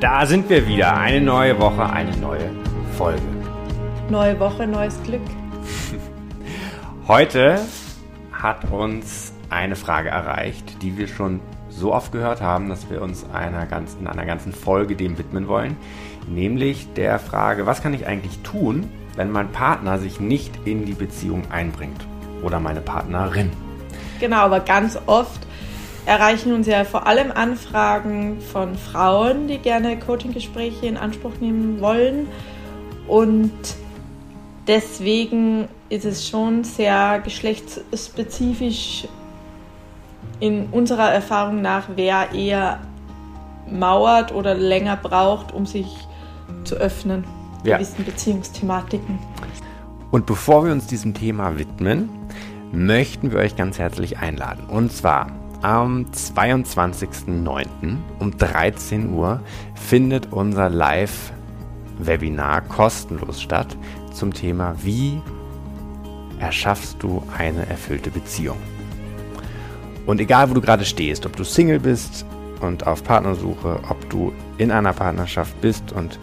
Da 0.00 0.26
sind 0.26 0.50
wir 0.50 0.68
wieder. 0.68 0.94
Eine 0.94 1.22
neue 1.22 1.58
Woche, 1.58 1.88
eine 1.88 2.14
neue 2.18 2.50
Folge. 2.98 3.22
Neue 4.10 4.38
Woche, 4.38 4.66
neues 4.66 5.02
Glück. 5.04 5.22
Heute 7.08 7.60
hat 8.30 8.70
uns 8.70 9.32
eine 9.48 9.74
Frage 9.74 10.10
erreicht, 10.10 10.82
die 10.82 10.98
wir 10.98 11.08
schon 11.08 11.40
so 11.70 11.94
oft 11.94 12.12
gehört 12.12 12.42
haben, 12.42 12.68
dass 12.68 12.90
wir 12.90 13.00
uns 13.00 13.24
einer 13.32 13.64
ganzen, 13.64 14.00
in 14.00 14.06
einer 14.06 14.26
ganzen 14.26 14.52
Folge 14.52 14.96
dem 14.96 15.16
widmen 15.16 15.48
wollen. 15.48 15.78
Nämlich 16.28 16.92
der 16.92 17.18
Frage, 17.18 17.64
was 17.64 17.82
kann 17.82 17.94
ich 17.94 18.06
eigentlich 18.06 18.38
tun, 18.40 18.90
wenn 19.16 19.30
mein 19.30 19.50
Partner 19.50 19.98
sich 19.98 20.20
nicht 20.20 20.52
in 20.66 20.84
die 20.84 20.92
Beziehung 20.92 21.50
einbringt? 21.50 22.06
Oder 22.42 22.60
meine 22.60 22.82
Partnerin. 22.82 23.50
Genau, 24.20 24.40
aber 24.40 24.60
ganz 24.60 24.98
oft 25.06 25.45
erreichen 26.06 26.54
uns 26.54 26.66
ja 26.66 26.84
vor 26.84 27.06
allem 27.06 27.32
Anfragen 27.32 28.40
von 28.40 28.76
Frauen, 28.76 29.48
die 29.48 29.58
gerne 29.58 29.98
Coaching-Gespräche 29.98 30.86
in 30.86 30.96
Anspruch 30.96 31.32
nehmen 31.40 31.80
wollen. 31.80 32.28
Und 33.08 33.52
deswegen 34.66 35.68
ist 35.88 36.04
es 36.04 36.28
schon 36.28 36.64
sehr 36.64 37.20
geschlechtsspezifisch 37.20 39.06
in 40.40 40.66
unserer 40.70 41.10
Erfahrung 41.10 41.60
nach, 41.60 41.88
wer 41.96 42.32
eher 42.32 42.80
mauert 43.70 44.32
oder 44.32 44.54
länger 44.54 44.96
braucht, 44.96 45.52
um 45.52 45.66
sich 45.66 45.86
zu 46.64 46.76
öffnen, 46.76 47.24
Ja. 47.64 47.76
gewissen 47.78 48.04
Beziehungsthematiken. 48.04 49.18
Und 50.12 50.26
bevor 50.26 50.64
wir 50.64 50.72
uns 50.72 50.86
diesem 50.86 51.14
Thema 51.14 51.58
widmen, 51.58 52.08
möchten 52.72 53.32
wir 53.32 53.38
euch 53.38 53.56
ganz 53.56 53.78
herzlich 53.78 54.18
einladen. 54.18 54.66
Und 54.68 54.92
zwar 54.92 55.28
am 55.66 56.06
22.09. 56.12 57.96
um 58.20 58.36
13 58.38 59.12
Uhr 59.12 59.40
findet 59.74 60.32
unser 60.32 60.70
Live-Webinar 60.70 62.60
kostenlos 62.60 63.42
statt 63.42 63.76
zum 64.12 64.32
Thema 64.32 64.76
Wie 64.84 65.20
erschaffst 66.38 67.02
du 67.02 67.20
eine 67.36 67.66
erfüllte 67.66 68.12
Beziehung? 68.12 68.58
Und 70.06 70.20
egal, 70.20 70.48
wo 70.48 70.54
du 70.54 70.60
gerade 70.60 70.84
stehst, 70.84 71.26
ob 71.26 71.34
du 71.34 71.42
Single 71.42 71.80
bist 71.80 72.24
und 72.60 72.86
auf 72.86 73.02
Partnersuche, 73.02 73.80
ob 73.88 74.08
du 74.08 74.32
in 74.58 74.70
einer 74.70 74.92
Partnerschaft 74.92 75.60
bist 75.60 75.90
und 75.90 76.20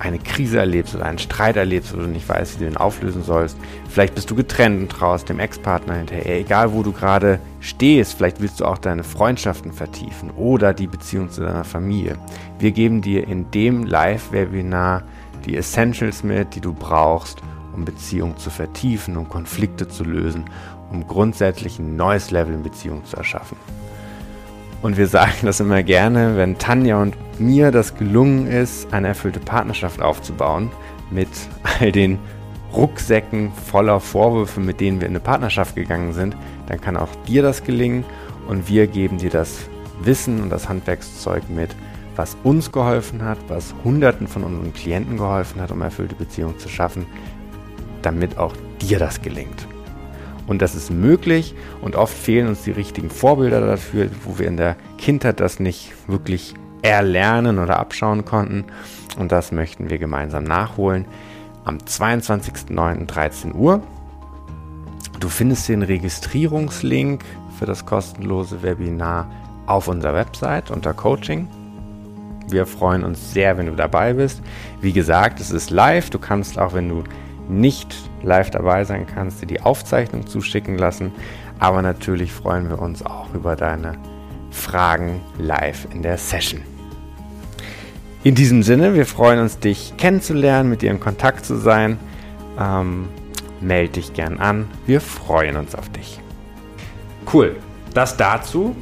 eine 0.00 0.18
Krise 0.18 0.58
erlebst 0.58 0.94
oder 0.94 1.04
einen 1.04 1.18
Streit 1.18 1.56
erlebst 1.56 1.92
oder 1.92 2.04
du 2.04 2.08
nicht 2.08 2.28
weißt, 2.28 2.54
wie 2.54 2.64
du 2.64 2.70
den 2.70 2.78
auflösen 2.78 3.22
sollst. 3.22 3.58
Vielleicht 3.88 4.14
bist 4.14 4.30
du 4.30 4.34
getrennt 4.34 4.80
und 4.80 4.88
traust 4.90 5.28
dem 5.28 5.38
Ex-Partner 5.38 5.94
hinterher. 5.94 6.40
Egal, 6.40 6.72
wo 6.72 6.82
du 6.82 6.92
gerade 6.92 7.38
stehst, 7.60 8.14
vielleicht 8.14 8.40
willst 8.40 8.60
du 8.60 8.64
auch 8.64 8.78
deine 8.78 9.04
Freundschaften 9.04 9.72
vertiefen 9.72 10.30
oder 10.30 10.72
die 10.72 10.86
Beziehung 10.86 11.30
zu 11.30 11.42
deiner 11.42 11.64
Familie. 11.64 12.16
Wir 12.58 12.72
geben 12.72 13.02
dir 13.02 13.28
in 13.28 13.50
dem 13.50 13.84
Live-Webinar 13.84 15.02
die 15.44 15.56
Essentials 15.56 16.24
mit, 16.24 16.54
die 16.54 16.60
du 16.62 16.72
brauchst, 16.72 17.42
um 17.74 17.84
Beziehungen 17.84 18.38
zu 18.38 18.48
vertiefen, 18.48 19.18
um 19.18 19.28
Konflikte 19.28 19.86
zu 19.86 20.04
lösen, 20.04 20.46
um 20.90 21.06
grundsätzlich 21.06 21.78
ein 21.78 21.96
neues 21.96 22.30
Level 22.30 22.54
in 22.54 22.62
Beziehung 22.62 23.04
zu 23.04 23.16
erschaffen. 23.16 23.56
Und 24.82 24.96
wir 24.96 25.06
sagen 25.06 25.32
das 25.42 25.60
immer 25.60 25.82
gerne, 25.82 26.36
wenn 26.36 26.56
Tanja 26.56 27.00
und 27.02 27.16
mir 27.38 27.70
das 27.70 27.94
gelungen 27.94 28.46
ist, 28.46 28.92
eine 28.92 29.08
erfüllte 29.08 29.40
Partnerschaft 29.40 30.00
aufzubauen, 30.00 30.70
mit 31.10 31.28
all 31.62 31.92
den 31.92 32.18
Rucksäcken 32.72 33.52
voller 33.52 34.00
Vorwürfe, 34.00 34.60
mit 34.60 34.80
denen 34.80 35.00
wir 35.00 35.08
in 35.08 35.12
eine 35.12 35.20
Partnerschaft 35.20 35.74
gegangen 35.74 36.12
sind, 36.12 36.36
dann 36.66 36.80
kann 36.80 36.96
auch 36.96 37.14
dir 37.26 37.42
das 37.42 37.64
gelingen 37.64 38.04
und 38.48 38.68
wir 38.68 38.86
geben 38.86 39.18
dir 39.18 39.30
das 39.30 39.68
Wissen 40.02 40.40
und 40.40 40.50
das 40.50 40.68
Handwerkszeug 40.68 41.50
mit, 41.50 41.70
was 42.16 42.36
uns 42.42 42.72
geholfen 42.72 43.22
hat, 43.22 43.38
was 43.48 43.74
Hunderten 43.84 44.28
von 44.28 44.44
unseren 44.44 44.72
Klienten 44.72 45.16
geholfen 45.16 45.60
hat, 45.60 45.70
um 45.72 45.82
erfüllte 45.82 46.14
Beziehungen 46.14 46.58
zu 46.58 46.68
schaffen, 46.68 47.06
damit 48.02 48.38
auch 48.38 48.54
dir 48.80 48.98
das 48.98 49.20
gelingt. 49.20 49.66
Und 50.50 50.60
das 50.60 50.74
ist 50.74 50.90
möglich 50.90 51.54
und 51.80 51.94
oft 51.94 52.12
fehlen 52.12 52.48
uns 52.48 52.64
die 52.64 52.72
richtigen 52.72 53.08
Vorbilder 53.08 53.60
dafür, 53.60 54.10
wo 54.24 54.40
wir 54.40 54.48
in 54.48 54.56
der 54.56 54.74
Kindheit 54.98 55.38
das 55.38 55.60
nicht 55.60 55.92
wirklich 56.08 56.54
erlernen 56.82 57.60
oder 57.60 57.78
abschauen 57.78 58.24
konnten. 58.24 58.64
Und 59.16 59.30
das 59.30 59.52
möchten 59.52 59.90
wir 59.90 59.98
gemeinsam 59.98 60.42
nachholen 60.42 61.04
am 61.64 61.78
22.09.13 61.78 63.54
Uhr. 63.54 63.80
Du 65.20 65.28
findest 65.28 65.68
den 65.68 65.82
Registrierungslink 65.82 67.22
für 67.56 67.66
das 67.66 67.86
kostenlose 67.86 68.64
Webinar 68.64 69.30
auf 69.66 69.86
unserer 69.86 70.14
Website 70.14 70.72
unter 70.72 70.94
Coaching. 70.94 71.46
Wir 72.48 72.66
freuen 72.66 73.04
uns 73.04 73.32
sehr, 73.32 73.56
wenn 73.56 73.66
du 73.66 73.76
dabei 73.76 74.14
bist. 74.14 74.42
Wie 74.80 74.92
gesagt, 74.92 75.38
es 75.38 75.52
ist 75.52 75.70
live. 75.70 76.10
Du 76.10 76.18
kannst 76.18 76.58
auch, 76.58 76.74
wenn 76.74 76.88
du 76.88 77.04
nicht 77.48 78.09
live 78.22 78.50
dabei 78.50 78.84
sein 78.84 79.06
kannst, 79.06 79.42
dir 79.42 79.46
die 79.46 79.60
Aufzeichnung 79.60 80.26
zuschicken 80.26 80.78
lassen. 80.78 81.12
Aber 81.58 81.82
natürlich 81.82 82.32
freuen 82.32 82.68
wir 82.68 82.80
uns 82.80 83.04
auch 83.04 83.32
über 83.34 83.56
deine 83.56 83.98
Fragen 84.50 85.20
live 85.38 85.86
in 85.92 86.02
der 86.02 86.16
Session. 86.16 86.62
In 88.22 88.34
diesem 88.34 88.62
Sinne, 88.62 88.94
wir 88.94 89.06
freuen 89.06 89.40
uns, 89.40 89.58
dich 89.58 89.94
kennenzulernen, 89.96 90.68
mit 90.68 90.82
dir 90.82 90.90
in 90.90 91.00
Kontakt 91.00 91.46
zu 91.46 91.56
sein. 91.56 91.98
Ähm, 92.58 93.08
meld 93.60 93.96
dich 93.96 94.12
gern 94.12 94.38
an. 94.38 94.68
Wir 94.86 95.00
freuen 95.00 95.56
uns 95.56 95.74
auf 95.74 95.88
dich. 95.88 96.20
Cool. 97.32 97.56
Das 97.94 98.16
dazu. 98.16 98.76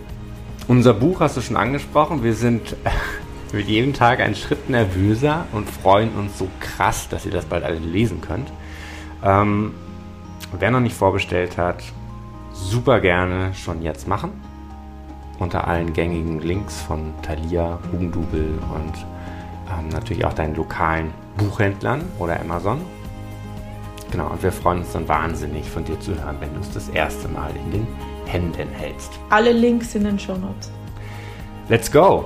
Unser 0.67 0.93
Buch 0.93 1.21
hast 1.21 1.37
du 1.37 1.41
schon 1.41 1.57
angesprochen. 1.57 2.23
Wir 2.25 2.35
sind 2.35 2.77
mit 3.53 3.69
jedem 3.69 3.95
Tag 3.95 4.21
einen 4.21 4.35
Schritt 4.35 4.69
nervöser 4.69 5.47
und 5.53 5.71
freuen 5.71 6.11
uns 6.15 6.39
so 6.39 6.49
krass, 6.61 7.09
dass 7.09 7.25
ihr 7.25 7.33
das 7.33 7.45
bald 7.45 7.65
alle 7.65 7.79
lesen 7.79 8.21
könnt. 8.21 8.51
Ähm, 9.23 9.75
wer 10.59 10.71
noch 10.71 10.81
nicht 10.81 10.97
vorbestellt 10.97 11.59
hat, 11.59 11.83
super 12.53 13.01
gerne 13.01 13.55
schon 13.55 13.83
jetzt 13.83 14.09
machen. 14.09 14.33
Unter 15.39 15.69
allen 15.69 15.93
gängigen 15.93 16.41
Links 16.41 16.81
von 16.81 17.13
Thalia, 17.23 17.79
Hugendubel 17.93 18.59
und 18.75 19.07
ähm, 19.71 19.89
natürlich 19.89 20.25
auch 20.25 20.33
deinen 20.33 20.57
lokalen 20.57 21.13
Buchhändlern 21.37 22.03
oder 22.19 22.41
Amazon. 22.41 22.81
Genau, 24.11 24.29
und 24.29 24.43
wir 24.43 24.53
freuen 24.53 24.79
uns 24.79 24.93
dann 24.93 25.07
wahnsinnig 25.07 25.69
von 25.69 25.85
dir 25.85 26.01
zu 26.01 26.15
hören, 26.15 26.37
wenn 26.41 26.53
du 26.55 26.61
es 26.61 26.73
das 26.73 26.89
erste 26.89 27.29
Mal 27.29 27.51
in 27.65 27.71
den 27.71 27.87
Händen 28.27 28.69
hältst. 28.71 29.13
Alle 29.31 29.53
Links 29.53 29.95
in 29.95 30.05
den 30.05 30.19
Shownotes. 30.19 30.73
Let's 31.69 31.91
go! 31.91 32.25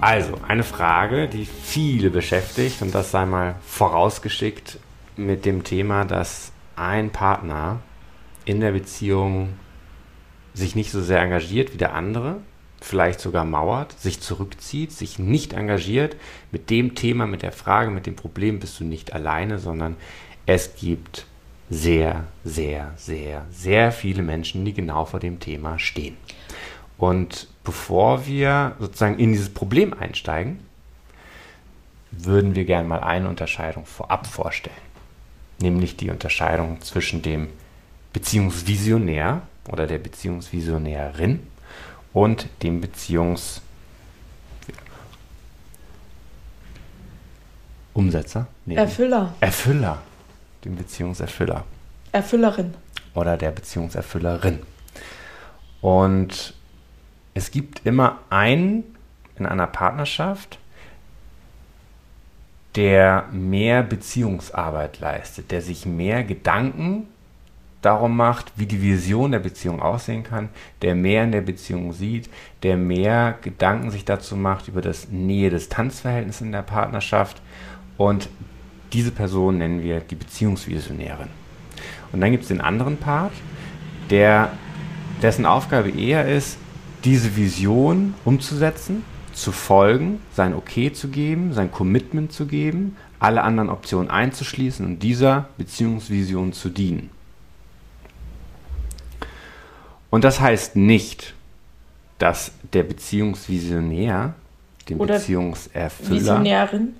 Also, 0.00 0.38
eine 0.48 0.62
Frage, 0.62 1.28
die 1.28 1.44
viele 1.44 2.10
beschäftigt, 2.10 2.80
und 2.80 2.94
das 2.94 3.10
sei 3.10 3.26
mal 3.26 3.56
vorausgeschickt 3.66 4.78
mit 5.16 5.44
dem 5.44 5.62
Thema, 5.62 6.06
dass 6.06 6.52
ein 6.74 7.10
Partner 7.10 7.80
in 8.46 8.60
der 8.60 8.72
Beziehung 8.72 9.50
sich 10.54 10.74
nicht 10.74 10.90
so 10.90 11.02
sehr 11.02 11.20
engagiert 11.20 11.74
wie 11.74 11.76
der 11.76 11.94
andere, 11.94 12.38
vielleicht 12.80 13.20
sogar 13.20 13.44
mauert, 13.44 13.92
sich 14.00 14.20
zurückzieht, 14.20 14.90
sich 14.90 15.18
nicht 15.18 15.52
engagiert. 15.52 16.16
Mit 16.50 16.70
dem 16.70 16.94
Thema, 16.94 17.26
mit 17.26 17.42
der 17.42 17.52
Frage, 17.52 17.90
mit 17.90 18.06
dem 18.06 18.16
Problem 18.16 18.58
bist 18.58 18.80
du 18.80 18.84
nicht 18.84 19.12
alleine, 19.12 19.58
sondern 19.58 19.96
es 20.46 20.76
gibt 20.76 21.26
sehr, 21.68 22.24
sehr, 22.42 22.94
sehr, 22.96 23.44
sehr 23.50 23.92
viele 23.92 24.22
Menschen, 24.22 24.64
die 24.64 24.72
genau 24.72 25.04
vor 25.04 25.20
dem 25.20 25.40
Thema 25.40 25.78
stehen. 25.78 26.16
Und 26.96 27.48
bevor 27.70 28.26
wir 28.26 28.74
sozusagen 28.80 29.16
in 29.20 29.30
dieses 29.30 29.48
Problem 29.48 29.92
einsteigen, 29.92 30.58
würden 32.10 32.56
wir 32.56 32.64
gerne 32.64 32.88
mal 32.88 32.98
eine 32.98 33.28
Unterscheidung 33.28 33.86
vorab 33.86 34.26
vorstellen. 34.26 34.74
Nämlich 35.60 35.96
die 35.96 36.10
Unterscheidung 36.10 36.80
zwischen 36.80 37.22
dem 37.22 37.46
Beziehungsvisionär 38.12 39.42
oder 39.68 39.86
der 39.86 39.98
Beziehungsvisionärin 39.98 41.46
und 42.12 42.48
dem 42.64 42.80
Beziehungs 42.80 43.62
Umsetzer? 47.94 48.48
Nee, 48.66 48.74
Erfüller, 48.74 49.32
Erfüller. 49.38 50.02
Dem 50.64 50.74
Beziehungserfüller 50.74 51.64
Erfüllerin. 52.10 52.74
oder 53.14 53.36
der 53.36 53.52
Beziehungserfüllerin. 53.52 54.58
Und 55.80 56.54
es 57.40 57.50
gibt 57.50 57.86
immer 57.86 58.18
einen 58.28 58.84
in 59.38 59.46
einer 59.46 59.66
Partnerschaft, 59.66 60.58
der 62.76 63.24
mehr 63.32 63.82
Beziehungsarbeit 63.82 65.00
leistet, 65.00 65.50
der 65.50 65.62
sich 65.62 65.86
mehr 65.86 66.22
Gedanken 66.22 67.06
darum 67.80 68.14
macht, 68.14 68.52
wie 68.56 68.66
die 68.66 68.82
Vision 68.82 69.32
der 69.32 69.38
Beziehung 69.38 69.80
aussehen 69.80 70.22
kann, 70.22 70.50
der 70.82 70.94
mehr 70.94 71.24
in 71.24 71.32
der 71.32 71.40
Beziehung 71.40 71.94
sieht, 71.94 72.28
der 72.62 72.76
mehr 72.76 73.38
Gedanken 73.40 73.90
sich 73.90 74.04
dazu 74.04 74.36
macht 74.36 74.68
über 74.68 74.82
das 74.82 75.08
Nähe-Distanz-Verhältnis 75.08 76.42
in 76.42 76.52
der 76.52 76.60
Partnerschaft. 76.60 77.40
Und 77.96 78.28
diese 78.92 79.12
Person 79.12 79.56
nennen 79.56 79.82
wir 79.82 80.00
die 80.00 80.14
Beziehungsvisionärin. 80.14 81.28
Und 82.12 82.20
dann 82.20 82.32
gibt 82.32 82.42
es 82.42 82.48
den 82.48 82.60
anderen 82.60 82.98
Part, 82.98 83.32
der, 84.10 84.50
dessen 85.22 85.46
Aufgabe 85.46 85.88
eher 85.88 86.28
ist, 86.28 86.58
diese 87.04 87.36
Vision 87.36 88.14
umzusetzen, 88.24 89.04
zu 89.32 89.52
folgen, 89.52 90.20
sein 90.34 90.54
Okay 90.54 90.92
zu 90.92 91.08
geben, 91.08 91.52
sein 91.52 91.70
Commitment 91.70 92.32
zu 92.32 92.46
geben, 92.46 92.96
alle 93.18 93.42
anderen 93.42 93.70
Optionen 93.70 94.10
einzuschließen 94.10 94.84
und 94.84 95.02
dieser 95.02 95.48
Beziehungsvision 95.56 96.52
zu 96.52 96.68
dienen. 96.68 97.10
Und 100.10 100.24
das 100.24 100.40
heißt 100.40 100.76
nicht, 100.76 101.34
dass 102.18 102.52
der 102.72 102.82
Beziehungsvisionär, 102.82 104.34
dem 104.88 105.00
Oder 105.00 105.14
Beziehungserfüller, 105.14 106.20
Visionärin. 106.20 106.94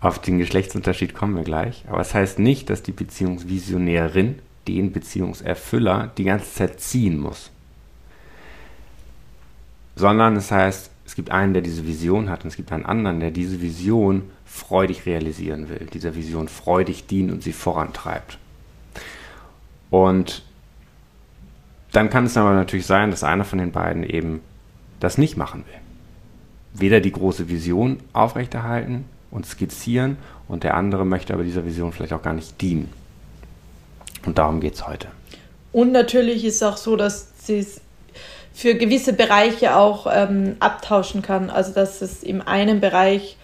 auf 0.00 0.18
den 0.18 0.38
Geschlechtsunterschied 0.38 1.14
kommen 1.14 1.36
wir 1.36 1.44
gleich, 1.44 1.84
aber 1.88 2.00
es 2.00 2.12
heißt 2.14 2.38
nicht, 2.38 2.68
dass 2.68 2.82
die 2.82 2.92
Beziehungsvisionärin 2.92 4.40
den 4.66 4.92
Beziehungserfüller 4.92 6.12
die 6.18 6.24
ganze 6.24 6.52
Zeit 6.52 6.80
ziehen 6.80 7.18
muss. 7.18 7.50
Sondern 9.98 10.36
es 10.36 10.52
heißt, 10.52 10.90
es 11.04 11.16
gibt 11.16 11.30
einen, 11.30 11.54
der 11.54 11.62
diese 11.62 11.84
Vision 11.86 12.30
hat 12.30 12.44
und 12.44 12.50
es 12.50 12.56
gibt 12.56 12.70
einen 12.70 12.86
anderen, 12.86 13.18
der 13.18 13.32
diese 13.32 13.60
Vision 13.60 14.30
freudig 14.44 15.06
realisieren 15.06 15.68
will, 15.68 15.88
dieser 15.92 16.14
Vision 16.14 16.46
freudig 16.46 17.08
dient 17.08 17.32
und 17.32 17.42
sie 17.42 17.52
vorantreibt. 17.52 18.38
Und 19.90 20.44
dann 21.90 22.10
kann 22.10 22.26
es 22.26 22.36
aber 22.36 22.52
natürlich 22.52 22.86
sein, 22.86 23.10
dass 23.10 23.24
einer 23.24 23.44
von 23.44 23.58
den 23.58 23.72
beiden 23.72 24.04
eben 24.04 24.40
das 25.00 25.18
nicht 25.18 25.36
machen 25.36 25.64
will. 25.66 26.80
Weder 26.80 27.00
die 27.00 27.12
große 27.12 27.48
Vision 27.48 27.98
aufrechterhalten 28.12 29.04
und 29.32 29.46
skizzieren 29.46 30.16
und 30.46 30.62
der 30.62 30.76
andere 30.76 31.04
möchte 31.04 31.34
aber 31.34 31.42
dieser 31.42 31.64
Vision 31.64 31.90
vielleicht 31.90 32.12
auch 32.12 32.22
gar 32.22 32.34
nicht 32.34 32.60
dienen. 32.60 32.88
Und 34.24 34.38
darum 34.38 34.60
geht 34.60 34.74
es 34.74 34.86
heute. 34.86 35.08
Und 35.72 35.90
natürlich 35.90 36.44
ist 36.44 36.56
es 36.56 36.62
auch 36.62 36.76
so, 36.76 36.96
dass 36.96 37.32
es 37.48 37.80
für 38.58 38.74
gewisse 38.74 39.12
Bereiche 39.12 39.76
auch 39.76 40.08
ähm, 40.12 40.56
abtauschen 40.58 41.22
kann. 41.22 41.48
Also 41.48 41.72
dass 41.72 42.02
es 42.02 42.24
im 42.24 42.42
einen 42.42 42.80
Bereich 42.80 43.36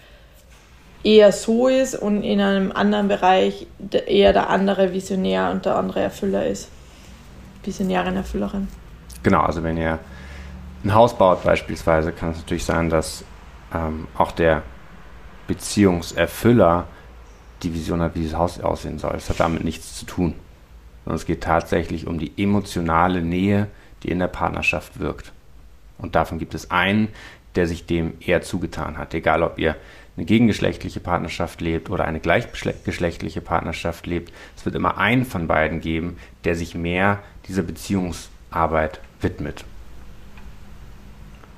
eher 1.05 1.31
so 1.31 1.69
ist 1.69 1.95
und 1.95 2.21
in 2.21 2.41
einem 2.41 2.73
anderen 2.73 3.07
Bereich 3.07 3.65
eher 4.07 4.33
der 4.33 4.49
andere 4.49 4.91
Visionär 4.91 5.51
und 5.51 5.65
der 5.65 5.77
andere 5.77 6.01
Erfüller 6.01 6.45
ist. 6.45 6.69
Visionärin, 7.63 8.17
Erfüllerin. 8.17 8.67
Genau, 9.23 9.39
also 9.39 9.63
wenn 9.63 9.77
ihr 9.77 9.99
ein 10.83 10.93
Haus 10.93 11.17
baut 11.17 11.45
beispielsweise, 11.45 12.11
kann 12.11 12.31
es 12.31 12.39
natürlich 12.39 12.65
sein, 12.65 12.89
dass 12.89 13.23
ähm, 13.73 14.09
auch 14.17 14.33
der 14.33 14.63
Beziehungserfüller 15.47 16.87
die 17.63 17.73
Vision 17.73 18.01
hat, 18.01 18.15
wie 18.15 18.19
dieses 18.19 18.37
Haus 18.37 18.59
aussehen 18.59 18.99
soll. 18.99 19.13
Es 19.15 19.29
hat 19.29 19.39
damit 19.39 19.63
nichts 19.63 19.97
zu 19.97 20.05
tun. 20.05 20.33
Sondern 21.05 21.15
es 21.15 21.25
geht 21.25 21.41
tatsächlich 21.41 22.05
um 22.05 22.19
die 22.19 22.33
emotionale 22.35 23.21
Nähe, 23.21 23.67
die 24.05 24.11
in 24.11 24.19
der 24.19 24.27
Partnerschaft 24.27 24.99
wirkt. 24.99 25.31
Und 25.97 26.15
davon 26.15 26.37
gibt 26.37 26.53
es 26.53 26.69
einen, 26.69 27.07
der 27.55 27.67
sich 27.67 27.85
dem 27.85 28.13
eher 28.19 28.41
zugetan 28.41 28.97
hat. 28.97 29.13
Egal, 29.13 29.41
ob 29.41 29.57
ihr 29.57 29.75
eine 30.15 30.25
gegengeschlechtliche 30.25 30.99
Partnerschaft 30.99 31.59
lebt 31.59 31.89
oder 31.89 32.05
eine 32.05 32.19
gleichgeschlechtliche 32.19 33.41
Partnerschaft 33.41 34.05
lebt, 34.05 34.31
es 34.55 34.65
wird 34.65 34.75
immer 34.75 34.97
einen 34.97 35.25
von 35.25 35.47
beiden 35.47 35.81
geben, 35.81 36.17
der 36.43 36.55
sich 36.55 36.75
mehr 36.75 37.19
dieser 37.47 37.63
Beziehungsarbeit 37.63 38.99
widmet. 39.21 39.65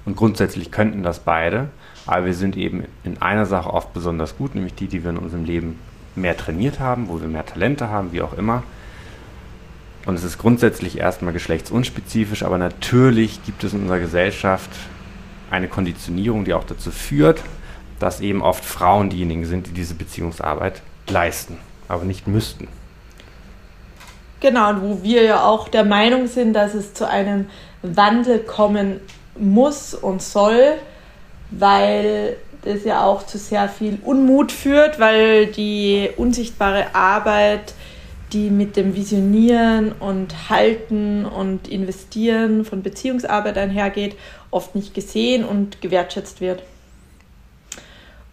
Und 0.06 0.16
grundsätzlich 0.16 0.72
könnten 0.72 1.04
das 1.04 1.20
beide, 1.20 1.70
aber 2.06 2.28
wir 2.28 2.34
sind 2.34 2.56
eben 2.56 2.86
in 3.04 3.22
einer 3.22 3.46
Sache 3.46 3.74
oft 3.74 3.94
besonders 3.94 4.38
gut, 4.38 4.56
nämlich 4.56 4.76
die, 4.76 4.88
die 4.88 5.04
wir 5.04 5.10
in 5.10 5.18
unserem 5.18 5.44
Leben 5.44 5.80
mehr 6.16 6.38
trainiert 6.38 6.80
haben, 6.80 7.10
wo 7.10 7.20
wir 7.20 7.28
mehr 7.28 7.46
Talente 7.46 7.90
haben, 7.90 8.14
wie 8.14 8.22
auch 8.22 8.34
immer. 8.34 8.64
Und 10.08 10.16
es 10.16 10.24
ist 10.24 10.38
grundsätzlich 10.38 10.98
erstmal 10.98 11.34
geschlechtsunspezifisch, 11.34 12.44
aber 12.44 12.58
natürlich 12.58 13.44
gibt 13.46 13.66
es 13.66 13.74
in 13.74 13.82
unserer 13.82 14.00
Gesellschaft 14.00 14.70
eine 15.52 15.68
Konditionierung, 15.68 16.46
die 16.46 16.54
auch 16.54 16.64
dazu 16.64 16.92
führt, 16.92 17.42
dass 18.00 18.22
eben 18.22 18.42
oft 18.42 18.64
Frauen 18.64 19.10
diejenigen 19.10 19.46
sind, 19.46 19.68
die 19.68 19.72
diese 19.72 19.96
Beziehungsarbeit 19.96 20.82
leisten, 21.10 21.58
aber 21.90 22.06
nicht 22.06 22.26
müssten. 22.26 22.70
Genau, 24.40 24.70
und 24.70 24.82
wo 24.82 25.04
wir 25.04 25.24
ja 25.24 25.44
auch 25.44 25.68
der 25.68 25.84
Meinung 25.84 26.28
sind, 26.28 26.54
dass 26.54 26.74
es 26.74 26.94
zu 26.94 27.06
einem 27.06 27.48
Wandel 27.82 28.40
kommen 28.40 29.02
muss 29.38 29.94
und 29.94 30.22
soll, 30.22 30.76
weil 31.52 32.38
das 32.64 32.86
ja 32.86 33.04
auch 33.04 33.26
zu 33.26 33.38
sehr 33.38 33.68
viel 33.68 34.00
Unmut 34.06 34.54
führt, 34.54 35.02
weil 35.02 35.48
die 35.48 36.12
unsichtbare 36.16 36.96
Arbeit 36.96 37.74
die 38.34 38.50
mit 38.50 38.76
dem 38.76 38.96
Visionieren 38.96 39.94
und 39.94 40.50
Halten 40.50 41.26
und 41.26 41.68
Investieren 41.68 42.66
von 42.66 42.84
Beziehungsarbeit 42.84 43.58
einhergeht, 43.58 44.18
oft 44.52 44.76
nicht 44.76 44.94
gesehen 44.94 45.46
und 45.46 45.82
gewertschätzt 45.82 46.42
wird. 46.42 46.64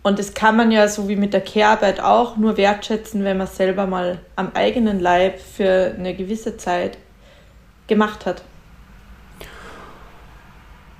Und 0.02 0.18
das 0.18 0.34
kann 0.34 0.56
man 0.56 0.70
ja 0.70 0.86
so 0.88 1.08
wie 1.08 1.16
mit 1.16 1.32
der 1.32 1.40
Care-Arbeit 1.40 2.00
auch 2.00 2.36
nur 2.36 2.56
wertschätzen, 2.56 3.24
wenn 3.24 3.38
man 3.38 3.46
selber 3.46 3.86
mal 3.86 4.20
am 4.36 4.50
eigenen 4.52 5.00
Leib 5.00 5.40
für 5.40 5.94
eine 5.96 6.14
gewisse 6.14 6.58
Zeit 6.58 6.98
gemacht 7.86 8.26
hat. 8.26 8.42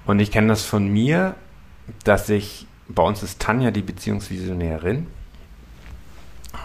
Und 0.07 0.21
ich 0.21 0.31
kenne 0.31 0.49
das 0.49 0.65
von 0.65 0.87
mir, 0.87 1.35
dass 2.05 2.29
ich, 2.29 2.67
bei 2.89 3.03
uns 3.03 3.23
ist 3.23 3.41
Tanja 3.41 3.71
die 3.71 3.83
Beziehungsvisionärin, 3.83 5.07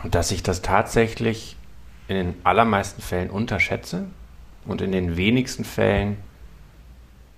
dass 0.10 0.32
ich 0.32 0.44
das 0.44 0.62
tatsächlich 0.62 1.58
in 2.10 2.16
den 2.16 2.36
allermeisten 2.44 3.02
Fällen 3.04 3.30
unterschätze 3.30 4.06
und 4.66 4.82
in 4.82 4.92
den 4.92 5.16
wenigsten 5.16 5.64
Fällen 5.64 6.18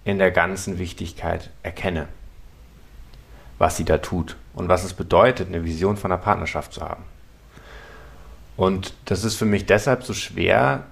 in 0.06 0.18
der 0.18 0.31
ganzen 0.31 0.79
Wichtigkeit 0.79 1.50
erkenne, 1.62 2.07
was 3.59 3.75
sie 3.75 3.83
da 3.83 3.97
tut 3.97 4.38
und 4.53 4.69
was 4.69 4.85
es 4.85 4.94
bedeutet, 4.94 5.50
eine 5.50 5.65
Vision 5.65 5.97
von 5.97 6.12
einer 6.12 6.21
Partnerschaft 6.21 6.71
zu 6.71 6.81
haben. 6.81 7.03
Und 8.56 8.94
das 9.06 9.25
ist 9.25 9.35
für 9.35 9.45
mich 9.45 9.65
deshalb 9.65 10.03
so 10.03 10.13
schwer 10.13 10.85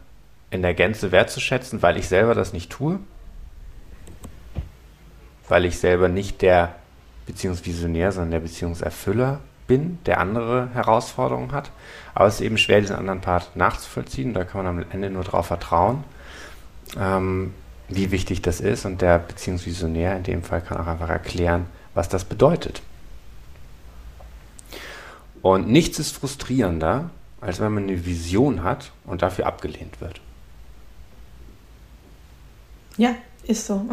in 0.51 0.61
der 0.61 0.73
Gänze 0.73 1.13
wertzuschätzen, 1.13 1.81
weil 1.81 1.97
ich 1.97 2.09
selber 2.09 2.35
das 2.35 2.51
nicht 2.51 2.69
tue, 2.69 2.99
weil 5.47 5.63
ich 5.63 5.79
selber 5.79 6.09
nicht 6.09 6.41
der 6.41 6.75
Beziehungsvisionär, 7.25 8.11
sondern 8.11 8.31
der 8.31 8.39
Beziehungserfüller 8.41 9.39
bin, 9.69 9.99
der 10.05 10.19
andere 10.19 10.69
Herausforderungen 10.73 11.53
hat. 11.53 11.71
Aber 12.13 12.27
es 12.27 12.35
ist 12.35 12.41
eben 12.41 12.57
schwer, 12.57 12.81
diesen 12.81 12.97
anderen 12.97 13.21
Part 13.21 13.55
nachzuvollziehen. 13.55 14.33
Da 14.33 14.43
kann 14.43 14.65
man 14.65 14.79
am 14.79 14.85
Ende 14.91 15.09
nur 15.09 15.23
darauf 15.23 15.45
vertrauen, 15.45 16.03
ähm, 16.99 17.53
wie 17.87 18.11
wichtig 18.11 18.41
das 18.41 18.59
ist. 18.59 18.85
Und 18.85 19.01
der 19.01 19.19
Beziehungsvisionär 19.19 20.17
in 20.17 20.23
dem 20.23 20.43
Fall 20.43 20.61
kann 20.61 20.77
auch 20.77 20.87
einfach 20.87 21.09
erklären, 21.09 21.67
was 21.93 22.09
das 22.09 22.25
bedeutet. 22.25 22.81
Und 25.41 25.69
nichts 25.69 25.99
ist 25.99 26.17
frustrierender, 26.17 27.11
als 27.39 27.59
wenn 27.59 27.71
man 27.71 27.83
eine 27.83 28.05
Vision 28.05 28.63
hat 28.63 28.91
und 29.05 29.21
dafür 29.21 29.45
abgelehnt 29.45 30.01
wird. 30.01 30.19
Ja, 32.97 33.15
ist 33.43 33.67
so. 33.67 33.85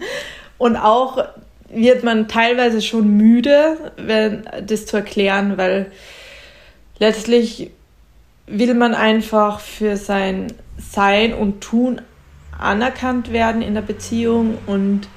und 0.58 0.76
auch 0.76 1.24
wird 1.70 2.02
man 2.02 2.28
teilweise 2.28 2.80
schon 2.82 3.16
müde, 3.16 3.92
wenn, 3.96 4.48
das 4.66 4.86
zu 4.86 4.96
erklären, 4.96 5.58
weil 5.58 5.92
letztlich 6.98 7.70
will 8.46 8.74
man 8.74 8.94
einfach 8.94 9.60
für 9.60 9.96
sein 9.96 10.52
Sein 10.78 11.34
und 11.34 11.60
Tun 11.60 12.00
anerkannt 12.58 13.32
werden 13.32 13.62
in 13.62 13.74
der 13.74 13.82
Beziehung 13.82 14.58
und 14.66 15.08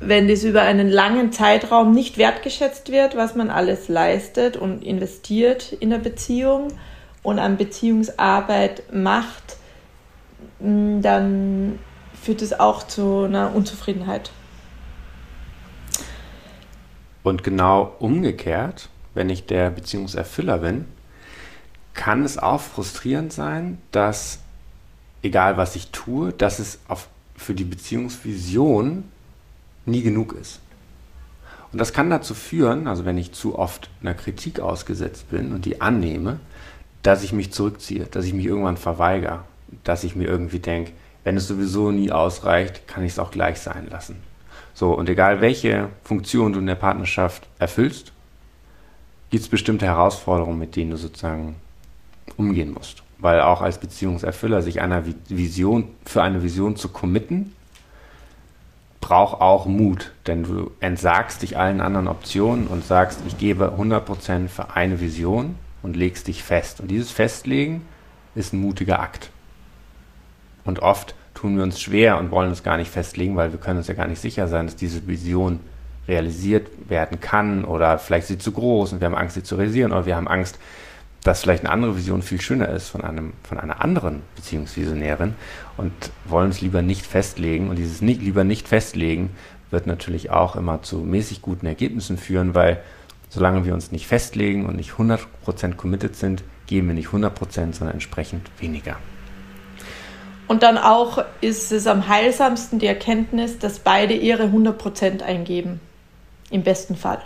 wenn 0.00 0.28
das 0.28 0.44
über 0.44 0.62
einen 0.62 0.88
langen 0.88 1.32
Zeitraum 1.32 1.92
nicht 1.92 2.18
wertgeschätzt 2.18 2.92
wird, 2.92 3.16
was 3.16 3.34
man 3.34 3.50
alles 3.50 3.88
leistet 3.88 4.56
und 4.56 4.84
investiert 4.84 5.72
in 5.72 5.90
der 5.90 5.98
Beziehung 5.98 6.68
und 7.24 7.40
an 7.40 7.56
Beziehungsarbeit 7.56 8.84
macht, 8.92 9.56
dann 10.60 11.78
führt 12.22 12.42
es 12.42 12.58
auch 12.58 12.86
zu 12.86 13.24
einer 13.24 13.54
Unzufriedenheit. 13.54 14.30
Und 17.22 17.44
genau 17.44 17.94
umgekehrt, 17.98 18.88
wenn 19.14 19.28
ich 19.28 19.46
der 19.46 19.70
Beziehungserfüller 19.70 20.58
bin, 20.58 20.86
kann 21.94 22.24
es 22.24 22.38
auch 22.38 22.60
frustrierend 22.60 23.32
sein, 23.32 23.78
dass 23.90 24.38
egal 25.22 25.56
was 25.56 25.74
ich 25.76 25.90
tue, 25.90 26.32
dass 26.32 26.58
es 26.58 26.78
auf, 26.88 27.08
für 27.36 27.54
die 27.54 27.64
Beziehungsvision 27.64 29.04
nie 29.84 30.02
genug 30.02 30.34
ist. 30.34 30.60
Und 31.72 31.80
das 31.80 31.92
kann 31.92 32.08
dazu 32.08 32.34
führen, 32.34 32.86
also 32.86 33.04
wenn 33.04 33.18
ich 33.18 33.32
zu 33.32 33.58
oft 33.58 33.90
einer 34.00 34.14
Kritik 34.14 34.60
ausgesetzt 34.60 35.30
bin 35.30 35.52
und 35.52 35.64
die 35.64 35.80
annehme, 35.80 36.40
dass 37.02 37.22
ich 37.22 37.32
mich 37.32 37.52
zurückziehe, 37.52 38.06
dass 38.06 38.24
ich 38.24 38.32
mich 38.32 38.46
irgendwann 38.46 38.76
verweigere, 38.76 39.40
dass 39.84 40.04
ich 40.04 40.16
mir 40.16 40.28
irgendwie 40.28 40.60
denke, 40.60 40.92
wenn 41.28 41.36
es 41.36 41.46
sowieso 41.46 41.90
nie 41.90 42.10
ausreicht, 42.10 42.88
kann 42.88 43.04
ich 43.04 43.12
es 43.12 43.18
auch 43.18 43.30
gleich 43.30 43.60
sein 43.60 43.86
lassen. 43.90 44.16
So, 44.72 44.94
und 44.94 45.10
egal 45.10 45.42
welche 45.42 45.90
Funktion 46.02 46.54
du 46.54 46.58
in 46.58 46.66
der 46.66 46.74
Partnerschaft 46.74 47.46
erfüllst, 47.58 48.12
gibt 49.28 49.42
es 49.42 49.50
bestimmte 49.50 49.84
Herausforderungen, 49.84 50.58
mit 50.58 50.74
denen 50.74 50.92
du 50.92 50.96
sozusagen 50.96 51.56
umgehen 52.38 52.72
musst. 52.72 53.02
Weil 53.18 53.42
auch 53.42 53.60
als 53.60 53.76
Beziehungserfüller 53.76 54.62
sich 54.62 54.80
einer 54.80 55.04
Vision, 55.28 55.90
für 56.06 56.22
eine 56.22 56.42
Vision 56.42 56.76
zu 56.76 56.88
committen, 56.88 57.52
braucht 59.02 59.42
auch 59.42 59.66
Mut, 59.66 60.12
denn 60.26 60.44
du 60.44 60.70
entsagst 60.80 61.42
dich 61.42 61.58
allen 61.58 61.82
anderen 61.82 62.08
Optionen 62.08 62.68
und 62.68 62.86
sagst, 62.86 63.20
ich 63.26 63.36
gebe 63.36 63.74
100% 63.78 64.48
für 64.48 64.70
eine 64.70 64.98
Vision 64.98 65.56
und 65.82 65.94
legst 65.94 66.26
dich 66.26 66.42
fest. 66.42 66.80
Und 66.80 66.90
dieses 66.90 67.10
Festlegen 67.10 67.86
ist 68.34 68.54
ein 68.54 68.62
mutiger 68.62 69.00
Akt. 69.00 69.28
Und 70.64 70.78
oft 70.80 71.14
tun 71.38 71.56
wir 71.56 71.62
uns 71.62 71.80
schwer 71.80 72.18
und 72.18 72.32
wollen 72.32 72.48
uns 72.48 72.64
gar 72.64 72.76
nicht 72.76 72.90
festlegen, 72.90 73.36
weil 73.36 73.52
wir 73.52 73.60
können 73.60 73.78
uns 73.78 73.86
ja 73.86 73.94
gar 73.94 74.08
nicht 74.08 74.20
sicher 74.20 74.48
sein, 74.48 74.66
dass 74.66 74.74
diese 74.74 75.06
Vision 75.06 75.60
realisiert 76.08 76.68
werden 76.88 77.20
kann 77.20 77.64
oder 77.64 77.98
vielleicht 77.98 78.26
sie 78.26 78.38
zu 78.38 78.50
groß 78.50 78.92
und 78.92 79.00
wir 79.00 79.06
haben 79.06 79.14
Angst, 79.14 79.36
sie 79.36 79.44
zu 79.44 79.54
realisieren 79.54 79.92
oder 79.92 80.04
wir 80.04 80.16
haben 80.16 80.26
Angst, 80.26 80.58
dass 81.22 81.42
vielleicht 81.42 81.64
eine 81.64 81.72
andere 81.72 81.96
Vision 81.96 82.22
viel 82.22 82.40
schöner 82.40 82.68
ist 82.70 82.88
von, 82.88 83.02
einem, 83.02 83.34
von 83.44 83.58
einer 83.58 83.82
anderen 83.82 84.22
Beziehungsvisionärin 84.34 85.34
und 85.76 85.92
wollen 86.24 86.46
uns 86.46 86.60
lieber 86.60 86.82
nicht 86.82 87.06
festlegen. 87.06 87.68
Und 87.68 87.76
dieses 87.76 88.00
nicht, 88.00 88.22
lieber 88.22 88.44
nicht 88.44 88.66
festlegen 88.66 89.30
wird 89.70 89.86
natürlich 89.86 90.30
auch 90.30 90.56
immer 90.56 90.82
zu 90.82 90.98
mäßig 90.98 91.42
guten 91.42 91.66
Ergebnissen 91.66 92.18
führen, 92.18 92.54
weil 92.54 92.80
solange 93.28 93.64
wir 93.64 93.74
uns 93.74 93.92
nicht 93.92 94.06
festlegen 94.06 94.66
und 94.66 94.76
nicht 94.76 94.92
100% 94.92 95.74
committed 95.74 96.16
sind, 96.16 96.42
geben 96.66 96.88
wir 96.88 96.94
nicht 96.94 97.08
100%, 97.08 97.74
sondern 97.74 97.94
entsprechend 97.94 98.48
weniger. 98.58 98.96
Und 100.48 100.62
dann 100.62 100.78
auch 100.78 101.22
ist 101.42 101.72
es 101.72 101.86
am 101.86 102.08
heilsamsten 102.08 102.78
die 102.78 102.86
Erkenntnis, 102.86 103.58
dass 103.58 103.80
beide 103.80 104.14
ihre 104.14 104.44
100% 104.44 105.22
eingeben. 105.22 105.80
Im 106.50 106.62
besten 106.62 106.96
Fall. 106.96 107.20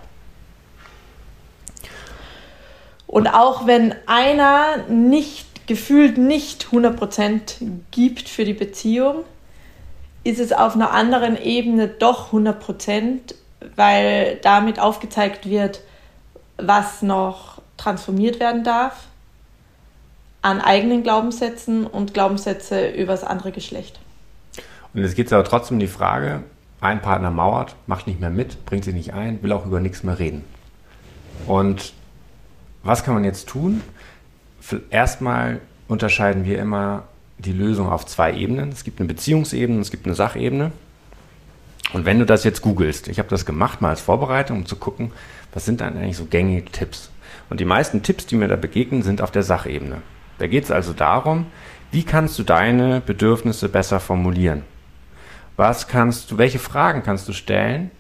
Und 3.07 3.29
auch 3.29 3.67
wenn 3.67 3.95
einer 4.07 4.79
nicht 4.89 5.69
gefühlt 5.69 6.19
nicht 6.19 6.67
100% 6.73 7.59
gibt 7.93 8.29
für 8.29 8.45
die 8.45 8.55
Beziehung, 8.55 9.25
ist 10.25 10.41
es 10.41 10.53
auf 10.53 10.75
einer 10.75 10.91
anderen 10.91 11.41
Ebene 11.41 11.87
doch 11.87 12.33
100%, 12.33 13.35
weil 13.77 14.39
damit 14.43 14.81
aufgezeigt 14.81 15.49
wird, 15.49 15.81
was 16.57 17.03
noch 17.03 17.63
transformiert 17.77 18.41
werden 18.41 18.65
darf 18.65 19.07
an 20.43 20.61
eigenen 20.61 21.03
Glaubenssätzen 21.05 21.87
und 21.87 22.15
Glaubenssätze 22.15 22.89
über 22.89 23.13
das 23.13 23.25
andere 23.25 23.53
Geschlecht. 23.53 24.01
Und 24.93 25.03
jetzt 25.03 25.15
geht 25.15 25.27
es 25.27 25.33
aber 25.33 25.45
trotzdem 25.45 25.77
um 25.77 25.81
die 25.81 25.87
Frage, 25.87 26.43
ein 26.81 27.01
Partner 27.01 27.31
mauert, 27.31 27.77
macht 27.87 28.09
nicht 28.09 28.21
mehr 28.21 28.31
mit, 28.31 28.67
bringt 28.67 28.85
sich 28.85 28.95
nicht 28.95 29.15
ein, 29.15 29.43
will 29.43 29.53
auch 29.53 29.65
über 29.65 29.81
nichts 29.81 30.03
mehr 30.03 30.19
reden. 30.19 30.45
Und 31.47 31.93
was 32.83 33.05
kann 33.05 33.15
man 33.15 33.25
jetzt 33.25 33.49
tun? 33.49 33.83
Erstmal 34.91 35.61
unterscheiden 35.89 36.45
wir 36.45 36.59
immer 36.59 37.05
die 37.39 37.53
Lösung 37.53 37.89
auf 37.89 38.05
zwei 38.07 38.35
Ebenen. 38.35 38.71
Es 38.71 38.85
gibt 38.85 39.01
eine 39.01 39.09
Beziehungsebene 39.09 39.81
es 39.81 39.91
gibt 39.91 40.07
eine 40.07 40.15
Sachebene. 40.15 40.73
Und 41.93 42.05
wenn 42.05 42.19
du 42.19 42.27
das 42.27 42.45
jetzt 42.45 42.63
googelst, 42.63 43.09
ich 43.09 43.19
habe 43.19 43.29
das 43.29 43.47
gemacht 43.47 43.81
mal 43.81 43.91
als 43.91 44.01
Vorbereitung, 44.01 44.59
um 44.59 44.67
zu 44.67 44.77
gucken, 44.77 45.13
was 45.53 45.65
sind 45.65 45.81
dann 45.81 45.97
eigentlich 45.97 46.17
so 46.17 46.25
gängige 46.25 46.65
Tipps. 46.71 47.11
Und 47.51 47.61
die 47.61 47.65
meisten 47.65 48.03
Tipps, 48.03 48.27
die 48.27 48.37
mir 48.37 48.49
da 48.49 48.57
begegnen, 48.57 49.03
sind 49.03 49.21
auf 49.21 49.31
der 49.31 49.43
Sachebene. 49.43 50.03
Da 50.39 50.47
geht 50.47 50.65
es 50.65 50.71
also 50.71 50.93
darum, 50.93 51.47
wie 51.91 52.05
kannst 52.05 52.39
du 52.39 52.43
deine 52.43 53.01
Bedürfnisse 53.01 53.69
besser 53.69 54.01
formulieren? 54.01 54.63
Was 55.57 55.89
kannst 55.89 56.31
du, 56.31 56.39
welche 56.39 56.59
Fragen 56.59 57.03
kannst 57.03 57.29
du 57.29 57.33
stellen, 57.33 57.91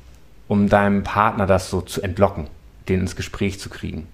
um 0.48 0.68
deinem 0.68 1.04
Partner 1.04 1.46
das 1.46 1.70
so 1.70 1.80
zu 1.82 2.00
entlocken, 2.02 2.48
den 2.88 3.00
ins 3.00 3.16
Gespräch 3.16 3.60
zu 3.60 3.68
kriegen? 3.68 4.08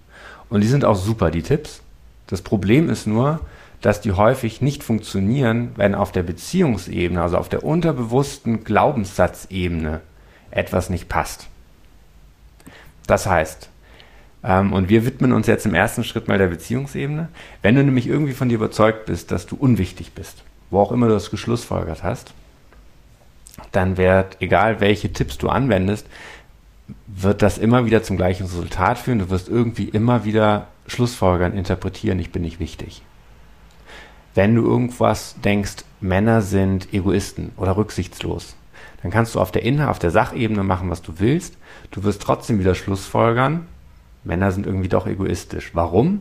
Und 0.50 0.62
die 0.62 0.66
sind 0.66 0.84
auch 0.84 0.96
super, 0.96 1.30
die 1.30 1.42
Tipps. 1.42 1.82
Das 2.26 2.42
Problem 2.42 2.90
ist 2.90 3.06
nur, 3.06 3.40
dass 3.80 4.00
die 4.00 4.12
häufig 4.12 4.60
nicht 4.60 4.82
funktionieren, 4.82 5.72
wenn 5.76 5.94
auf 5.94 6.10
der 6.10 6.24
Beziehungsebene, 6.24 7.22
also 7.22 7.36
auf 7.36 7.48
der 7.48 7.62
unterbewussten 7.62 8.64
Glaubenssatzebene 8.64 10.00
etwas 10.50 10.90
nicht 10.90 11.08
passt. 11.08 11.48
Das 13.06 13.26
heißt, 13.26 13.70
und 14.42 14.88
wir 14.88 15.04
widmen 15.04 15.32
uns 15.32 15.48
jetzt 15.48 15.66
im 15.66 15.74
ersten 15.74 16.04
Schritt 16.04 16.28
mal 16.28 16.38
der 16.38 16.46
Beziehungsebene, 16.46 17.28
wenn 17.62 17.74
du 17.74 17.82
nämlich 17.82 18.06
irgendwie 18.06 18.34
von 18.34 18.48
dir 18.48 18.54
überzeugt 18.54 19.06
bist, 19.06 19.32
dass 19.32 19.46
du 19.46 19.56
unwichtig 19.56 20.12
bist, 20.12 20.44
wo 20.70 20.80
auch 20.80 20.92
immer 20.92 21.08
du 21.08 21.14
das 21.14 21.30
geschlussfolgert 21.30 22.04
hast, 22.04 22.32
dann 23.72 23.96
wird, 23.96 24.36
egal 24.40 24.80
welche 24.80 25.12
Tipps 25.12 25.38
du 25.38 25.48
anwendest, 25.48 26.06
wird 27.06 27.42
das 27.42 27.58
immer 27.58 27.84
wieder 27.84 28.02
zum 28.02 28.16
gleichen 28.16 28.44
Resultat 28.44 28.98
führen. 28.98 29.18
Du 29.18 29.30
wirst 29.30 29.48
irgendwie 29.48 29.88
immer 29.88 30.24
wieder 30.24 30.68
Schlussfolgern, 30.86 31.52
interpretieren, 31.56 32.18
ich 32.18 32.30
bin 32.32 32.42
nicht 32.42 32.60
wichtig. 32.60 33.02
Wenn 34.34 34.54
du 34.54 34.62
irgendwas 34.62 35.34
denkst, 35.44 35.84
Männer 36.00 36.42
sind 36.42 36.94
Egoisten 36.94 37.50
oder 37.56 37.76
rücksichtslos, 37.76 38.54
dann 39.02 39.10
kannst 39.10 39.34
du 39.34 39.40
auf 39.40 39.50
der 39.50 39.62
Inhalt, 39.64 39.90
auf 39.90 39.98
der 39.98 40.10
Sachebene 40.10 40.62
machen, 40.62 40.90
was 40.90 41.02
du 41.02 41.14
willst. 41.18 41.56
Du 41.90 42.04
wirst 42.04 42.22
trotzdem 42.22 42.58
wieder 42.58 42.74
Schlussfolgern, 42.74 43.66
Männer 44.24 44.52
sind 44.52 44.66
irgendwie 44.66 44.88
doch 44.88 45.06
egoistisch. 45.06 45.70
Warum? 45.74 46.20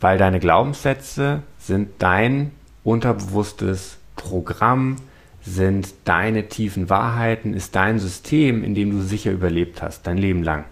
Weil 0.00 0.18
deine 0.18 0.40
Glaubenssätze 0.40 1.42
sind 1.58 1.90
dein 1.98 2.50
unterbewusstes 2.82 3.98
Programm, 4.16 4.96
sind 5.42 5.94
deine 6.04 6.48
tiefen 6.48 6.90
Wahrheiten, 6.90 7.54
ist 7.54 7.74
dein 7.74 7.98
System, 7.98 8.64
in 8.64 8.74
dem 8.74 8.90
du 8.90 9.00
sicher 9.00 9.32
überlebt 9.32 9.82
hast, 9.82 10.06
dein 10.06 10.18
Leben 10.18 10.42
lang. 10.42 10.64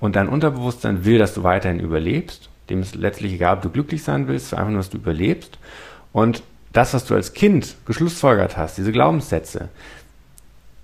Und 0.00 0.16
dein 0.16 0.28
Unterbewusstsein 0.28 1.04
will, 1.04 1.18
dass 1.18 1.34
du 1.34 1.42
weiterhin 1.42 1.80
überlebst. 1.80 2.50
Dem 2.68 2.80
ist 2.80 2.94
letztlich 2.94 3.32
egal, 3.32 3.56
ob 3.56 3.62
du 3.62 3.70
glücklich 3.70 4.02
sein 4.02 4.28
willst, 4.28 4.52
einfach 4.52 4.68
nur, 4.68 4.78
dass 4.78 4.90
du 4.90 4.98
überlebst. 4.98 5.58
Und 6.12 6.42
das, 6.72 6.92
was 6.92 7.06
du 7.06 7.14
als 7.14 7.32
Kind 7.32 7.76
geschlussfolgert 7.86 8.56
hast, 8.56 8.76
diese 8.76 8.92
Glaubenssätze, 8.92 9.68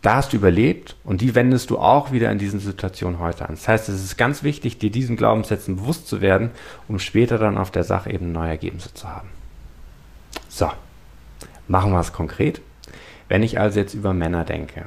da 0.02 0.16
hast 0.16 0.32
du 0.32 0.36
überlebt 0.36 0.96
und 1.04 1.20
die 1.20 1.36
wendest 1.36 1.70
du 1.70 1.78
auch 1.78 2.10
wieder 2.10 2.30
in 2.32 2.38
diesen 2.38 2.58
Situationen 2.58 3.20
heute 3.20 3.48
an. 3.48 3.54
Das 3.54 3.68
heißt, 3.68 3.88
es 3.88 4.02
ist 4.02 4.18
ganz 4.18 4.42
wichtig, 4.42 4.78
dir 4.78 4.90
diesen 4.90 5.16
Glaubenssätzen 5.16 5.76
bewusst 5.76 6.08
zu 6.08 6.20
werden, 6.20 6.50
um 6.88 6.98
später 6.98 7.38
dann 7.38 7.56
auf 7.56 7.70
der 7.70 7.84
Sachebene 7.84 8.30
neue 8.30 8.48
Ergebnisse 8.48 8.92
zu 8.92 9.08
haben. 9.08 9.28
So, 10.48 10.68
machen 11.68 11.92
wir 11.92 12.00
es 12.00 12.12
konkret. 12.12 12.60
Wenn 13.28 13.44
ich 13.44 13.60
also 13.60 13.78
jetzt 13.78 13.94
über 13.94 14.12
Männer 14.12 14.44
denke, 14.44 14.86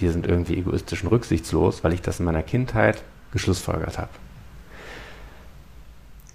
die 0.00 0.08
sind 0.08 0.26
irgendwie 0.26 0.58
egoistisch 0.58 1.02
und 1.02 1.10
rücksichtslos, 1.10 1.82
weil 1.82 1.94
ich 1.94 2.02
das 2.02 2.20
in 2.20 2.26
meiner 2.26 2.42
Kindheit 2.42 3.02
geschlussfolgert 3.32 3.98
habe. 3.98 4.10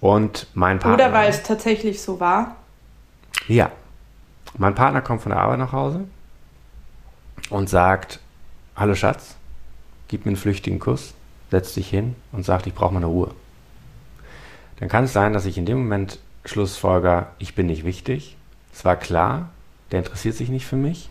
Und 0.00 0.48
mein 0.54 0.80
Partner. 0.80 1.06
Oder 1.06 1.12
weil 1.12 1.30
es 1.30 1.44
tatsächlich 1.44 2.02
so 2.02 2.18
war? 2.18 2.56
Ja. 3.46 3.70
Mein 4.58 4.74
Partner 4.74 5.00
kommt 5.00 5.22
von 5.22 5.30
der 5.30 5.40
Arbeit 5.40 5.60
nach 5.60 5.72
Hause 5.72 6.06
und 7.48 7.68
sagt: 7.68 8.20
Hallo 8.76 8.94
Schatz, 8.94 9.36
gib 10.08 10.24
mir 10.24 10.30
einen 10.30 10.36
flüchtigen 10.36 10.78
Kuss, 10.78 11.14
setzt 11.50 11.76
dich 11.76 11.88
hin 11.88 12.14
und 12.32 12.44
sagt: 12.44 12.66
Ich 12.66 12.74
brauche 12.74 12.92
mal 12.92 12.98
eine 12.98 13.06
Ruhe. 13.06 13.30
Dann 14.78 14.88
kann 14.88 15.04
es 15.04 15.12
sein, 15.12 15.32
dass 15.32 15.46
ich 15.46 15.58
in 15.58 15.66
dem 15.66 15.78
Moment 15.78 16.18
schlussfolger: 16.44 17.28
Ich 17.38 17.54
bin 17.54 17.66
nicht 17.66 17.84
wichtig. 17.84 18.36
Es 18.72 18.84
war 18.84 18.96
klar, 18.96 19.50
der 19.90 20.00
interessiert 20.00 20.36
sich 20.36 20.48
nicht 20.48 20.66
für 20.66 20.76
mich 20.76 21.08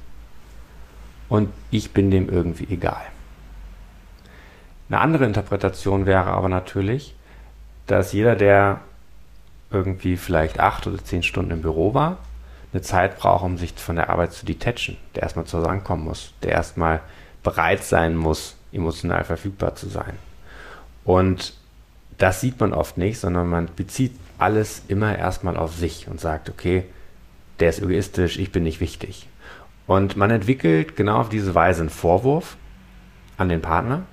und 1.29 1.49
ich 1.71 1.91
bin 1.91 2.11
dem 2.11 2.29
irgendwie 2.29 2.67
egal. 2.69 3.01
Eine 4.89 4.99
andere 4.99 5.25
Interpretation 5.25 6.05
wäre 6.05 6.31
aber 6.31 6.49
natürlich, 6.49 7.15
dass 7.85 8.11
jeder, 8.11 8.35
der 8.35 8.81
irgendwie 9.71 10.17
vielleicht 10.17 10.59
acht 10.59 10.87
oder 10.87 11.03
zehn 11.03 11.21
Stunden 11.21 11.51
im 11.51 11.61
Büro 11.61 11.93
war, 11.93 12.17
eine 12.71 12.81
Zeit 12.81 13.17
braucht, 13.17 13.43
um 13.43 13.57
sich 13.57 13.73
von 13.73 13.95
der 13.95 14.09
Arbeit 14.09 14.33
zu 14.33 14.45
detachen, 14.45 14.97
der 15.15 15.23
erstmal 15.23 15.45
zur 15.45 15.63
kommen 15.79 16.03
muss, 16.03 16.33
der 16.43 16.51
erstmal 16.51 17.01
bereit 17.43 17.83
sein 17.83 18.15
muss, 18.15 18.55
emotional 18.71 19.23
verfügbar 19.23 19.75
zu 19.75 19.87
sein. 19.87 20.13
Und 21.03 21.53
das 22.17 22.41
sieht 22.41 22.59
man 22.59 22.73
oft 22.73 22.97
nicht, 22.97 23.19
sondern 23.19 23.47
man 23.47 23.69
bezieht 23.75 24.13
alles 24.37 24.83
immer 24.87 25.17
erstmal 25.17 25.57
auf 25.57 25.73
sich 25.75 26.07
und 26.07 26.19
sagt, 26.19 26.49
okay, 26.49 26.83
der 27.59 27.69
ist 27.69 27.81
egoistisch, 27.81 28.37
ich 28.37 28.51
bin 28.51 28.63
nicht 28.63 28.79
wichtig. 28.79 29.27
Und 29.87 30.17
man 30.17 30.29
entwickelt 30.29 30.95
genau 30.95 31.19
auf 31.19 31.29
diese 31.29 31.55
Weise 31.55 31.81
einen 31.81 31.89
Vorwurf 31.89 32.57
an 33.37 33.49
den 33.49 33.61
Partner. 33.61 34.03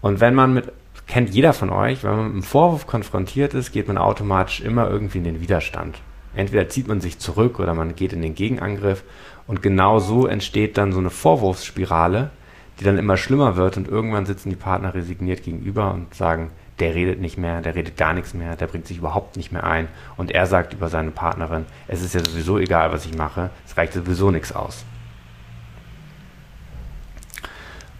Und 0.00 0.20
wenn 0.20 0.34
man 0.34 0.54
mit, 0.54 0.72
kennt 1.06 1.30
jeder 1.30 1.52
von 1.52 1.70
euch, 1.70 2.04
wenn 2.04 2.10
man 2.10 2.24
mit 2.24 2.32
einem 2.32 2.42
Vorwurf 2.42 2.86
konfrontiert 2.86 3.52
ist, 3.54 3.72
geht 3.72 3.88
man 3.88 3.98
automatisch 3.98 4.60
immer 4.60 4.88
irgendwie 4.88 5.18
in 5.18 5.24
den 5.24 5.40
Widerstand. 5.40 6.00
Entweder 6.34 6.68
zieht 6.68 6.88
man 6.88 7.00
sich 7.00 7.18
zurück 7.18 7.58
oder 7.58 7.74
man 7.74 7.96
geht 7.96 8.12
in 8.12 8.22
den 8.22 8.34
Gegenangriff. 8.34 9.02
Und 9.46 9.62
genau 9.62 9.98
so 9.98 10.26
entsteht 10.26 10.76
dann 10.76 10.92
so 10.92 10.98
eine 10.98 11.10
Vorwurfsspirale, 11.10 12.30
die 12.78 12.84
dann 12.84 12.98
immer 12.98 13.16
schlimmer 13.16 13.56
wird 13.56 13.76
und 13.76 13.88
irgendwann 13.88 14.26
sitzen 14.26 14.50
die 14.50 14.56
Partner 14.56 14.94
resigniert 14.94 15.42
gegenüber 15.42 15.92
und 15.92 16.14
sagen, 16.14 16.50
der 16.78 16.94
redet 16.94 17.20
nicht 17.20 17.38
mehr, 17.38 17.60
der 17.60 17.74
redet 17.74 17.96
gar 17.96 18.12
nichts 18.12 18.34
mehr, 18.34 18.54
der 18.54 18.66
bringt 18.66 18.86
sich 18.86 18.98
überhaupt 18.98 19.36
nicht 19.36 19.50
mehr 19.50 19.64
ein. 19.64 19.88
Und 20.16 20.30
er 20.30 20.46
sagt 20.46 20.74
über 20.74 20.88
seine 20.88 21.10
Partnerin, 21.10 21.66
es 21.88 22.02
ist 22.02 22.14
ja 22.14 22.24
sowieso 22.24 22.58
egal, 22.58 22.92
was 22.92 23.04
ich 23.04 23.16
mache, 23.16 23.50
es 23.66 23.76
reicht 23.76 23.94
sowieso 23.94 24.30
nichts 24.30 24.52
aus. 24.52 24.84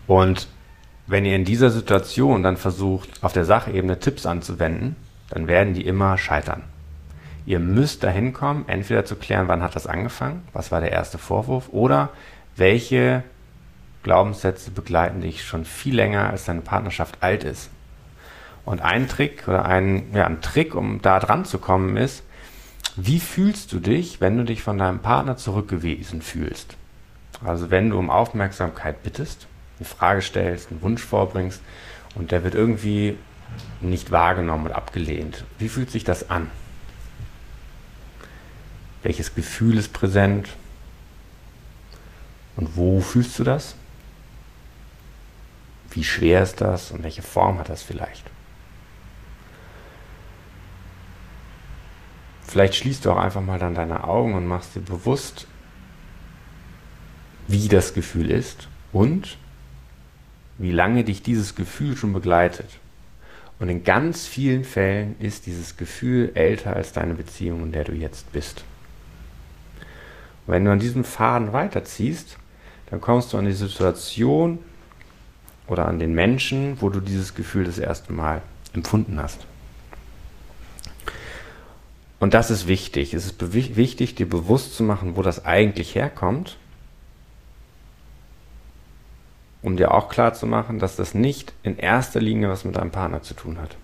Und 0.07 0.49
wenn 1.07 1.25
ihr 1.25 1.35
in 1.35 1.45
dieser 1.45 1.71
Situation 1.71 2.43
dann 2.43 2.57
versucht, 2.57 3.23
auf 3.23 3.33
der 3.33 3.45
Sachebene 3.45 3.99
Tipps 3.99 4.27
anzuwenden, 4.27 4.97
dann 5.31 5.49
werden 5.49 5.75
die 5.75 5.87
immer 5.87 6.19
scheitern. 6.19 6.63
Ihr 7.49 7.61
müsst 7.61 8.03
dahin 8.05 8.35
kommen, 8.35 8.67
entweder 8.69 9.07
zu 9.07 9.17
klären, 9.17 9.49
wann 9.49 9.63
hat 9.63 9.75
das 9.75 9.87
angefangen, 9.87 10.47
was 10.53 10.71
war 10.71 10.83
der 10.83 10.93
erste 10.93 11.17
Vorwurf, 11.17 11.71
oder 11.71 12.11
welche 12.57 13.23
Glaubenssätze 14.03 14.71
begleiten 14.71 15.23
dich 15.23 15.43
schon 15.43 15.65
viel 15.65 15.95
länger, 15.97 16.29
als 16.29 16.45
deine 16.45 16.61
Partnerschaft 16.61 17.23
alt 17.23 17.45
ist. 17.45 17.71
Und 18.67 18.83
ein 18.83 19.09
Trick 19.09 19.49
oder 19.49 19.65
ein, 19.65 20.13
ja, 20.13 20.27
ein 20.27 20.43
Trick, 20.43 20.75
um 20.75 21.01
da 21.01 21.21
dran 21.21 21.47
zu 21.47 21.57
kommen, 21.57 21.97
ist, 21.97 22.23
wie 22.97 23.19
fühlst 23.19 23.73
du 23.73 23.81
dich, 23.81 24.21
wenn 24.21 24.37
du 24.37 24.45
dich 24.45 24.63
von 24.63 24.77
deinem 24.77 24.99
Partner 24.99 25.39
zurückgewiesen 25.39 26.21
fühlst? 26.21 26.77
Also 27.43 27.71
wenn 27.71 27.89
du 27.89 27.99
um 27.99 28.11
Aufmerksamkeit 28.11 29.03
bittest, 29.03 29.47
eine 29.79 29.87
Frage 29.87 30.21
stellst, 30.21 30.71
einen 30.71 30.83
Wunsch 30.83 31.03
vorbringst 31.03 31.63
und 32.15 32.31
der 32.31 32.45
wird 32.45 32.55
irgendwie 32.55 33.17
nicht 33.81 34.11
wahrgenommen 34.11 34.67
und 34.67 34.73
abgelehnt. 34.73 35.47
Wie 35.59 35.71
fühlt 35.71 35.91
sich 35.91 36.05
das 36.05 36.29
an? 36.29 36.51
Welches 39.03 39.35
Gefühl 39.35 39.79
ist 39.79 39.93
präsent? 39.93 40.49
Und 42.57 42.77
wo 42.77 43.01
fühlst 43.01 43.39
du 43.39 43.45
das? 43.45 43.75
Wie 45.91 46.05
schwer 46.05 46.43
ist 46.43 46.61
das 46.61 46.91
und 46.91 47.03
welche 47.03 47.23
Form 47.23 47.59
hat 47.59 47.69
das 47.69 47.83
vielleicht? 47.83 48.25
Vielleicht 52.47 52.77
schließt 52.77 53.05
du 53.05 53.13
auch 53.13 53.19
einfach 53.19 53.43
mal 53.43 53.59
dann 53.59 53.75
deine 53.75 54.05
Augen 54.05 54.35
und 54.35 54.47
machst 54.47 54.75
dir 54.75 54.81
bewusst, 54.81 55.47
wie 57.47 57.69
das 57.69 57.95
Gefühl 57.95 58.31
ist 58.31 58.69
und 58.93 59.39
wie 60.57 60.73
lange 60.73 61.05
dich 61.05 61.23
dieses 61.23 61.55
Gefühl 61.55 61.97
schon 61.97 62.13
begleitet. 62.13 62.79
Und 63.59 63.69
in 63.69 63.85
ganz 63.85 64.27
vielen 64.27 64.65
Fällen 64.65 65.15
ist 65.21 65.47
dieses 65.47 65.77
Gefühl 65.77 66.33
älter 66.35 66.75
als 66.75 66.93
deine 66.93 67.15
Beziehung, 67.15 67.65
in 67.65 67.73
der 67.73 67.85
du 67.85 67.93
jetzt 67.93 68.33
bist. 68.33 68.65
Wenn 70.49 70.65
du 70.65 70.73
an 70.73 70.79
diesem 70.79 71.05
Faden 71.05 71.53
weiterziehst, 71.53 72.39
dann 72.91 73.03
kommst 73.03 73.33
du 73.33 73.39
an 73.39 73.45
die 73.45 73.53
Situation 73.53 74.59
oder 75.67 75.87
an 75.87 75.99
den 75.99 76.15
Menschen, 76.15 76.81
wo 76.81 76.89
du 76.89 77.01
dieses 77.01 77.35
Gefühl 77.35 77.65
das 77.65 77.79
erste 77.79 78.15
Mal 78.15 78.41
empfunden 78.73 79.21
hast. 79.21 79.47
Und 82.19 82.33
das 82.33 82.51
ist 82.51 82.67
wichtig. 82.67 83.13
Es 83.13 83.27
ist 83.27 83.55
wichtig, 83.77 84.15
dir 84.15 84.27
bewusst 84.29 84.75
zu 84.75 84.83
machen, 84.83 85.17
wo 85.17 85.23
das 85.23 85.45
eigentlich 85.45 85.95
herkommt, 85.95 86.57
um 89.61 89.77
dir 89.77 89.93
auch 89.93 90.09
klar 90.09 90.33
zu 90.33 90.47
machen, 90.47 90.79
dass 90.79 90.97
das 90.97 91.13
nicht 91.13 91.53
in 91.63 91.77
erster 91.77 92.21
Linie 92.21 92.49
was 92.49 92.65
mit 92.65 92.77
deinem 92.77 92.91
Partner 92.91 93.23
zu 93.23 93.35
tun 93.35 93.59
hat. 93.61 93.77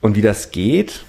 Und 0.00 0.16
wie 0.16 0.22
das 0.22 0.50
geht, 0.50 1.04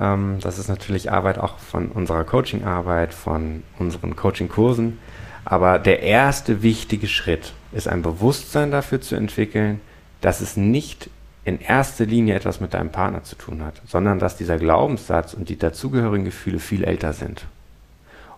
ähm, 0.00 0.38
das 0.40 0.58
ist 0.58 0.68
natürlich 0.68 1.10
Arbeit 1.10 1.38
auch 1.38 1.58
von 1.58 1.88
unserer 1.88 2.24
Coaching-Arbeit, 2.24 3.14
von 3.14 3.62
unseren 3.78 4.16
Coaching-Kursen. 4.16 4.98
Aber 5.44 5.78
der 5.78 6.02
erste 6.02 6.62
wichtige 6.62 7.06
Schritt 7.06 7.52
ist 7.72 7.88
ein 7.88 8.02
Bewusstsein 8.02 8.70
dafür 8.70 9.00
zu 9.00 9.14
entwickeln, 9.14 9.80
dass 10.20 10.40
es 10.40 10.56
nicht 10.56 11.10
in 11.44 11.60
erster 11.60 12.06
Linie 12.06 12.34
etwas 12.34 12.60
mit 12.60 12.72
deinem 12.72 12.90
Partner 12.90 13.22
zu 13.22 13.36
tun 13.36 13.62
hat, 13.62 13.82
sondern 13.86 14.18
dass 14.18 14.36
dieser 14.36 14.56
Glaubenssatz 14.56 15.34
und 15.34 15.50
die 15.50 15.58
dazugehörigen 15.58 16.24
Gefühle 16.24 16.58
viel 16.58 16.84
älter 16.84 17.12
sind. 17.12 17.44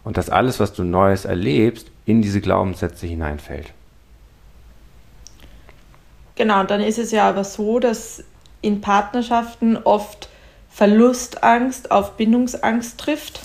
Und 0.03 0.17
dass 0.17 0.31
alles, 0.31 0.59
was 0.59 0.73
du 0.73 0.83
Neues 0.83 1.25
erlebst, 1.25 1.91
in 2.05 2.23
diese 2.23 2.41
Glaubenssätze 2.41 3.07
hineinfällt. 3.07 3.73
Genau, 6.35 6.65
dann 6.65 6.81
ist 6.81 6.99
es 6.99 7.12
ja 7.12 7.29
aber 7.29 7.45
so, 7.45 7.79
dass 7.79 8.23
in 8.61 8.81
Partnerschaften 8.81 9.76
oft 9.76 10.29
Verlustangst 10.76 11.90
auf 11.90 12.18
Bindungsangst 12.18 13.00
trifft. 13.00 13.40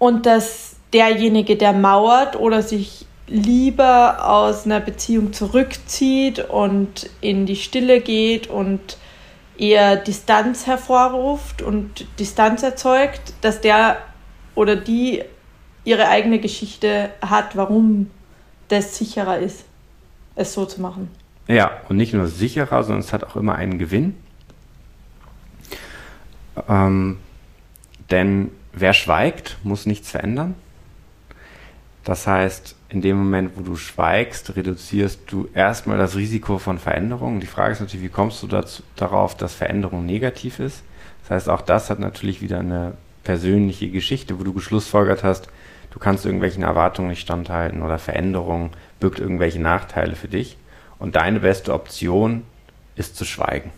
Und 0.00 0.26
dass 0.26 0.74
derjenige, 0.92 1.54
der 1.54 1.72
mauert 1.72 2.34
oder 2.34 2.62
sich 2.62 3.06
lieber 3.28 4.28
aus 4.28 4.64
einer 4.64 4.80
Beziehung 4.80 5.32
zurückzieht 5.32 6.40
und 6.40 7.08
in 7.20 7.46
die 7.46 7.54
Stille 7.54 8.00
geht 8.00 8.48
und 8.48 8.98
eher 9.56 9.94
Distanz 9.94 10.66
hervorruft 10.66 11.62
und 11.62 12.04
Distanz 12.18 12.64
erzeugt, 12.64 13.32
dass 13.42 13.60
der 13.60 13.98
oder 14.56 14.74
die 14.74 15.22
ihre 15.84 16.08
eigene 16.08 16.40
Geschichte 16.40 17.10
hat, 17.20 17.56
warum 17.56 18.10
das 18.66 18.98
sicherer 18.98 19.38
ist, 19.38 19.66
es 20.34 20.52
so 20.52 20.66
zu 20.66 20.80
machen. 20.80 21.08
Ja, 21.48 21.70
und 21.88 21.96
nicht 21.96 22.12
nur 22.12 22.26
sicherer, 22.26 22.82
sondern 22.82 23.00
es 23.00 23.12
hat 23.12 23.24
auch 23.24 23.36
immer 23.36 23.54
einen 23.54 23.78
Gewinn. 23.78 24.14
Ähm, 26.68 27.18
denn 28.10 28.50
wer 28.72 28.92
schweigt, 28.92 29.58
muss 29.62 29.86
nichts 29.86 30.10
verändern. 30.10 30.54
Das 32.04 32.26
heißt, 32.26 32.76
in 32.88 33.00
dem 33.00 33.16
Moment, 33.16 33.52
wo 33.56 33.62
du 33.62 33.76
schweigst, 33.76 34.54
reduzierst 34.54 35.20
du 35.26 35.48
erstmal 35.54 35.98
das 35.98 36.14
Risiko 36.14 36.58
von 36.58 36.78
Veränderungen. 36.78 37.40
Die 37.40 37.46
Frage 37.48 37.72
ist 37.72 37.80
natürlich, 37.80 38.06
wie 38.06 38.12
kommst 38.12 38.42
du 38.42 38.46
dazu, 38.46 38.82
darauf, 38.94 39.36
dass 39.36 39.54
Veränderung 39.54 40.06
negativ 40.06 40.60
ist? 40.60 40.84
Das 41.22 41.30
heißt, 41.30 41.48
auch 41.48 41.62
das 41.62 41.90
hat 41.90 41.98
natürlich 41.98 42.40
wieder 42.42 42.60
eine 42.60 42.92
persönliche 43.24 43.90
Geschichte, 43.90 44.38
wo 44.38 44.44
du 44.44 44.52
geschlussfolgert 44.52 45.24
hast, 45.24 45.48
du 45.90 45.98
kannst 45.98 46.24
irgendwelchen 46.24 46.62
Erwartungen 46.62 47.08
nicht 47.08 47.22
standhalten 47.22 47.82
oder 47.82 47.98
Veränderung 47.98 48.70
birgt 49.00 49.18
irgendwelche 49.18 49.60
Nachteile 49.60 50.14
für 50.14 50.28
dich. 50.28 50.56
Und 50.98 51.16
deine 51.16 51.40
beste 51.40 51.74
Option 51.74 52.44
ist 52.94 53.16
zu 53.16 53.24
schweigen. 53.24 53.70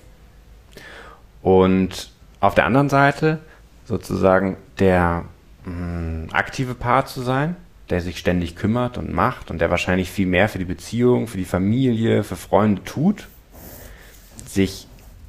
Und 1.43 2.11
auf 2.41 2.55
der 2.55 2.67
anderen 2.67 2.89
Seite 2.89 3.39
sozusagen 3.85 4.57
der 4.79 5.25
mh, 5.65 5.73
mm, 5.73 6.29
aktive 6.33 6.75
Part 6.75 7.09
zu 7.09 7.23
sein, 7.23 7.57
der 7.91 8.01
sich 8.01 8.19
ständig 8.19 8.55
kümmert 8.55 8.99
und 8.99 9.13
macht 9.13 9.51
und 9.51 9.61
der 9.61 9.71
wahrscheinlich 9.71 10.11
viel 10.11 10.27
mehr 10.27 10.49
für 10.49 10.59
die 10.59 10.65
Beziehung, 10.65 11.27
für 11.27 11.39
die 11.39 11.45
Familie, 11.45 12.23
für 12.23 12.37
Freunde 12.37 12.85
tut, 12.85 13.29
sich 14.47 14.87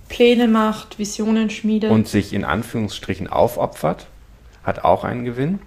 Pläne 0.09 0.47
macht, 0.47 0.99
Visionen 0.99 1.49
schmiedet 1.49 1.91
und 1.91 2.07
sich 2.07 2.33
in 2.33 2.43
Anführungsstrichen 2.43 3.27
aufopfert, 3.27 4.07
hat 4.63 4.83
auch 4.83 5.03
einen 5.03 5.23
Gewinn. 5.23 5.59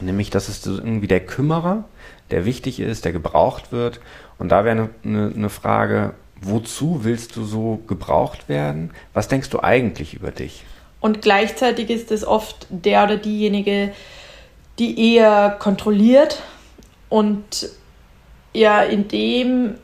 Nämlich, 0.00 0.28
das 0.28 0.48
ist 0.48 0.66
irgendwie 0.66 1.06
der 1.06 1.24
Kümmerer, 1.24 1.84
der 2.30 2.44
wichtig 2.44 2.80
ist, 2.80 3.04
der 3.04 3.12
gebraucht 3.12 3.72
wird. 3.72 4.00
Und 4.38 4.50
da 4.50 4.64
wäre 4.64 4.90
eine, 5.04 5.32
eine, 5.34 5.48
Frage, 5.48 6.14
wozu 6.40 7.04
willst 7.04 7.36
du 7.36 7.44
so 7.44 7.80
gebraucht 7.86 8.48
werden? 8.48 8.90
Was 9.14 9.28
denkst 9.28 9.50
du 9.50 9.60
eigentlich 9.62 10.14
über 10.14 10.30
dich? 10.30 10.64
Und 11.00 11.22
gleichzeitig 11.22 11.90
ist 11.90 12.10
es 12.10 12.26
oft 12.26 12.66
der 12.70 13.04
oder 13.04 13.16
diejenige, 13.16 13.92
die 14.78 15.14
eher 15.14 15.56
kontrolliert 15.58 16.42
und 17.08 17.70
ja, 18.52 18.82
indem 18.82 19.74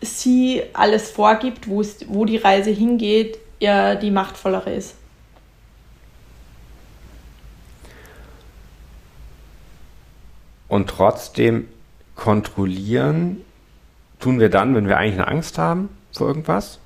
sie 0.00 0.62
alles 0.72 1.10
vorgibt, 1.10 1.68
wo 1.68 2.24
die 2.24 2.38
Reise 2.38 2.70
hingeht, 2.70 3.38
ja 3.58 3.94
die 3.94 4.10
machtvollere 4.10 4.72
ist. 4.72 4.94
Und 10.70 10.88
trotzdem 10.88 11.66
kontrollieren 12.14 13.38
tun 14.20 14.38
wir 14.38 14.50
dann, 14.50 14.76
wenn 14.76 14.86
wir 14.86 14.98
eigentlich 14.98 15.20
eine 15.20 15.26
Angst 15.26 15.58
haben 15.58 15.88
vor 16.12 16.28
irgendwas. 16.28 16.78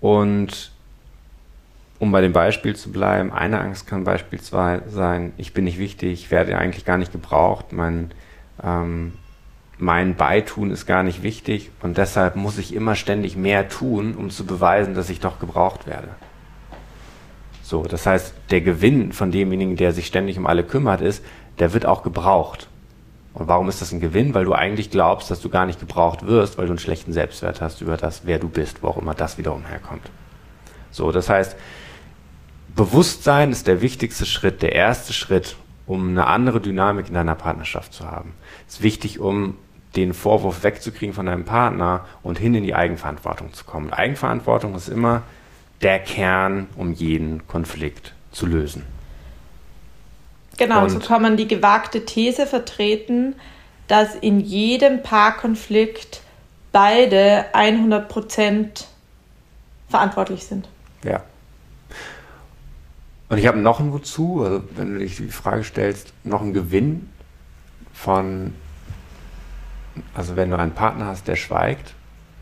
Und 0.00 0.72
um 1.98 2.10
bei 2.10 2.22
dem 2.22 2.32
Beispiel 2.32 2.74
zu 2.74 2.90
bleiben, 2.90 3.30
eine 3.30 3.60
Angst 3.60 3.86
kann 3.86 4.04
beispielsweise 4.04 4.88
sein, 4.88 5.34
ich 5.36 5.52
bin 5.52 5.64
nicht 5.64 5.78
wichtig, 5.78 6.12
ich 6.12 6.30
werde 6.30 6.56
eigentlich 6.56 6.86
gar 6.86 6.96
nicht 6.96 7.12
gebraucht, 7.12 7.72
mein, 7.72 8.12
ähm, 8.64 9.12
mein 9.76 10.16
Beitun 10.16 10.70
ist 10.70 10.86
gar 10.86 11.02
nicht 11.02 11.22
wichtig 11.22 11.70
und 11.82 11.98
deshalb 11.98 12.34
muss 12.34 12.56
ich 12.56 12.74
immer 12.74 12.94
ständig 12.94 13.36
mehr 13.36 13.68
tun, 13.68 14.14
um 14.14 14.30
zu 14.30 14.46
beweisen, 14.46 14.94
dass 14.94 15.10
ich 15.10 15.20
doch 15.20 15.38
gebraucht 15.38 15.86
werde. 15.86 16.08
So, 17.62 17.82
das 17.82 18.06
heißt, 18.06 18.32
der 18.50 18.62
Gewinn 18.62 19.12
von 19.12 19.30
demjenigen, 19.30 19.76
der 19.76 19.92
sich 19.92 20.06
ständig 20.06 20.38
um 20.38 20.46
alle 20.46 20.64
kümmert, 20.64 21.02
ist, 21.02 21.22
der 21.58 21.74
wird 21.74 21.84
auch 21.84 22.02
gebraucht. 22.02 22.68
Und 23.34 23.48
warum 23.48 23.68
ist 23.68 23.80
das 23.80 23.92
ein 23.92 24.00
Gewinn? 24.00 24.34
Weil 24.34 24.44
du 24.44 24.52
eigentlich 24.52 24.90
glaubst, 24.90 25.30
dass 25.30 25.40
du 25.40 25.48
gar 25.48 25.66
nicht 25.66 25.80
gebraucht 25.80 26.26
wirst, 26.26 26.58
weil 26.58 26.66
du 26.66 26.72
einen 26.72 26.78
schlechten 26.78 27.12
Selbstwert 27.12 27.60
hast 27.60 27.80
über 27.80 27.96
das, 27.96 28.26
wer 28.26 28.38
du 28.38 28.48
bist, 28.48 28.82
wo 28.82 28.88
auch 28.88 28.98
immer 28.98 29.14
das 29.14 29.38
wiederum 29.38 29.64
herkommt. 29.64 30.10
So, 30.90 31.12
das 31.12 31.28
heißt, 31.28 31.56
Bewusstsein 32.74 33.52
ist 33.52 33.66
der 33.66 33.82
wichtigste 33.82 34.26
Schritt, 34.26 34.62
der 34.62 34.72
erste 34.72 35.12
Schritt, 35.12 35.56
um 35.86 36.08
eine 36.08 36.26
andere 36.26 36.60
Dynamik 36.60 37.08
in 37.08 37.14
deiner 37.14 37.34
Partnerschaft 37.34 37.92
zu 37.92 38.10
haben. 38.10 38.32
Es 38.66 38.76
ist 38.76 38.82
wichtig, 38.82 39.18
um 39.20 39.56
den 39.96 40.14
Vorwurf 40.14 40.62
wegzukriegen 40.62 41.14
von 41.14 41.26
deinem 41.26 41.44
Partner 41.44 42.06
und 42.22 42.38
hin 42.38 42.54
in 42.54 42.64
die 42.64 42.74
Eigenverantwortung 42.74 43.52
zu 43.52 43.64
kommen. 43.64 43.92
Eigenverantwortung 43.92 44.74
ist 44.74 44.88
immer 44.88 45.22
der 45.82 45.98
Kern, 45.98 46.68
um 46.76 46.92
jeden 46.92 47.46
Konflikt 47.46 48.14
zu 48.30 48.46
lösen. 48.46 48.84
Genau, 50.58 50.82
und 50.82 50.90
so 50.90 50.98
kann 50.98 51.22
man 51.22 51.36
die 51.36 51.48
gewagte 51.48 52.04
These 52.04 52.46
vertreten, 52.46 53.34
dass 53.88 54.14
in 54.14 54.40
jedem 54.40 55.02
Paarkonflikt 55.02 56.22
beide 56.72 57.46
100% 57.52 58.84
verantwortlich 59.88 60.44
sind. 60.44 60.68
Ja. 61.04 61.22
Und 63.28 63.38
ich 63.38 63.46
habe 63.46 63.58
noch 63.58 63.80
ein 63.80 63.92
Wozu, 63.92 64.42
also 64.44 64.62
wenn 64.76 64.94
du 64.94 64.98
dich 64.98 65.16
die 65.16 65.28
Frage 65.28 65.64
stellst, 65.64 66.12
noch 66.24 66.42
ein 66.42 66.52
Gewinn 66.52 67.08
von, 67.92 68.54
also 70.14 70.36
wenn 70.36 70.50
du 70.50 70.58
einen 70.58 70.72
Partner 70.72 71.06
hast, 71.06 71.28
der 71.28 71.36
schweigt, 71.36 71.94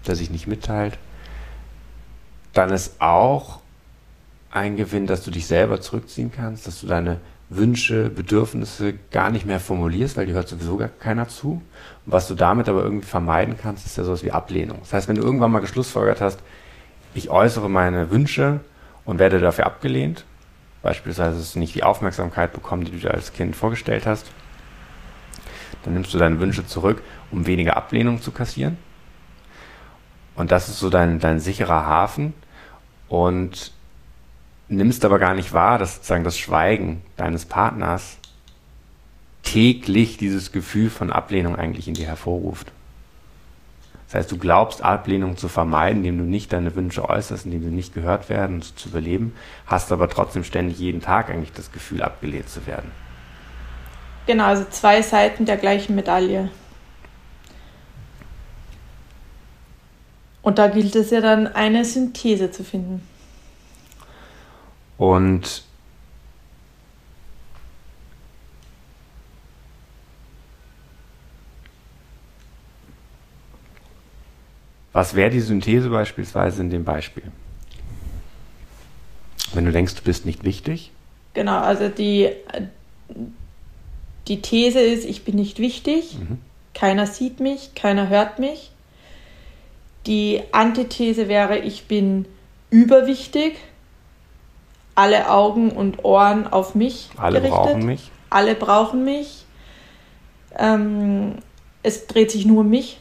der 0.06 0.16
sich 0.16 0.30
nicht 0.30 0.46
mitteilt, 0.46 0.98
dann 2.52 2.70
ist 2.70 3.00
auch 3.00 3.60
ein 4.50 4.76
Gewinn, 4.76 5.06
dass 5.06 5.22
du 5.22 5.30
dich 5.30 5.46
selber 5.46 5.80
zurückziehen 5.80 6.32
kannst, 6.34 6.66
dass 6.66 6.80
du 6.80 6.88
deine 6.88 7.20
Wünsche, 7.50 8.10
Bedürfnisse 8.10 8.94
gar 9.10 9.30
nicht 9.30 9.44
mehr 9.44 9.58
formulierst, 9.58 10.16
weil 10.16 10.26
die 10.26 10.32
hört 10.32 10.48
sowieso 10.48 10.76
gar 10.76 10.88
keiner 10.88 11.28
zu. 11.28 11.60
Und 12.06 12.12
was 12.12 12.28
du 12.28 12.36
damit 12.36 12.68
aber 12.68 12.84
irgendwie 12.84 13.06
vermeiden 13.06 13.56
kannst, 13.60 13.84
ist 13.84 13.98
ja 13.98 14.04
sowas 14.04 14.22
wie 14.22 14.30
Ablehnung. 14.30 14.78
Das 14.80 14.92
heißt, 14.92 15.08
wenn 15.08 15.16
du 15.16 15.22
irgendwann 15.22 15.50
mal 15.50 15.58
geschlussfolgert 15.58 16.20
hast, 16.20 16.38
ich 17.12 17.28
äußere 17.28 17.68
meine 17.68 18.10
Wünsche 18.12 18.60
und 19.04 19.18
werde 19.18 19.40
dafür 19.40 19.66
abgelehnt, 19.66 20.24
beispielsweise 20.82 21.38
dass 21.38 21.54
du 21.54 21.58
nicht 21.58 21.74
die 21.74 21.82
Aufmerksamkeit 21.82 22.52
bekommen, 22.52 22.84
die 22.84 22.92
du 22.92 22.98
dir 22.98 23.10
als 23.10 23.32
Kind 23.32 23.56
vorgestellt 23.56 24.06
hast, 24.06 24.30
dann 25.82 25.94
nimmst 25.94 26.14
du 26.14 26.18
deine 26.18 26.38
Wünsche 26.38 26.64
zurück, 26.64 27.02
um 27.32 27.46
weniger 27.46 27.76
Ablehnung 27.76 28.22
zu 28.22 28.30
kassieren. 28.30 28.78
Und 30.36 30.52
das 30.52 30.68
ist 30.68 30.78
so 30.78 30.88
dein, 30.88 31.18
dein 31.18 31.40
sicherer 31.40 31.84
Hafen. 31.84 32.32
Und 33.08 33.72
nimmst 34.70 35.04
aber 35.04 35.18
gar 35.18 35.34
nicht 35.34 35.52
wahr, 35.52 35.78
dass 35.78 35.96
sozusagen 35.96 36.24
das 36.24 36.38
Schweigen 36.38 37.02
deines 37.16 37.44
Partners 37.44 38.18
täglich 39.42 40.16
dieses 40.16 40.52
Gefühl 40.52 40.90
von 40.90 41.10
Ablehnung 41.10 41.56
eigentlich 41.56 41.88
in 41.88 41.94
dir 41.94 42.06
hervorruft. 42.06 42.72
Das 44.06 44.14
heißt, 44.14 44.32
du 44.32 44.38
glaubst, 44.38 44.82
Ablehnung 44.82 45.36
zu 45.36 45.48
vermeiden, 45.48 45.98
indem 45.98 46.18
du 46.18 46.24
nicht 46.24 46.52
deine 46.52 46.74
Wünsche 46.74 47.08
äußerst, 47.08 47.46
indem 47.46 47.62
sie 47.62 47.70
nicht 47.70 47.94
gehört 47.94 48.28
werden 48.28 48.60
so 48.60 48.74
zu 48.74 48.88
überleben, 48.88 49.34
hast 49.66 49.92
aber 49.92 50.08
trotzdem 50.08 50.44
ständig 50.44 50.78
jeden 50.78 51.00
Tag 51.00 51.30
eigentlich 51.30 51.52
das 51.52 51.70
Gefühl, 51.70 52.02
abgelehnt 52.02 52.48
zu 52.48 52.66
werden. 52.66 52.90
Genau, 54.26 54.44
also 54.44 54.64
zwei 54.70 55.02
Seiten 55.02 55.46
der 55.46 55.56
gleichen 55.56 55.94
Medaille. 55.94 56.50
Und 60.42 60.58
da 60.58 60.68
gilt 60.68 60.96
es 60.96 61.10
ja 61.10 61.20
dann, 61.20 61.46
eine 61.46 61.84
Synthese 61.84 62.50
zu 62.50 62.64
finden. 62.64 63.02
Und 65.00 65.62
Was 74.92 75.14
wäre 75.14 75.30
die 75.30 75.40
Synthese 75.40 75.88
beispielsweise 75.88 76.60
in 76.60 76.68
dem 76.68 76.84
Beispiel? 76.84 77.22
Wenn 79.54 79.64
du 79.64 79.72
denkst, 79.72 79.94
du 79.94 80.02
bist 80.02 80.26
nicht 80.26 80.44
wichtig? 80.44 80.90
Genau, 81.32 81.60
also 81.60 81.88
die, 81.88 82.28
die 84.28 84.42
These 84.42 84.80
ist, 84.80 85.06
ich 85.06 85.24
bin 85.24 85.36
nicht 85.36 85.60
wichtig, 85.60 86.18
mhm. 86.18 86.38
keiner 86.74 87.06
sieht 87.06 87.40
mich, 87.40 87.74
keiner 87.74 88.10
hört 88.10 88.38
mich. 88.38 88.72
Die 90.06 90.42
Antithese 90.52 91.28
wäre, 91.28 91.56
ich 91.56 91.84
bin 91.84 92.26
überwichtig, 92.68 93.54
alle 95.00 95.30
Augen 95.30 95.70
und 95.70 96.04
Ohren 96.04 96.46
auf 96.46 96.74
mich 96.74 97.08
alle 97.16 97.40
gerichtet. 97.40 97.58
Alle 97.58 97.68
brauchen 97.70 97.86
mich. 97.86 98.10
Alle 98.28 98.54
brauchen 98.54 99.04
mich. 99.04 99.44
Ähm, 100.58 101.36
es 101.82 102.06
dreht 102.06 102.30
sich 102.30 102.44
nur 102.44 102.60
um 102.60 102.68
mich. 102.68 103.00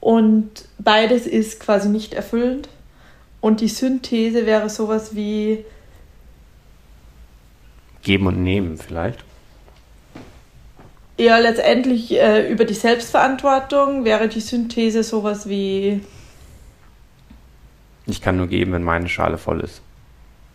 Und 0.00 0.68
beides 0.78 1.26
ist 1.26 1.58
quasi 1.58 1.88
nicht 1.88 2.12
erfüllend. 2.12 2.68
Und 3.40 3.62
die 3.62 3.68
Synthese 3.68 4.44
wäre 4.44 4.68
sowas 4.68 5.14
wie 5.14 5.64
Geben 8.02 8.26
und 8.26 8.42
Nehmen 8.42 8.76
vielleicht. 8.76 9.24
Ja, 11.18 11.38
letztendlich 11.38 12.12
äh, 12.12 12.50
über 12.50 12.66
die 12.66 12.74
Selbstverantwortung 12.74 14.04
wäre 14.04 14.28
die 14.28 14.40
Synthese 14.40 15.02
sowas 15.02 15.48
wie 15.48 16.02
Ich 18.06 18.20
kann 18.20 18.36
nur 18.36 18.48
geben, 18.48 18.72
wenn 18.72 18.82
meine 18.82 19.08
Schale 19.08 19.38
voll 19.38 19.60
ist. 19.60 19.80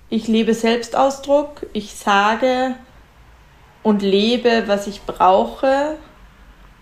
Ich 0.10 0.28
lebe 0.28 0.54
Selbstausdruck, 0.54 1.68
ich 1.74 1.94
sage 1.94 2.76
und 3.84 4.02
lebe, 4.02 4.64
was 4.68 4.88
ich 4.88 5.02
brauche 5.04 5.98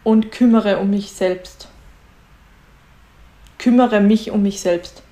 und 0.03 0.31
kümmere 0.31 0.77
um 0.79 0.89
mich 0.89 1.11
selbst 1.11 1.67
kümmere 3.57 4.01
mich 4.01 4.31
um 4.31 4.43
mich 4.43 4.61
selbst. 4.61 5.03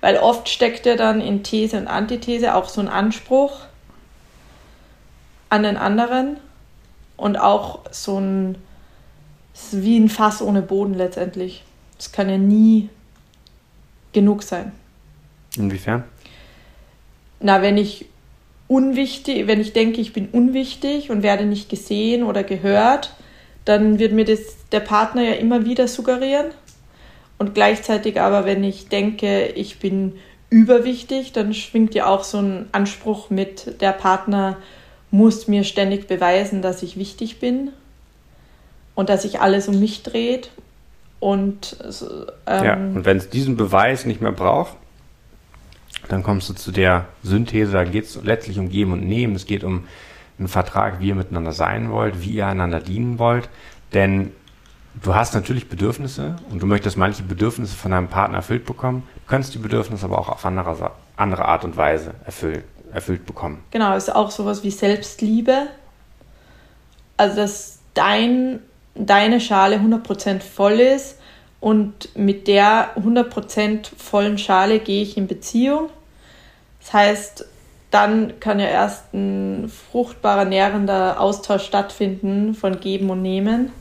Weil 0.00 0.16
oft 0.16 0.48
steckt 0.48 0.86
ja 0.86 0.96
dann 0.96 1.20
in 1.20 1.42
These 1.42 1.76
und 1.76 1.88
Antithese 1.88 2.54
auch 2.54 2.68
so 2.68 2.80
ein 2.80 2.88
Anspruch 2.88 3.60
an 5.50 5.64
den 5.64 5.76
anderen 5.76 6.36
und 7.16 7.36
auch 7.36 7.80
so 7.90 8.18
ein, 8.18 8.58
wie 9.72 9.98
ein 9.98 10.08
Fass 10.08 10.40
ohne 10.40 10.62
Boden 10.62 10.94
letztendlich. 10.94 11.64
Es 11.98 12.12
kann 12.12 12.28
ja 12.28 12.38
nie 12.38 12.90
genug 14.12 14.42
sein. 14.42 14.72
Inwiefern? 15.56 16.04
Na, 17.40 17.62
wenn 17.62 17.76
ich 17.76 18.06
unwichtig, 18.66 19.46
wenn 19.46 19.60
ich 19.60 19.72
denke, 19.72 20.00
ich 20.00 20.12
bin 20.12 20.28
unwichtig 20.28 21.10
und 21.10 21.22
werde 21.22 21.44
nicht 21.44 21.68
gesehen 21.68 22.22
oder 22.22 22.42
gehört, 22.44 23.14
dann 23.64 23.98
wird 23.98 24.12
mir 24.12 24.24
das 24.24 24.68
der 24.72 24.80
Partner 24.80 25.22
ja 25.22 25.32
immer 25.32 25.64
wieder 25.64 25.88
suggerieren. 25.88 26.46
Und 27.38 27.54
gleichzeitig 27.54 28.20
aber, 28.20 28.44
wenn 28.44 28.64
ich 28.64 28.88
denke, 28.88 29.46
ich 29.46 29.78
bin 29.78 30.14
überwichtig, 30.50 31.32
dann 31.32 31.54
schwingt 31.54 31.94
ja 31.94 32.06
auch 32.06 32.24
so 32.24 32.38
ein 32.38 32.68
Anspruch 32.72 33.30
mit, 33.30 33.80
der 33.80 33.92
Partner 33.92 34.56
muss 35.10 35.48
mir 35.48 35.64
ständig 35.64 36.08
beweisen, 36.08 36.62
dass 36.62 36.82
ich 36.82 36.98
wichtig 36.98 37.40
bin 37.40 37.70
und 38.94 39.08
dass 39.08 39.22
sich 39.22 39.40
alles 39.40 39.68
um 39.68 39.78
mich 39.78 40.02
dreht. 40.02 40.50
Und, 41.20 41.76
ähm, 42.46 42.64
ja, 42.64 42.74
und 42.74 43.04
wenn 43.04 43.16
es 43.16 43.30
diesen 43.30 43.56
Beweis 43.56 44.04
nicht 44.04 44.20
mehr 44.20 44.32
braucht, 44.32 44.76
dann 46.08 46.22
kommst 46.22 46.48
du 46.48 46.54
zu 46.54 46.72
der 46.72 47.06
Synthese, 47.22 47.72
da 47.72 47.84
geht 47.84 48.04
es 48.04 48.22
letztlich 48.22 48.58
um 48.58 48.68
Geben 48.68 48.92
und 48.92 49.06
Nehmen. 49.06 49.34
Es 49.34 49.46
geht 49.46 49.64
um 49.64 49.84
einen 50.38 50.48
Vertrag, 50.48 51.00
wie 51.00 51.08
ihr 51.08 51.14
miteinander 51.14 51.52
sein 51.52 51.90
wollt, 51.90 52.22
wie 52.22 52.30
ihr 52.30 52.46
einander 52.46 52.80
dienen 52.80 53.18
wollt. 53.18 53.48
Denn 53.92 54.32
du 55.02 55.14
hast 55.14 55.34
natürlich 55.34 55.68
Bedürfnisse 55.68 56.36
und 56.50 56.62
du 56.62 56.66
möchtest 56.66 56.96
manche 56.96 57.22
Bedürfnisse 57.22 57.76
von 57.76 57.90
deinem 57.90 58.08
Partner 58.08 58.38
erfüllt 58.38 58.64
bekommen, 58.64 59.02
du 59.14 59.30
kannst 59.30 59.54
die 59.54 59.58
Bedürfnisse 59.58 60.04
aber 60.04 60.18
auch 60.18 60.28
auf 60.28 60.44
andere, 60.44 60.92
andere 61.16 61.44
Art 61.44 61.64
und 61.64 61.76
Weise 61.76 62.14
erfüllt, 62.24 62.64
erfüllt 62.92 63.26
bekommen. 63.26 63.62
Genau, 63.70 63.96
ist 63.96 64.14
auch 64.14 64.30
sowas 64.30 64.62
wie 64.64 64.70
Selbstliebe. 64.70 65.68
Also, 67.16 67.36
dass 67.36 67.80
dein, 67.94 68.60
deine 68.94 69.40
Schale 69.40 69.76
100% 69.76 70.40
voll 70.40 70.80
ist 70.80 71.18
und 71.60 72.16
mit 72.16 72.46
der 72.46 72.96
100% 72.96 73.88
vollen 73.96 74.38
Schale 74.38 74.78
gehe 74.78 75.02
ich 75.02 75.16
in 75.16 75.26
Beziehung. 75.26 75.90
Das 76.88 76.94
heißt, 76.94 77.46
dann 77.90 78.40
kann 78.40 78.58
ja 78.58 78.66
erst 78.66 79.12
ein 79.12 79.68
fruchtbarer, 79.92 80.46
nährender 80.46 81.20
Austausch 81.20 81.64
stattfinden 81.64 82.54
von 82.54 82.80
Geben 82.80 83.10
und 83.10 83.20
Nehmen. 83.20 83.72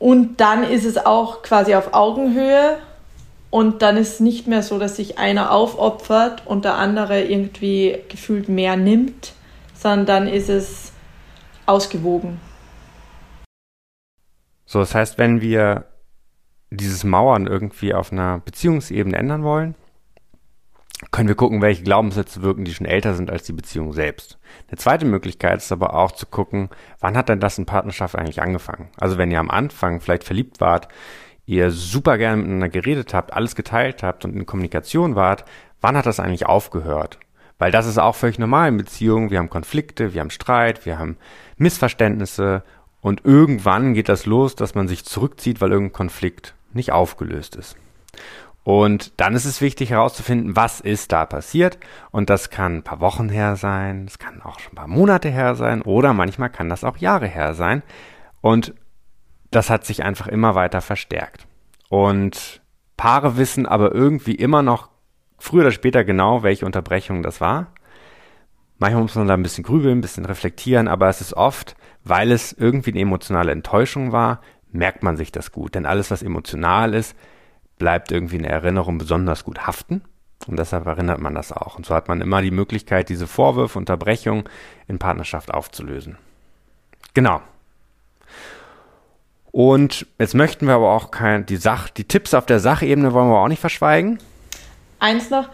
Und 0.00 0.40
dann 0.40 0.64
ist 0.64 0.84
es 0.84 0.98
auch 0.98 1.42
quasi 1.42 1.76
auf 1.76 1.94
Augenhöhe. 1.94 2.78
Und 3.48 3.82
dann 3.82 3.96
ist 3.96 4.14
es 4.14 4.20
nicht 4.20 4.48
mehr 4.48 4.64
so, 4.64 4.80
dass 4.80 4.96
sich 4.96 5.18
einer 5.18 5.52
aufopfert 5.52 6.44
und 6.46 6.64
der 6.64 6.74
andere 6.74 7.22
irgendwie 7.22 7.98
gefühlt 8.08 8.48
mehr 8.48 8.76
nimmt, 8.76 9.32
sondern 9.74 10.06
dann 10.06 10.26
ist 10.26 10.48
es 10.48 10.92
ausgewogen. 11.66 12.40
So, 14.66 14.80
das 14.80 14.96
heißt, 14.96 15.16
wenn 15.18 15.40
wir 15.40 15.84
dieses 16.70 17.04
Mauern 17.04 17.46
irgendwie 17.46 17.94
auf 17.94 18.10
einer 18.10 18.38
Beziehungsebene 18.38 19.16
ändern 19.16 19.44
wollen, 19.44 19.76
können 21.10 21.28
wir 21.28 21.34
gucken, 21.34 21.62
welche 21.62 21.82
Glaubenssätze 21.82 22.42
wirken, 22.42 22.64
die 22.64 22.74
schon 22.74 22.86
älter 22.86 23.14
sind 23.14 23.30
als 23.30 23.44
die 23.44 23.52
Beziehung 23.52 23.92
selbst. 23.92 24.38
Eine 24.68 24.78
zweite 24.78 25.06
Möglichkeit 25.06 25.58
ist 25.58 25.72
aber 25.72 25.94
auch 25.94 26.12
zu 26.12 26.26
gucken, 26.26 26.68
wann 27.00 27.16
hat 27.16 27.28
denn 27.28 27.40
das 27.40 27.58
in 27.58 27.66
Partnerschaft 27.66 28.16
eigentlich 28.16 28.42
angefangen? 28.42 28.88
Also 28.98 29.16
wenn 29.16 29.30
ihr 29.30 29.40
am 29.40 29.50
Anfang 29.50 30.00
vielleicht 30.00 30.24
verliebt 30.24 30.60
wart, 30.60 30.88
ihr 31.46 31.70
super 31.70 32.18
gerne 32.18 32.36
miteinander 32.36 32.68
geredet 32.68 33.14
habt, 33.14 33.32
alles 33.32 33.54
geteilt 33.54 34.02
habt 34.02 34.24
und 34.24 34.36
in 34.36 34.46
Kommunikation 34.46 35.16
wart, 35.16 35.44
wann 35.80 35.96
hat 35.96 36.06
das 36.06 36.20
eigentlich 36.20 36.46
aufgehört? 36.46 37.18
Weil 37.58 37.72
das 37.72 37.86
ist 37.86 37.98
auch 37.98 38.14
völlig 38.14 38.38
normal 38.38 38.68
in 38.68 38.76
Beziehungen. 38.76 39.30
Wir 39.30 39.38
haben 39.38 39.50
Konflikte, 39.50 40.14
wir 40.14 40.20
haben 40.20 40.30
Streit, 40.30 40.86
wir 40.86 40.98
haben 40.98 41.16
Missverständnisse 41.56 42.62
und 43.00 43.24
irgendwann 43.24 43.94
geht 43.94 44.08
das 44.08 44.26
los, 44.26 44.54
dass 44.54 44.74
man 44.74 44.88
sich 44.88 45.04
zurückzieht, 45.04 45.60
weil 45.60 45.72
irgendein 45.72 45.92
Konflikt 45.92 46.54
nicht 46.72 46.92
aufgelöst 46.92 47.56
ist. 47.56 47.76
Und 48.70 49.20
dann 49.20 49.34
ist 49.34 49.46
es 49.46 49.60
wichtig 49.60 49.90
herauszufinden, 49.90 50.54
was 50.54 50.78
ist 50.78 51.10
da 51.10 51.26
passiert. 51.26 51.76
Und 52.12 52.30
das 52.30 52.50
kann 52.50 52.76
ein 52.76 52.82
paar 52.84 53.00
Wochen 53.00 53.28
her 53.28 53.56
sein, 53.56 54.04
es 54.06 54.20
kann 54.20 54.40
auch 54.42 54.60
schon 54.60 54.74
ein 54.74 54.76
paar 54.76 54.86
Monate 54.86 55.28
her 55.28 55.56
sein 55.56 55.82
oder 55.82 56.14
manchmal 56.14 56.50
kann 56.50 56.68
das 56.68 56.84
auch 56.84 56.96
Jahre 56.96 57.26
her 57.26 57.54
sein. 57.54 57.82
Und 58.40 58.72
das 59.50 59.70
hat 59.70 59.84
sich 59.84 60.04
einfach 60.04 60.28
immer 60.28 60.54
weiter 60.54 60.82
verstärkt. 60.82 61.48
Und 61.88 62.62
Paare 62.96 63.36
wissen 63.36 63.66
aber 63.66 63.92
irgendwie 63.92 64.36
immer 64.36 64.62
noch 64.62 64.88
früher 65.36 65.62
oder 65.62 65.72
später 65.72 66.04
genau, 66.04 66.44
welche 66.44 66.64
Unterbrechung 66.64 67.24
das 67.24 67.40
war. 67.40 67.72
Manchmal 68.78 69.02
muss 69.02 69.16
man 69.16 69.26
da 69.26 69.34
ein 69.34 69.42
bisschen 69.42 69.64
grübeln, 69.64 69.98
ein 69.98 70.00
bisschen 70.00 70.26
reflektieren, 70.26 70.86
aber 70.86 71.08
es 71.08 71.20
ist 71.20 71.34
oft, 71.34 71.74
weil 72.04 72.30
es 72.30 72.52
irgendwie 72.52 72.92
eine 72.92 73.00
emotionale 73.00 73.50
Enttäuschung 73.50 74.12
war, 74.12 74.40
merkt 74.70 75.02
man 75.02 75.16
sich 75.16 75.32
das 75.32 75.50
gut. 75.50 75.74
Denn 75.74 75.86
alles, 75.86 76.12
was 76.12 76.22
emotional 76.22 76.94
ist, 76.94 77.16
bleibt 77.80 78.12
irgendwie 78.12 78.36
in 78.36 78.44
der 78.44 78.52
Erinnerung 78.52 78.98
besonders 78.98 79.42
gut 79.42 79.66
haften. 79.66 80.02
Und 80.46 80.58
deshalb 80.58 80.86
erinnert 80.86 81.18
man 81.20 81.34
das 81.34 81.50
auch. 81.50 81.76
Und 81.76 81.84
so 81.84 81.94
hat 81.94 82.06
man 82.06 82.20
immer 82.20 82.40
die 82.40 82.52
Möglichkeit, 82.52 83.08
diese 83.08 83.26
Vorwürfe, 83.26 83.78
Unterbrechung 83.78 84.48
in 84.86 85.00
Partnerschaft 85.00 85.52
aufzulösen. 85.52 86.16
Genau. 87.12 87.40
Und 89.50 90.06
jetzt 90.18 90.34
möchten 90.34 90.66
wir 90.66 90.74
aber 90.74 90.92
auch 90.92 91.10
kein, 91.10 91.44
die 91.44 91.56
Sach, 91.56 91.88
die 91.88 92.04
Tipps 92.04 92.34
auf 92.34 92.46
der 92.46 92.60
Sachebene 92.60 93.12
wollen 93.12 93.28
wir 93.28 93.38
auch 93.38 93.48
nicht 93.48 93.60
verschweigen. 93.60 94.18
Eins 95.00 95.30
noch, 95.30 95.48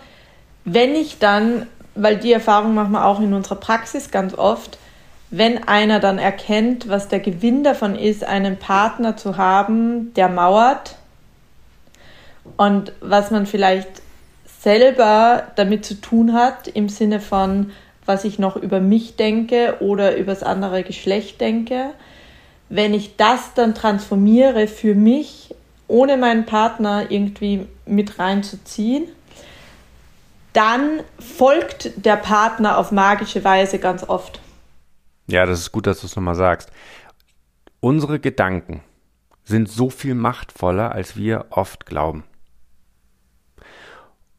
wenn 0.64 0.94
ich 0.94 1.18
dann, 1.18 1.66
weil 1.94 2.18
die 2.18 2.32
Erfahrung 2.32 2.74
machen 2.74 2.92
wir 2.92 3.06
auch 3.06 3.20
in 3.20 3.32
unserer 3.32 3.56
Praxis 3.56 4.10
ganz 4.10 4.34
oft, 4.34 4.78
wenn 5.30 5.66
einer 5.66 5.98
dann 5.98 6.18
erkennt, 6.18 6.88
was 6.88 7.08
der 7.08 7.20
Gewinn 7.20 7.64
davon 7.64 7.96
ist, 7.96 8.22
einen 8.22 8.58
Partner 8.58 9.16
zu 9.16 9.36
haben, 9.36 10.12
der 10.14 10.28
mauert 10.28 10.96
und 12.56 12.92
was 13.00 13.30
man 13.30 13.46
vielleicht 13.46 13.88
selber 14.60 15.52
damit 15.56 15.84
zu 15.84 16.00
tun 16.00 16.32
hat, 16.32 16.68
im 16.68 16.88
Sinne 16.88 17.20
von, 17.20 17.70
was 18.04 18.24
ich 18.24 18.38
noch 18.38 18.56
über 18.56 18.80
mich 18.80 19.16
denke 19.16 19.76
oder 19.80 20.16
über 20.16 20.32
das 20.32 20.42
andere 20.42 20.82
Geschlecht 20.82 21.40
denke, 21.40 21.90
wenn 22.68 22.94
ich 22.94 23.16
das 23.16 23.54
dann 23.54 23.74
transformiere 23.74 24.66
für 24.66 24.94
mich, 24.94 25.54
ohne 25.88 26.16
meinen 26.16 26.46
Partner 26.46 27.10
irgendwie 27.10 27.66
mit 27.84 28.18
reinzuziehen, 28.18 29.04
dann 30.52 31.00
folgt 31.18 32.04
der 32.04 32.16
Partner 32.16 32.78
auf 32.78 32.90
magische 32.90 33.44
Weise 33.44 33.78
ganz 33.78 34.02
oft. 34.08 34.40
Ja, 35.28 35.44
das 35.44 35.60
ist 35.60 35.72
gut, 35.72 35.86
dass 35.86 36.00
du 36.00 36.06
es 36.06 36.16
nochmal 36.16 36.34
sagst. 36.34 36.70
Unsere 37.80 38.18
Gedanken 38.18 38.80
sind 39.44 39.70
so 39.70 39.90
viel 39.90 40.14
machtvoller, 40.14 40.92
als 40.92 41.16
wir 41.16 41.46
oft 41.50 41.86
glauben. 41.86 42.24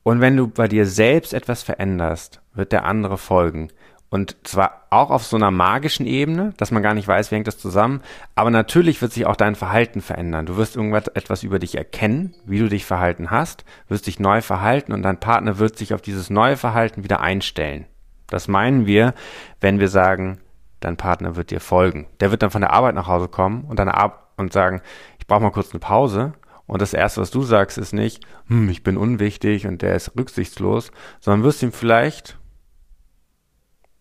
Und 0.08 0.22
wenn 0.22 0.38
du 0.38 0.48
bei 0.48 0.70
dir 0.70 0.86
selbst 0.86 1.34
etwas 1.34 1.64
veränderst, 1.64 2.40
wird 2.54 2.72
der 2.72 2.86
andere 2.86 3.18
folgen. 3.18 3.74
Und 4.10 4.38
zwar 4.44 4.84
auch 4.90 5.10
auf 5.10 5.26
so 5.26 5.36
einer 5.36 5.52
magischen 5.52 6.06
Ebene, 6.06 6.54
dass 6.56 6.72
man 6.72 6.82
gar 6.82 6.94
nicht 6.94 7.10
weiß, 7.10 7.30
wie 7.30 7.36
hängt 7.36 7.48
das 7.48 7.58
zusammen. 7.58 8.02
Aber 8.34 8.50
natürlich 8.50 9.02
wird 9.02 9.12
sich 9.12 9.26
auch 9.26 9.36
dein 9.36 9.56
Verhalten 9.56 10.00
verändern. 10.00 10.46
Du 10.46 10.56
wirst 10.56 10.78
irgendwas 10.78 11.10
etwas 11.10 11.44
über 11.44 11.60
dich 11.60 11.76
erkennen, 11.76 12.34
wie 12.46 12.60
du 12.60 12.70
dich 12.70 12.86
verhalten 12.86 13.32
hast, 13.32 13.66
wirst 13.90 14.08
dich 14.08 14.18
neu 14.18 14.40
verhalten 14.40 14.94
und 14.94 15.04
dein 15.04 15.20
Partner 15.20 15.60
wird 15.60 15.78
sich 15.78 15.94
auf 15.94 16.02
dieses 16.02 16.30
neue 16.30 16.56
Verhalten 16.56 17.04
wieder 17.04 17.20
einstellen. 17.20 17.86
Das 18.28 18.48
meinen 18.48 18.86
wir, 18.86 19.14
wenn 19.60 19.82
wir 19.82 19.90
sagen, 19.90 20.38
dein 20.80 20.96
Partner 20.96 21.36
wird 21.36 21.52
dir 21.52 21.60
folgen. 21.60 22.08
Der 22.22 22.32
wird 22.32 22.44
dann 22.44 22.52
von 22.52 22.62
der 22.62 22.72
Arbeit 22.72 22.96
nach 22.96 23.08
Hause 23.08 23.28
kommen 23.28 23.66
und 23.66 23.78
dann 23.78 23.90
ab 23.90 24.32
und 24.38 24.54
sagen, 24.54 24.82
ich 25.20 25.28
brauche 25.28 25.44
mal 25.44 25.52
kurz 25.52 25.72
eine 25.72 25.82
Pause. 25.82 26.32
Und 26.68 26.82
das 26.82 26.94
erste, 26.94 27.22
was 27.22 27.32
du 27.32 27.42
sagst, 27.44 27.78
ist 27.78 27.94
nicht, 27.94 28.26
hm, 28.48 28.70
ich 28.70 28.84
bin 28.84 28.98
unwichtig 28.98 29.66
und 29.66 29.82
der 29.82 29.96
ist 29.96 30.12
rücksichtslos, 30.18 30.92
sondern 31.22 31.44
wirst 31.44 31.64
ihm 31.64 31.72
vielleicht 31.72 32.38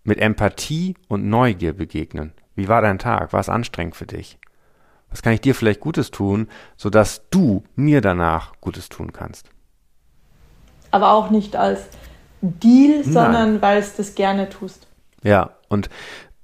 mit 0.03 0.19
Empathie 0.19 0.95
und 1.09 1.29
Neugier 1.29 1.73
begegnen. 1.73 2.33
Wie 2.55 2.69
war 2.69 2.83
dein 2.83 2.99
Tag? 2.99 3.33
War 3.33 3.41
es 3.41 3.49
anstrengend 3.49 3.97
für 3.97 4.07
dich? 4.07 4.39
Was 5.11 5.23
kann 5.23 5.33
ich 5.33 5.41
dir 5.41 5.55
vielleicht 5.55 5.81
Gutes 5.81 6.11
tun, 6.11 6.49
sodass 6.77 7.29
du 7.31 7.63
mir 7.77 8.01
danach 8.01 8.53
Gutes 8.61 8.89
tun 8.89 9.13
kannst? 9.13 9.51
Aber 10.91 11.13
auch 11.13 11.31
nicht 11.31 11.57
als 11.57 11.87
Deal, 12.41 13.05
sondern 13.05 13.63
weil 13.63 13.79
es 13.79 13.95
das 13.97 14.15
gerne 14.15 14.49
tust. 14.49 14.87
Ja, 15.23 15.51
und 15.69 15.89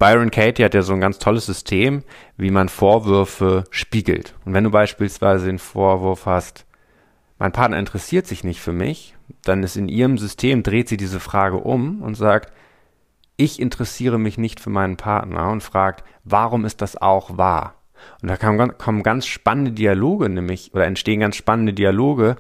Byron 0.03 0.33
Katie 0.33 0.65
hat 0.65 0.75
ja 0.75 0.83
so 0.83 0.95
ein 0.95 1.01
ganz 1.01 1.21
tolles 1.21 1.47
System, 1.47 2.03
wie 2.37 2.51
man 2.51 2.69
Vorwürfe 2.69 3.63
spiegelt. 3.71 4.35
Und 4.45 4.53
wenn 4.53 4.65
du 4.65 4.71
beispielsweise 4.71 5.47
den 5.47 5.61
Vorwurf 5.61 6.27
hast, 6.27 6.67
mein 7.39 7.53
Partner 7.53 7.79
interessiert 7.79 8.27
sich 8.27 8.43
nicht 8.43 8.61
für 8.61 8.73
mich, 8.73 9.15
dann 9.45 9.63
ist 9.63 9.77
in 9.77 9.87
ihrem 9.87 10.19
System, 10.19 10.65
dreht 10.65 10.89
sie 10.89 10.97
diese 10.97 11.21
Frage 11.21 11.59
um 11.59 12.03
und 12.03 12.17
sagt, 12.17 12.53
ich 13.37 13.61
interessiere 13.61 14.19
mich 14.19 14.39
nicht 14.39 14.59
für 14.59 14.71
meinen 14.71 14.97
Partner 14.97 15.51
und 15.51 15.63
fragt, 15.63 16.03
warum 16.25 16.65
ist 16.65 16.83
das 16.83 17.01
auch 17.01 17.39
wahr? 17.39 17.77
Und 18.23 18.29
da 18.29 18.37
kommen 18.37 19.05
ganz 19.05 19.27
spannende 19.29 19.71
Dialoge, 19.71 20.29
nämlich, 20.29 20.75
oder 20.75 20.85
entstehen 20.85 21.21
ganz 21.21 21.37
spannende 21.37 21.75
Dialoge, 21.75 22.35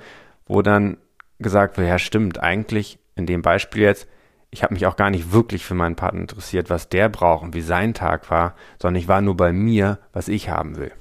wo 0.46 0.62
dann 0.62 0.96
gesagt 1.38 1.78
wird, 1.78 1.86
ja 1.86 2.00
stimmt, 2.00 2.40
eigentlich 2.40 2.98
in 3.14 3.26
dem 3.26 3.40
Beispiel 3.40 3.82
jetzt, 3.82 4.08
ich 4.52 4.62
habe 4.62 4.74
mich 4.74 4.86
auch 4.86 4.96
gar 4.96 5.10
nicht 5.10 5.32
wirklich 5.32 5.64
für 5.64 5.74
meinen 5.74 5.96
Partner 5.96 6.20
interessiert, 6.20 6.68
was 6.68 6.90
der 6.90 7.08
braucht 7.08 7.42
und 7.42 7.54
wie 7.54 7.62
sein 7.62 7.94
Tag 7.94 8.30
war, 8.30 8.54
sondern 8.80 9.00
ich 9.00 9.08
war 9.08 9.22
nur 9.22 9.36
bei 9.36 9.52
mir, 9.52 9.98
was 10.12 10.28
ich 10.28 10.50
haben 10.50 10.76
will. 10.76 10.92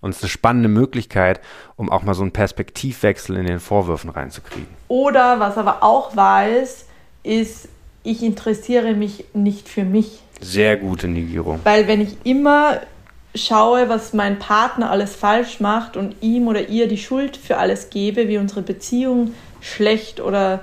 Und 0.00 0.10
es 0.10 0.16
ist 0.16 0.24
eine 0.24 0.30
spannende 0.30 0.68
Möglichkeit, 0.68 1.40
um 1.76 1.90
auch 1.90 2.02
mal 2.02 2.14
so 2.14 2.22
einen 2.22 2.32
Perspektivwechsel 2.32 3.36
in 3.36 3.46
den 3.46 3.60
Vorwürfen 3.60 4.10
reinzukriegen. 4.10 4.68
Oder 4.88 5.38
was 5.38 5.56
aber 5.56 5.82
auch 5.82 6.16
weiß, 6.16 6.86
ist, 7.22 7.68
ich 8.02 8.22
interessiere 8.22 8.94
mich 8.94 9.24
nicht 9.32 9.68
für 9.68 9.84
mich. 9.84 10.20
Sehr 10.40 10.76
gute 10.76 11.08
Negierung. 11.08 11.60
Weil 11.64 11.86
wenn 11.86 12.00
ich 12.00 12.16
immer 12.24 12.80
schaue, 13.34 13.88
was 13.88 14.12
mein 14.12 14.40
Partner 14.40 14.90
alles 14.90 15.14
falsch 15.14 15.60
macht 15.60 15.96
und 15.96 16.16
ihm 16.20 16.48
oder 16.48 16.68
ihr 16.68 16.88
die 16.88 16.98
Schuld 16.98 17.36
für 17.36 17.58
alles 17.58 17.90
gebe, 17.90 18.28
wie 18.28 18.38
unsere 18.38 18.62
Beziehung 18.62 19.34
schlecht 19.60 20.20
oder 20.20 20.60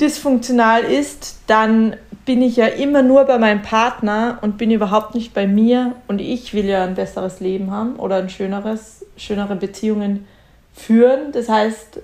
dysfunktional 0.00 0.82
ist, 0.82 1.38
dann 1.46 1.96
bin 2.24 2.42
ich 2.42 2.56
ja 2.56 2.66
immer 2.66 3.02
nur 3.02 3.24
bei 3.24 3.38
meinem 3.38 3.62
Partner 3.62 4.38
und 4.42 4.56
bin 4.56 4.70
überhaupt 4.70 5.14
nicht 5.14 5.34
bei 5.34 5.46
mir 5.46 5.96
und 6.06 6.20
ich 6.20 6.54
will 6.54 6.66
ja 6.66 6.84
ein 6.84 6.94
besseres 6.94 7.40
Leben 7.40 7.70
haben 7.70 7.96
oder 7.96 8.16
ein 8.16 8.28
schöneres, 8.28 9.04
schönere 9.16 9.56
Beziehungen 9.56 10.26
führen. 10.74 11.32
Das 11.32 11.48
heißt, 11.48 12.00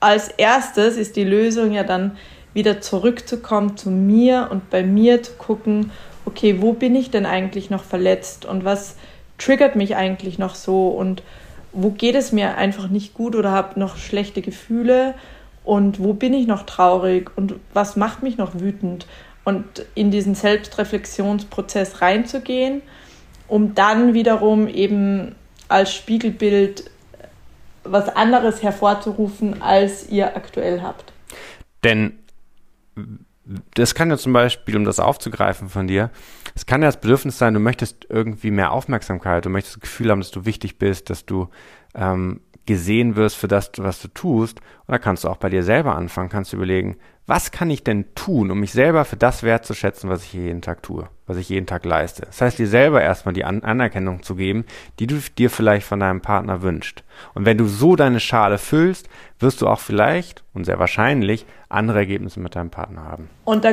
als 0.00 0.28
erstes 0.28 0.96
ist 0.96 1.16
die 1.16 1.24
Lösung 1.24 1.72
ja 1.72 1.84
dann 1.84 2.16
wieder 2.54 2.80
zurückzukommen 2.80 3.76
zu 3.76 3.90
mir 3.90 4.48
und 4.50 4.70
bei 4.70 4.82
mir 4.82 5.22
zu 5.22 5.32
gucken, 5.34 5.92
okay, 6.24 6.60
wo 6.60 6.72
bin 6.72 6.94
ich 6.94 7.10
denn 7.10 7.26
eigentlich 7.26 7.70
noch 7.70 7.84
verletzt 7.84 8.44
und 8.44 8.64
was 8.64 8.96
triggert 9.38 9.76
mich 9.76 9.96
eigentlich 9.96 10.38
noch 10.38 10.54
so 10.54 10.88
und 10.88 11.22
wo 11.72 11.90
geht 11.90 12.14
es 12.14 12.32
mir 12.32 12.56
einfach 12.56 12.88
nicht 12.88 13.14
gut 13.14 13.36
oder 13.36 13.52
habe 13.52 13.78
noch 13.78 13.96
schlechte 13.96 14.42
Gefühle 14.42 15.14
und 15.68 16.02
wo 16.02 16.14
bin 16.14 16.32
ich 16.32 16.46
noch 16.46 16.62
traurig 16.62 17.30
und 17.36 17.56
was 17.74 17.94
macht 17.94 18.22
mich 18.22 18.38
noch 18.38 18.58
wütend 18.58 19.06
und 19.44 19.84
in 19.94 20.10
diesen 20.10 20.34
Selbstreflexionsprozess 20.34 22.00
reinzugehen, 22.00 22.80
um 23.48 23.74
dann 23.74 24.14
wiederum 24.14 24.66
eben 24.66 25.34
als 25.68 25.92
Spiegelbild 25.92 26.90
was 27.84 28.08
anderes 28.08 28.62
hervorzurufen, 28.62 29.60
als 29.60 30.08
ihr 30.08 30.34
aktuell 30.36 30.80
habt. 30.80 31.12
Denn 31.84 32.18
das 33.74 33.94
kann 33.94 34.08
ja 34.08 34.16
zum 34.16 34.32
Beispiel, 34.32 34.74
um 34.74 34.86
das 34.86 34.98
aufzugreifen 34.98 35.68
von 35.68 35.86
dir, 35.86 36.10
es 36.54 36.64
kann 36.64 36.80
ja 36.80 36.88
das 36.88 36.98
Bedürfnis 36.98 37.36
sein, 37.36 37.52
du 37.52 37.60
möchtest 37.60 38.06
irgendwie 38.08 38.50
mehr 38.50 38.72
Aufmerksamkeit, 38.72 39.44
du 39.44 39.50
möchtest 39.50 39.76
das 39.76 39.82
Gefühl 39.82 40.10
haben, 40.10 40.20
dass 40.20 40.30
du 40.30 40.46
wichtig 40.46 40.78
bist, 40.78 41.10
dass 41.10 41.26
du 41.26 41.50
ähm, 41.94 42.40
gesehen 42.68 43.16
wirst 43.16 43.36
für 43.36 43.48
das, 43.48 43.72
was 43.78 44.00
du 44.00 44.08
tust. 44.08 44.60
Und 44.60 44.92
da 44.92 44.98
kannst 44.98 45.24
du 45.24 45.28
auch 45.28 45.38
bei 45.38 45.48
dir 45.48 45.64
selber 45.64 45.96
anfangen, 45.96 46.28
kannst 46.28 46.52
du 46.52 46.56
überlegen, 46.56 46.96
was 47.26 47.50
kann 47.50 47.70
ich 47.70 47.82
denn 47.82 48.14
tun, 48.14 48.50
um 48.50 48.60
mich 48.60 48.72
selber 48.72 49.04
für 49.04 49.16
das 49.16 49.42
wertzuschätzen, 49.42 50.08
was 50.08 50.22
ich 50.22 50.34
jeden 50.34 50.62
Tag 50.62 50.82
tue, 50.82 51.08
was 51.26 51.38
ich 51.38 51.48
jeden 51.48 51.66
Tag 51.66 51.84
leiste. 51.84 52.22
Das 52.22 52.40
heißt, 52.40 52.58
dir 52.58 52.68
selber 52.68 53.02
erstmal 53.02 53.32
die 53.32 53.44
An 53.44 53.62
Anerkennung 53.62 54.22
zu 54.22 54.34
geben, 54.34 54.64
die 54.98 55.06
du 55.06 55.16
dir 55.36 55.50
vielleicht 55.50 55.86
von 55.86 56.00
deinem 56.00 56.20
Partner 56.20 56.62
wünscht. 56.62 57.04
Und 57.34 57.46
wenn 57.46 57.58
du 57.58 57.66
so 57.66 57.96
deine 57.96 58.20
Schale 58.20 58.58
füllst, 58.58 59.08
wirst 59.40 59.62
du 59.62 59.66
auch 59.66 59.80
vielleicht 59.80 60.44
und 60.52 60.64
sehr 60.64 60.78
wahrscheinlich 60.78 61.46
andere 61.68 61.98
Ergebnisse 61.98 62.40
mit 62.40 62.54
deinem 62.54 62.70
Partner 62.70 63.04
haben. 63.04 63.28
Und 63.44 63.64
da 63.64 63.72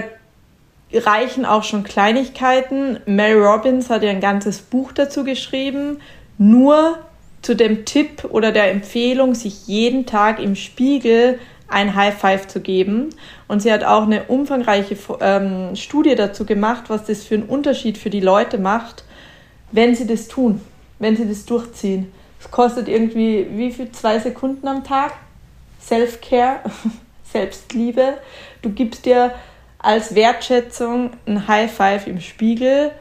reichen 0.93 1.45
auch 1.45 1.63
schon 1.63 1.83
Kleinigkeiten. 1.83 2.99
Mary 3.05 3.39
Robbins 3.39 3.89
hat 3.89 4.03
ja 4.03 4.09
ein 4.09 4.21
ganzes 4.21 4.61
Buch 4.61 4.93
dazu 4.93 5.23
geschrieben. 5.25 5.99
Nur 6.37 6.99
zu 7.45 7.55
dem 7.55 7.85
Tipp 7.85 8.25
oder 8.31 8.51
der 8.51 8.71
Empfehlung, 8.71 9.35
sich 9.35 9.67
jeden 9.67 10.07
Tag 10.07 10.39
im 10.39 10.55
Spiegel 10.55 11.39
ein 11.67 11.95
High 11.95 12.17
Five 12.17 12.47
zu 12.47 12.59
geben. 12.59 13.09
Und 13.47 13.61
sie 13.61 13.71
hat 13.71 13.83
auch 13.83 14.01
eine 14.01 14.23
umfangreiche 14.23 14.97
ähm, 15.21 15.75
Studie 15.75 16.15
dazu 16.15 16.43
gemacht, 16.45 16.85
was 16.87 17.05
das 17.05 17.23
für 17.23 17.35
einen 17.35 17.43
Unterschied 17.43 17.99
für 17.99 18.09
die 18.09 18.19
Leute 18.19 18.57
macht, 18.57 19.03
wenn 19.71 19.93
sie 19.93 20.07
das 20.07 20.27
tun, 20.27 20.59
wenn 20.97 21.15
sie 21.15 21.27
das 21.27 21.45
durchziehen. 21.45 22.11
Es 22.39 22.49
kostet 22.49 22.87
irgendwie, 22.87 23.45
wie 23.51 23.71
viel? 23.71 23.91
Zwei 23.91 24.17
Sekunden 24.17 24.67
am 24.67 24.83
Tag? 24.83 25.13
Self-Care, 25.79 26.61
Selbstliebe. 27.31 28.15
Du 28.63 28.71
gibst 28.71 29.05
dir 29.05 29.35
als 29.77 30.15
Wertschätzung 30.15 31.11
ein 31.27 31.47
High 31.47 31.71
Five 31.71 32.07
im 32.07 32.21
Spiegel 32.21 32.91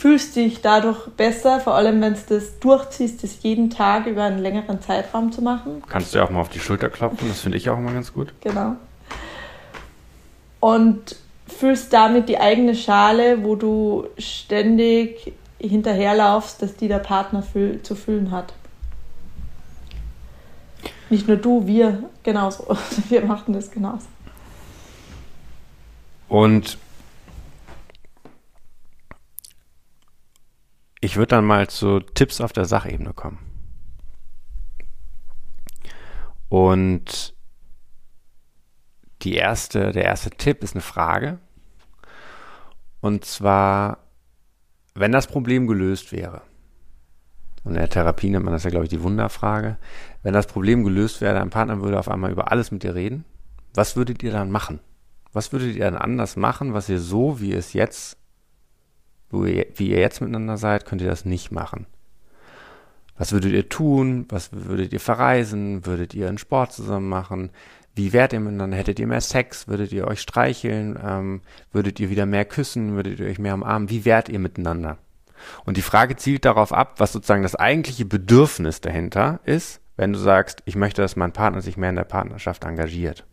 fühlst 0.00 0.34
dich 0.34 0.62
dadurch 0.62 1.08
besser, 1.10 1.60
vor 1.60 1.74
allem 1.74 2.00
wenn 2.00 2.14
du 2.14 2.20
das 2.26 2.58
durchziehst, 2.58 3.22
das 3.22 3.42
jeden 3.42 3.68
Tag 3.68 4.06
über 4.06 4.24
einen 4.24 4.38
längeren 4.38 4.80
Zeitraum 4.80 5.30
zu 5.30 5.42
machen. 5.42 5.82
Kannst 5.90 6.14
du 6.14 6.18
ja 6.18 6.24
auch 6.24 6.30
mal 6.30 6.40
auf 6.40 6.48
die 6.48 6.58
Schulter 6.58 6.88
klopfen, 6.88 7.28
das 7.28 7.40
finde 7.40 7.58
ich 7.58 7.68
auch 7.68 7.76
immer 7.76 7.92
ganz 7.92 8.14
gut. 8.14 8.32
Genau. 8.40 8.76
Und 10.58 11.16
füllst 11.46 11.92
damit 11.92 12.30
die 12.30 12.40
eigene 12.40 12.74
Schale, 12.74 13.44
wo 13.44 13.56
du 13.56 14.06
ständig 14.16 15.34
hinterherlaufst, 15.58 16.62
dass 16.62 16.76
die 16.76 16.88
der 16.88 17.00
Partner 17.00 17.42
füll 17.42 17.82
zu 17.82 17.94
füllen 17.94 18.30
hat. 18.30 18.54
Nicht 21.10 21.28
nur 21.28 21.36
du, 21.36 21.66
wir 21.66 22.04
genauso. 22.22 22.74
Wir 23.10 23.22
machen 23.26 23.52
das 23.52 23.70
genauso. 23.70 24.06
Und 26.30 26.78
ich 31.00 31.16
würde 31.16 31.28
dann 31.28 31.44
mal 31.44 31.68
zu 31.68 32.00
Tipps 32.00 32.40
auf 32.40 32.52
der 32.52 32.66
Sachebene 32.66 33.12
kommen. 33.12 33.38
Und 36.48 37.34
die 39.22 39.34
erste, 39.34 39.92
der 39.92 40.04
erste 40.04 40.30
Tipp 40.30 40.62
ist 40.62 40.74
eine 40.74 40.82
Frage. 40.82 41.38
Und 43.00 43.24
zwar, 43.24 43.98
wenn 44.94 45.12
das 45.12 45.26
Problem 45.26 45.66
gelöst 45.66 46.12
wäre, 46.12 46.42
und 47.62 47.72
in 47.72 47.78
der 47.78 47.90
Therapie 47.90 48.30
nennt 48.30 48.44
man 48.44 48.54
das 48.54 48.64
ja, 48.64 48.70
glaube 48.70 48.86
ich, 48.86 48.90
die 48.90 49.02
Wunderfrage, 49.02 49.76
wenn 50.22 50.32
das 50.32 50.46
Problem 50.46 50.82
gelöst 50.82 51.20
wäre, 51.20 51.34
dein 51.34 51.50
Partner 51.50 51.80
würde 51.82 51.98
auf 51.98 52.08
einmal 52.08 52.30
über 52.30 52.50
alles 52.50 52.70
mit 52.70 52.82
dir 52.82 52.94
reden, 52.94 53.24
was 53.74 53.96
würdet 53.96 54.22
ihr 54.22 54.32
dann 54.32 54.50
machen? 54.50 54.80
Was 55.32 55.52
würdet 55.52 55.76
ihr 55.76 55.84
dann 55.84 55.96
anders 55.96 56.36
machen, 56.36 56.74
was 56.74 56.88
ihr 56.88 56.98
so, 56.98 57.40
wie 57.40 57.52
es 57.52 57.72
jetzt, 57.72 58.19
wie 59.30 59.90
ihr 59.90 60.00
jetzt 60.00 60.20
miteinander 60.20 60.56
seid, 60.56 60.86
könnt 60.86 61.02
ihr 61.02 61.08
das 61.08 61.24
nicht 61.24 61.50
machen? 61.50 61.86
Was 63.16 63.32
würdet 63.32 63.52
ihr 63.52 63.68
tun? 63.68 64.26
Was 64.30 64.50
würdet 64.52 64.92
ihr 64.92 65.00
verreisen? 65.00 65.84
Würdet 65.84 66.14
ihr 66.14 66.28
einen 66.28 66.38
Sport 66.38 66.72
zusammen 66.72 67.08
machen? 67.08 67.50
Wie 67.94 68.12
wärt 68.12 68.32
ihr 68.32 68.40
miteinander? 68.40 68.76
Hättet 68.76 68.98
ihr 68.98 69.06
mehr 69.06 69.20
Sex? 69.20 69.68
Würdet 69.68 69.92
ihr 69.92 70.06
euch 70.06 70.20
streicheln? 70.20 70.98
Ähm, 71.02 71.42
würdet 71.70 72.00
ihr 72.00 72.08
wieder 72.08 72.24
mehr 72.24 72.44
küssen? 72.44 72.94
Würdet 72.94 73.20
ihr 73.20 73.26
euch 73.26 73.38
mehr 73.38 73.54
umarmen? 73.54 73.90
Wie 73.90 74.04
wärt 74.04 74.28
ihr 74.28 74.38
miteinander? 74.38 74.98
Und 75.64 75.76
die 75.76 75.82
Frage 75.82 76.16
zielt 76.16 76.44
darauf 76.44 76.72
ab, 76.72 76.94
was 76.98 77.12
sozusagen 77.12 77.42
das 77.42 77.56
eigentliche 77.56 78.04
Bedürfnis 78.04 78.80
dahinter 78.80 79.40
ist, 79.44 79.80
wenn 79.96 80.12
du 80.12 80.18
sagst, 80.18 80.62
ich 80.64 80.76
möchte, 80.76 81.02
dass 81.02 81.16
mein 81.16 81.32
Partner 81.32 81.60
sich 81.60 81.76
mehr 81.76 81.90
in 81.90 81.96
der 81.96 82.04
Partnerschaft 82.04 82.64
engagiert. 82.64 83.26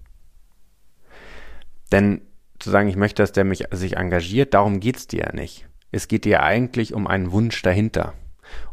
Denn 1.92 2.22
zu 2.60 2.70
sagen, 2.70 2.90
ich 2.90 2.96
möchte, 2.96 3.24
dass 3.24 3.32
der 3.32 3.46
mich 3.46 3.66
sich 3.72 3.98
engagiert, 3.98 4.54
darum 4.54 4.80
geht's 4.80 5.08
dir 5.08 5.26
ja 5.28 5.34
nicht. 5.34 5.67
Es 5.92 6.08
geht 6.08 6.26
dir 6.26 6.44
eigentlich 6.44 6.94
um 6.94 7.08
einen 7.08 7.32
Wunsch 7.32 7.62
dahinter. 7.62 8.14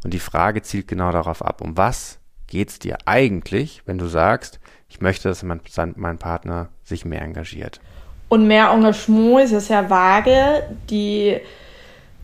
Und 0.02 0.14
die 0.14 0.18
Frage 0.18 0.62
zielt 0.62 0.88
genau 0.88 1.12
darauf 1.12 1.42
ab, 1.42 1.60
um 1.60 1.76
was 1.76 2.18
geht's 2.46 2.78
dir 2.78 2.98
eigentlich, 3.06 3.82
wenn 3.86 3.98
du 3.98 4.06
sagst, 4.06 4.60
ich 4.88 5.00
möchte, 5.00 5.28
dass 5.28 5.42
mein, 5.42 5.60
mein 5.96 6.18
Partner 6.18 6.68
sich 6.84 7.04
mehr 7.04 7.22
engagiert. 7.22 7.80
Und 8.28 8.46
mehr 8.46 8.70
Engagement 8.70 9.44
ist 9.44 9.52
ja 9.52 9.60
sehr 9.60 9.90
vage. 9.90 10.64
Die 10.88 11.38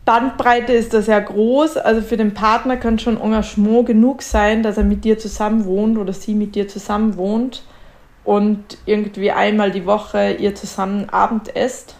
Bandbreite 0.05 0.73
ist 0.73 0.93
da 0.93 1.01
sehr 1.01 1.21
groß. 1.21 1.77
Also 1.77 2.01
für 2.01 2.17
den 2.17 2.33
Partner 2.33 2.77
kann 2.77 2.99
schon 2.99 3.19
Engagement 3.19 3.87
genug 3.87 4.21
sein, 4.21 4.63
dass 4.63 4.77
er 4.77 4.83
mit 4.83 5.03
dir 5.03 5.17
zusammen 5.19 5.65
wohnt 5.65 5.97
oder 5.97 6.13
sie 6.13 6.33
mit 6.33 6.55
dir 6.55 6.67
zusammen 6.67 7.17
wohnt 7.17 7.63
und 8.23 8.77
irgendwie 8.85 9.31
einmal 9.31 9.71
die 9.71 9.85
Woche 9.85 10.33
ihr 10.33 10.55
zusammen 10.55 11.09
Abend 11.09 11.55
esst. 11.55 11.95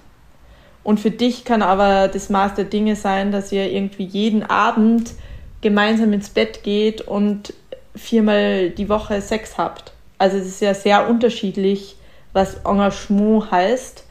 Und 0.84 1.00
für 1.00 1.12
dich 1.12 1.46
kann 1.46 1.62
aber 1.62 2.08
das 2.08 2.30
Maß 2.30 2.56
der 2.56 2.66
Dinge 2.66 2.96
sein, 2.96 3.32
dass 3.32 3.52
ihr 3.52 3.72
irgendwie 3.72 4.06
jeden 4.06 4.44
Abend 4.44 5.12
gemeinsam 5.62 6.12
ins 6.14 6.30
Bett 6.30 6.64
geht 6.64 7.02
und 7.02 7.54
viermal 7.96 8.72
die 8.72 8.90
Woche 8.90 9.22
Sex 9.22 9.58
habt. 9.58 9.94
Also 10.18 10.38
es 10.38 10.48
ist 10.48 10.62
ja 10.62 10.74
sehr 10.74 11.10
unterschiedlich, 11.10 11.96
was 12.34 12.56
Engagement 12.66 13.52
heißt. 13.52 14.06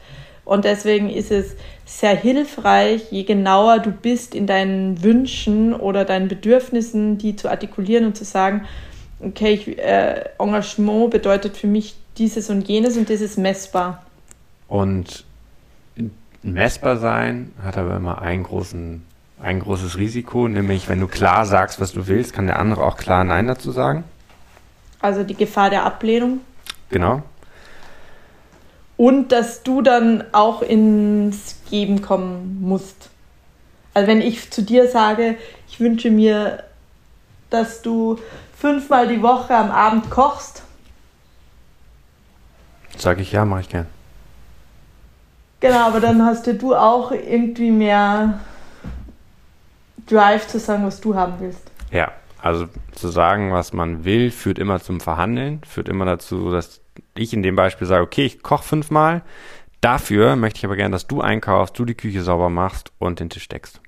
Und 0.45 0.65
deswegen 0.65 1.09
ist 1.09 1.31
es 1.31 1.55
sehr 1.85 2.15
hilfreich, 2.15 3.11
je 3.11 3.23
genauer 3.23 3.79
du 3.79 3.91
bist 3.91 4.33
in 4.33 4.47
deinen 4.47 5.03
Wünschen 5.03 5.73
oder 5.73 6.05
deinen 6.05 6.27
Bedürfnissen, 6.27 7.17
die 7.17 7.35
zu 7.35 7.49
artikulieren 7.49 8.05
und 8.05 8.17
zu 8.17 8.23
sagen, 8.23 8.65
okay, 9.19 9.53
ich, 9.53 9.77
äh, 9.77 10.23
Engagement 10.39 11.11
bedeutet 11.11 11.57
für 11.57 11.67
mich 11.67 11.95
dieses 12.17 12.49
und 12.49 12.67
jenes 12.67 12.97
und 12.97 13.09
das 13.09 13.21
ist 13.21 13.37
messbar. 13.37 14.05
Und 14.67 15.25
messbar 16.43 16.97
sein 16.97 17.51
hat 17.63 17.77
aber 17.77 17.95
immer 17.95 18.21
einen 18.21 18.43
großen, 18.43 19.05
ein 19.41 19.59
großes 19.59 19.97
Risiko, 19.97 20.47
nämlich 20.47 20.89
wenn 20.89 20.99
du 20.99 21.07
klar 21.07 21.45
sagst, 21.45 21.79
was 21.79 21.93
du 21.93 22.07
willst, 22.07 22.33
kann 22.33 22.47
der 22.47 22.59
andere 22.59 22.83
auch 22.83 22.97
klar 22.97 23.23
Nein 23.23 23.47
dazu 23.47 23.71
sagen. 23.71 24.03
Also 24.99 25.23
die 25.23 25.35
Gefahr 25.35 25.69
der 25.69 25.83
Ablehnung. 25.85 26.41
Genau. 26.89 27.23
Und 28.97 29.31
dass 29.31 29.63
du 29.63 29.81
dann 29.81 30.23
auch 30.31 30.61
ins 30.61 31.55
Geben 31.69 32.01
kommen 32.01 32.59
musst. 32.61 33.09
Also 33.93 34.07
wenn 34.07 34.21
ich 34.21 34.51
zu 34.51 34.61
dir 34.61 34.87
sage, 34.87 35.37
ich 35.67 35.79
wünsche 35.79 36.11
mir, 36.11 36.63
dass 37.49 37.81
du 37.81 38.19
fünfmal 38.55 39.07
die 39.07 39.21
Woche 39.21 39.55
am 39.55 39.71
Abend 39.71 40.09
kochst. 40.11 40.63
Sage 42.97 43.23
ich 43.23 43.31
ja, 43.31 43.43
mache 43.43 43.61
ich 43.61 43.69
gern. 43.69 43.87
Genau, 45.61 45.87
aber 45.87 45.99
dann 45.99 46.25
hast 46.25 46.47
ja 46.47 46.53
du 46.53 46.75
auch 46.75 47.11
irgendwie 47.11 47.71
mehr 47.71 48.39
Drive 50.07 50.47
zu 50.47 50.59
sagen, 50.59 50.85
was 50.85 50.99
du 50.99 51.15
haben 51.15 51.35
willst. 51.39 51.71
Ja, 51.91 52.11
also 52.41 52.67
zu 52.93 53.07
sagen, 53.07 53.53
was 53.53 53.71
man 53.71 54.03
will, 54.03 54.31
führt 54.31 54.57
immer 54.57 54.79
zum 54.79 54.99
Verhandeln, 54.99 55.61
führt 55.63 55.87
immer 55.87 56.05
dazu, 56.05 56.51
dass 56.51 56.81
ich 57.15 57.33
in 57.33 57.43
dem 57.43 57.55
Beispiel 57.55 57.87
sage, 57.87 58.03
okay, 58.03 58.25
ich 58.25 58.41
koche 58.41 58.63
fünfmal, 58.63 59.21
dafür 59.81 60.35
möchte 60.35 60.57
ich 60.57 60.65
aber 60.65 60.75
gerne, 60.75 60.93
dass 60.93 61.07
du 61.07 61.21
einkaufst, 61.21 61.77
du 61.77 61.85
die 61.85 61.95
Küche 61.95 62.23
sauber 62.23 62.49
machst 62.49 62.91
und 62.97 63.19
den 63.19 63.29
Tisch 63.29 63.47
deckst. 63.47 63.79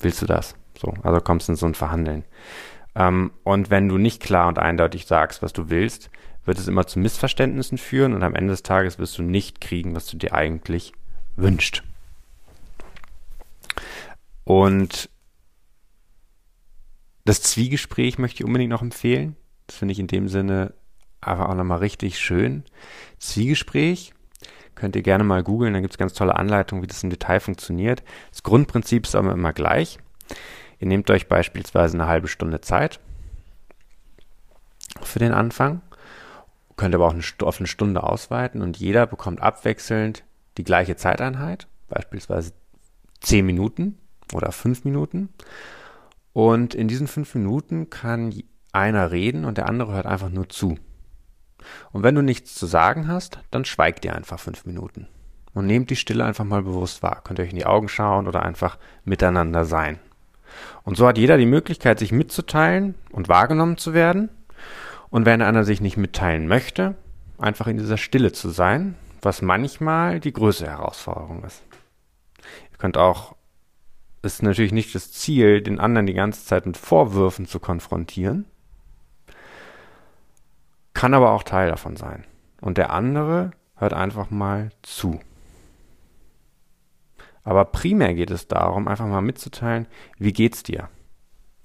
Willst 0.00 0.22
du 0.22 0.26
das? 0.26 0.54
So, 0.78 0.94
also 1.02 1.20
kommst 1.20 1.48
du 1.48 1.52
in 1.52 1.56
so 1.56 1.66
ein 1.66 1.74
Verhandeln. 1.74 2.24
Ähm, 2.94 3.32
und 3.44 3.70
wenn 3.70 3.88
du 3.88 3.98
nicht 3.98 4.22
klar 4.22 4.48
und 4.48 4.58
eindeutig 4.58 5.06
sagst, 5.06 5.42
was 5.42 5.52
du 5.52 5.68
willst, 5.68 6.10
wird 6.48 6.58
es 6.58 6.66
immer 6.66 6.86
zu 6.86 6.98
Missverständnissen 6.98 7.78
führen 7.78 8.14
und 8.14 8.22
am 8.22 8.34
Ende 8.34 8.52
des 8.52 8.62
Tages 8.62 8.98
wirst 8.98 9.18
du 9.18 9.22
nicht 9.22 9.60
kriegen, 9.60 9.94
was 9.94 10.06
du 10.06 10.16
dir 10.16 10.34
eigentlich 10.34 10.92
wünscht. 11.36 11.84
Und 14.44 15.10
das 17.24 17.42
Zwiegespräch 17.42 18.18
möchte 18.18 18.42
ich 18.42 18.46
unbedingt 18.46 18.70
noch 18.70 18.82
empfehlen. 18.82 19.36
Das 19.66 19.76
finde 19.76 19.92
ich 19.92 19.98
in 19.98 20.06
dem 20.06 20.28
Sinne 20.28 20.72
aber 21.20 21.50
auch 21.50 21.54
nochmal 21.54 21.78
richtig 21.78 22.18
schön. 22.18 22.64
Zwiegespräch 23.18 24.14
könnt 24.74 24.96
ihr 24.96 25.02
gerne 25.02 25.24
mal 25.24 25.42
googeln, 25.42 25.74
da 25.74 25.80
gibt 25.80 25.92
es 25.92 25.98
ganz 25.98 26.14
tolle 26.14 26.36
Anleitungen, 26.36 26.82
wie 26.82 26.86
das 26.86 27.02
im 27.02 27.10
Detail 27.10 27.40
funktioniert. 27.40 28.02
Das 28.30 28.42
Grundprinzip 28.42 29.04
ist 29.04 29.16
aber 29.16 29.32
immer 29.32 29.52
gleich. 29.52 29.98
Ihr 30.78 30.86
nehmt 30.86 31.10
euch 31.10 31.28
beispielsweise 31.28 31.98
eine 31.98 32.06
halbe 32.06 32.28
Stunde 32.28 32.60
Zeit 32.60 33.00
für 35.02 35.18
den 35.18 35.32
Anfang, 35.32 35.82
könnt 36.78 36.94
aber 36.94 37.08
auch 37.08 37.14
auf 37.42 37.58
eine 37.58 37.66
Stunde 37.66 38.02
ausweiten 38.02 38.62
und 38.62 38.78
jeder 38.78 39.06
bekommt 39.06 39.42
abwechselnd 39.42 40.24
die 40.56 40.64
gleiche 40.64 40.96
Zeiteinheit, 40.96 41.68
beispielsweise 41.88 42.52
10 43.20 43.44
Minuten 43.44 43.98
oder 44.32 44.50
5 44.50 44.84
Minuten. 44.84 45.28
Und 46.32 46.74
in 46.74 46.88
diesen 46.88 47.06
5 47.06 47.34
Minuten 47.34 47.90
kann 47.90 48.32
einer 48.72 49.10
reden 49.10 49.44
und 49.44 49.58
der 49.58 49.68
andere 49.68 49.92
hört 49.92 50.06
einfach 50.06 50.30
nur 50.30 50.48
zu. 50.48 50.78
Und 51.92 52.02
wenn 52.02 52.14
du 52.14 52.22
nichts 52.22 52.54
zu 52.54 52.66
sagen 52.66 53.08
hast, 53.08 53.38
dann 53.50 53.64
schweigt 53.64 54.04
ihr 54.04 54.14
einfach 54.14 54.38
fünf 54.38 54.64
Minuten. 54.64 55.08
Und 55.54 55.66
nehmt 55.66 55.90
die 55.90 55.96
Stille 55.96 56.24
einfach 56.24 56.44
mal 56.44 56.62
bewusst 56.62 57.02
wahr. 57.02 57.22
Könnt 57.24 57.38
ihr 57.38 57.44
euch 57.44 57.50
in 57.50 57.56
die 57.56 57.66
Augen 57.66 57.88
schauen 57.88 58.28
oder 58.28 58.42
einfach 58.42 58.78
miteinander 59.04 59.64
sein. 59.64 59.98
Und 60.84 60.96
so 60.96 61.06
hat 61.06 61.18
jeder 61.18 61.36
die 61.36 61.46
Möglichkeit, 61.46 61.98
sich 61.98 62.12
mitzuteilen 62.12 62.94
und 63.10 63.28
wahrgenommen 63.28 63.76
zu 63.76 63.92
werden. 63.92 64.30
Und 65.10 65.26
wenn 65.26 65.42
einer 65.42 65.64
sich 65.64 65.80
nicht 65.80 65.96
mitteilen 65.96 66.48
möchte, 66.48 66.94
einfach 67.38 67.66
in 67.66 67.78
dieser 67.78 67.96
Stille 67.96 68.32
zu 68.32 68.50
sein, 68.50 68.96
was 69.22 69.42
manchmal 69.42 70.20
die 70.20 70.32
größte 70.32 70.66
Herausforderung 70.66 71.44
ist. 71.44 71.62
Ihr 72.72 72.78
könnt 72.78 72.96
auch, 72.96 73.36
ist 74.22 74.42
natürlich 74.42 74.72
nicht 74.72 74.94
das 74.94 75.12
Ziel, 75.12 75.62
den 75.62 75.80
anderen 75.80 76.06
die 76.06 76.14
ganze 76.14 76.44
Zeit 76.44 76.66
mit 76.66 76.76
Vorwürfen 76.76 77.46
zu 77.46 77.60
konfrontieren, 77.60 78.44
kann 80.94 81.14
aber 81.14 81.32
auch 81.32 81.42
Teil 81.42 81.70
davon 81.70 81.96
sein. 81.96 82.24
Und 82.60 82.76
der 82.76 82.90
andere 82.90 83.52
hört 83.76 83.92
einfach 83.92 84.30
mal 84.30 84.70
zu. 84.82 85.20
Aber 87.44 87.64
primär 87.64 88.14
geht 88.14 88.30
es 88.30 88.48
darum, 88.48 88.88
einfach 88.88 89.06
mal 89.06 89.22
mitzuteilen, 89.22 89.86
wie 90.18 90.32
geht's 90.32 90.64
dir? 90.64 90.88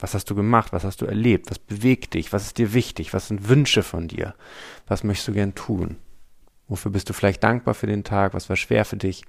Was 0.04 0.14
hast 0.14 0.30
du 0.30 0.36
gemacht? 0.36 0.74
Was 0.74 0.84
hast 0.84 1.00
du 1.00 1.06
erlebt? 1.06 1.50
Was 1.50 1.60
bewegt 1.60 2.16
dich? 2.16 2.34
Was 2.34 2.48
ist 2.48 2.58
dir 2.58 2.74
wichtig? 2.74 3.14
Was 3.14 3.30
sind 3.30 3.48
Wünsche 3.48 3.84
von 3.84 4.10
dir? 4.10 4.36
Was 4.86 5.06
möchtest 5.06 5.30
du 5.30 5.32
gern 5.32 5.56
tun? 5.56 5.96
Wofür 6.68 6.92
bist 6.92 7.08
du 7.08 7.14
vielleicht 7.14 7.42
dankbar 7.42 7.74
für 7.74 7.88
den 7.88 8.04
Tag? 8.04 8.34
Was 8.34 8.50
war 8.50 8.58
schwer 8.58 8.84
für 8.84 8.98
dich? 8.98 9.24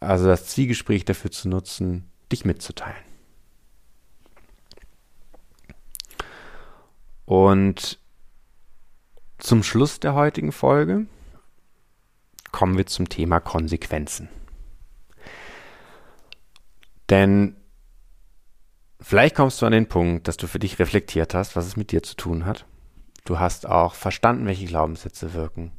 Also 0.00 0.26
das 0.26 0.48
Zwiegespräch 0.48 1.04
dafür 1.04 1.30
zu 1.30 1.48
nutzen, 1.48 2.10
dich 2.32 2.44
mitzuteilen. 2.44 3.04
Und 7.24 8.00
zum 9.38 9.62
Schluss 9.62 10.00
der 10.00 10.14
heutigen 10.14 10.50
Folge 10.50 11.06
kommen 12.50 12.76
wir 12.76 12.86
zum 12.86 13.08
Thema 13.08 13.38
Konsequenzen. 13.38 14.28
Denn 17.08 17.54
vielleicht 19.04 19.36
kommst 19.36 19.60
du 19.60 19.66
an 19.66 19.72
den 19.72 19.88
Punkt, 19.88 20.26
dass 20.28 20.36
du 20.36 20.46
für 20.46 20.58
dich 20.58 20.78
reflektiert 20.78 21.34
hast, 21.34 21.56
was 21.56 21.66
es 21.66 21.76
mit 21.76 21.92
dir 21.92 22.02
zu 22.02 22.16
tun 22.16 22.46
hat. 22.46 22.64
Du 23.24 23.38
hast 23.38 23.66
auch 23.68 23.94
verstanden, 23.94 24.46
welche 24.46 24.66
Glaubenssätze 24.66 25.34
wirken. 25.34 25.72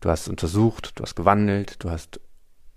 Du 0.00 0.10
hast 0.10 0.28
untersucht, 0.28 0.92
du 0.98 1.02
hast 1.02 1.14
gewandelt, 1.14 1.82
du 1.82 1.90
hast 1.90 2.20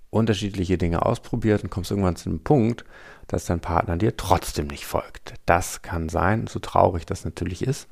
unterschiedliche 0.10 0.78
Dinge 0.78 1.06
ausprobiert 1.06 1.64
und 1.64 1.70
kommst 1.70 1.92
irgendwann 1.92 2.16
zu 2.16 2.30
einem 2.30 2.44
Punkt, 2.44 2.86
dass 3.28 3.46
dein 3.46 3.60
Partner 3.60 3.98
dir 3.98 4.16
trotzdem 4.16 4.68
nicht 4.68 4.86
folgt. 4.86 5.34
Das 5.46 5.82
kann 5.82 6.10
sein, 6.10 6.48
so 6.48 6.60
traurig 6.60 7.06
das 7.06 7.26
natürlich 7.26 7.66
ist. 7.66 7.88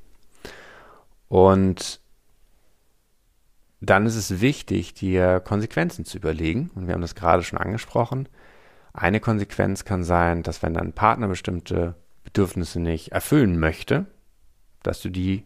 Und 1.28 2.00
dann 3.82 4.06
ist 4.06 4.16
es 4.16 4.40
wichtig, 4.40 4.94
dir 4.94 5.42
Konsequenzen 5.42 6.06
zu 6.06 6.18
überlegen. 6.18 6.72
Und 6.76 6.88
wir 6.88 6.94
haben 6.94 7.02
das 7.02 7.16
gerade 7.16 7.44
schon 7.44 7.60
angesprochen. 7.60 8.30
Eine 8.94 9.20
Konsequenz 9.20 9.84
kann 9.84 10.04
sein, 10.04 10.44
dass 10.44 10.62
wenn 10.62 10.76
dein 10.76 10.94
Partner 10.94 11.28
bestimmte 11.28 11.96
Bedürfnisse 12.24 12.80
nicht 12.80 13.12
erfüllen 13.12 13.60
möchte, 13.60 14.06
dass 14.82 15.02
du 15.02 15.10
die 15.10 15.46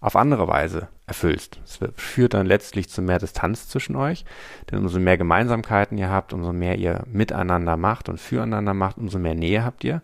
auf 0.00 0.16
andere 0.16 0.46
Weise 0.48 0.88
erfüllst. 1.06 1.60
Das 1.62 1.78
führt 1.96 2.34
dann 2.34 2.46
letztlich 2.46 2.90
zu 2.90 3.00
mehr 3.00 3.18
Distanz 3.18 3.68
zwischen 3.68 3.96
euch, 3.96 4.26
denn 4.70 4.80
umso 4.80 4.98
mehr 4.98 5.16
Gemeinsamkeiten 5.16 5.96
ihr 5.96 6.10
habt, 6.10 6.34
umso 6.34 6.52
mehr 6.52 6.76
ihr 6.76 7.04
miteinander 7.06 7.78
macht 7.78 8.10
und 8.10 8.20
füreinander 8.20 8.74
macht, 8.74 8.98
umso 8.98 9.18
mehr 9.18 9.34
Nähe 9.34 9.64
habt 9.64 9.82
ihr. 9.82 10.02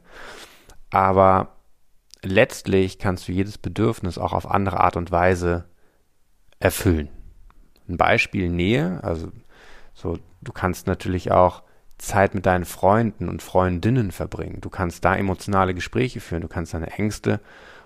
Aber 0.91 1.57
letztlich 2.23 2.99
kannst 2.99 3.29
du 3.29 3.33
jedes 3.33 3.59
Bedürfnis 3.59 4.17
auch 4.17 4.33
auf 4.33 4.51
andere 4.51 4.81
Art 4.81 4.97
und 4.97 5.11
Weise 5.11 5.67
erfüllen. 6.59 7.09
Ein 7.89 7.97
Beispiel 7.97 8.49
Nähe, 8.49 9.03
also 9.03 9.31
so, 9.93 10.19
du 10.41 10.53
kannst 10.53 10.87
natürlich 10.87 11.31
auch 11.31 11.63
Zeit 12.01 12.35
mit 12.35 12.47
deinen 12.47 12.65
Freunden 12.65 13.29
und 13.29 13.43
Freundinnen 13.43 14.11
verbringen. 14.11 14.61
Du 14.61 14.71
kannst 14.71 15.05
da 15.05 15.15
emotionale 15.15 15.75
Gespräche 15.75 16.21
führen, 16.21 16.43
du 16.43 16.49
kannst 16.49 16.75
deine 16.75 16.91
Ängste 16.91 17.41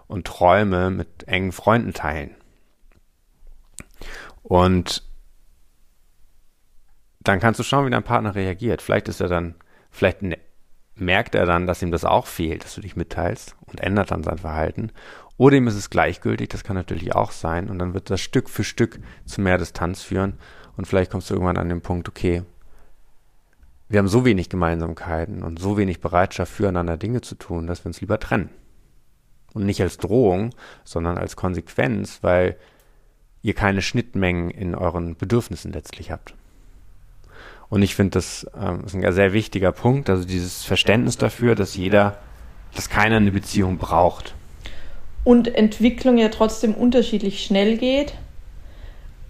und 0.06 0.26
Träume 0.26 0.90
mit 0.90 1.26
engen 1.26 1.52
Freunden 1.52 1.92
teilen. 1.92 2.30
Und 4.42 5.02
dann 7.20 7.40
kannst 7.40 7.58
du 7.58 7.64
schauen, 7.64 7.86
wie 7.86 7.90
dein 7.90 8.02
Partner 8.02 8.34
reagiert. 8.34 8.82
Vielleicht 8.82 9.08
ist 9.08 9.20
er 9.20 9.28
dann, 9.28 9.54
vielleicht 9.90 10.22
ne, 10.22 10.38
merkt 10.94 11.34
er 11.34 11.46
dann, 11.46 11.66
dass 11.66 11.82
ihm 11.82 11.90
das 11.90 12.04
auch 12.04 12.26
fehlt, 12.26 12.64
dass 12.64 12.74
du 12.74 12.82
dich 12.82 12.96
mitteilst 12.96 13.56
und 13.66 13.80
ändert 13.80 14.10
dann 14.10 14.22
sein 14.22 14.38
Verhalten. 14.38 14.92
Oder 15.36 15.56
ihm 15.56 15.66
ist 15.66 15.74
es 15.74 15.90
gleichgültig, 15.90 16.50
das 16.50 16.62
kann 16.62 16.76
natürlich 16.76 17.14
auch 17.14 17.32
sein. 17.32 17.68
Und 17.68 17.78
dann 17.78 17.94
wird 17.94 18.10
das 18.10 18.20
Stück 18.20 18.48
für 18.48 18.62
Stück 18.62 19.00
zu 19.24 19.40
mehr 19.40 19.58
Distanz 19.58 20.02
führen. 20.02 20.38
Und 20.76 20.86
vielleicht 20.86 21.10
kommst 21.10 21.30
du 21.30 21.34
irgendwann 21.34 21.56
an 21.56 21.68
den 21.68 21.80
Punkt, 21.80 22.08
okay, 22.08 22.42
wir 23.94 24.00
haben 24.00 24.08
so 24.08 24.24
wenig 24.24 24.48
Gemeinsamkeiten 24.48 25.44
und 25.44 25.60
so 25.60 25.78
wenig 25.78 26.00
Bereitschaft 26.00 26.52
füreinander 26.52 26.96
Dinge 26.96 27.20
zu 27.20 27.36
tun, 27.36 27.68
dass 27.68 27.84
wir 27.84 27.86
uns 27.86 28.00
lieber 28.00 28.18
trennen. 28.18 28.50
Und 29.52 29.64
nicht 29.66 29.80
als 29.80 29.98
Drohung, 29.98 30.50
sondern 30.82 31.16
als 31.16 31.36
Konsequenz, 31.36 32.18
weil 32.22 32.56
ihr 33.42 33.54
keine 33.54 33.82
Schnittmengen 33.82 34.50
in 34.50 34.74
euren 34.74 35.14
Bedürfnissen 35.14 35.72
letztlich 35.72 36.10
habt. 36.10 36.34
Und 37.68 37.82
ich 37.82 37.94
finde, 37.94 38.10
das 38.10 38.48
ähm, 38.60 38.82
ist 38.84 38.96
ein 38.96 39.12
sehr 39.12 39.32
wichtiger 39.32 39.70
Punkt, 39.70 40.10
also 40.10 40.24
dieses 40.24 40.64
Verständnis 40.64 41.16
dafür, 41.16 41.54
dass 41.54 41.76
jeder, 41.76 42.18
dass 42.74 42.88
keiner 42.88 43.18
eine 43.18 43.30
Beziehung 43.30 43.78
braucht. 43.78 44.34
Und 45.22 45.54
Entwicklung 45.54 46.18
ja 46.18 46.30
trotzdem 46.30 46.74
unterschiedlich 46.74 47.44
schnell 47.44 47.78
geht. 47.78 48.14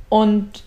Und 0.08 0.64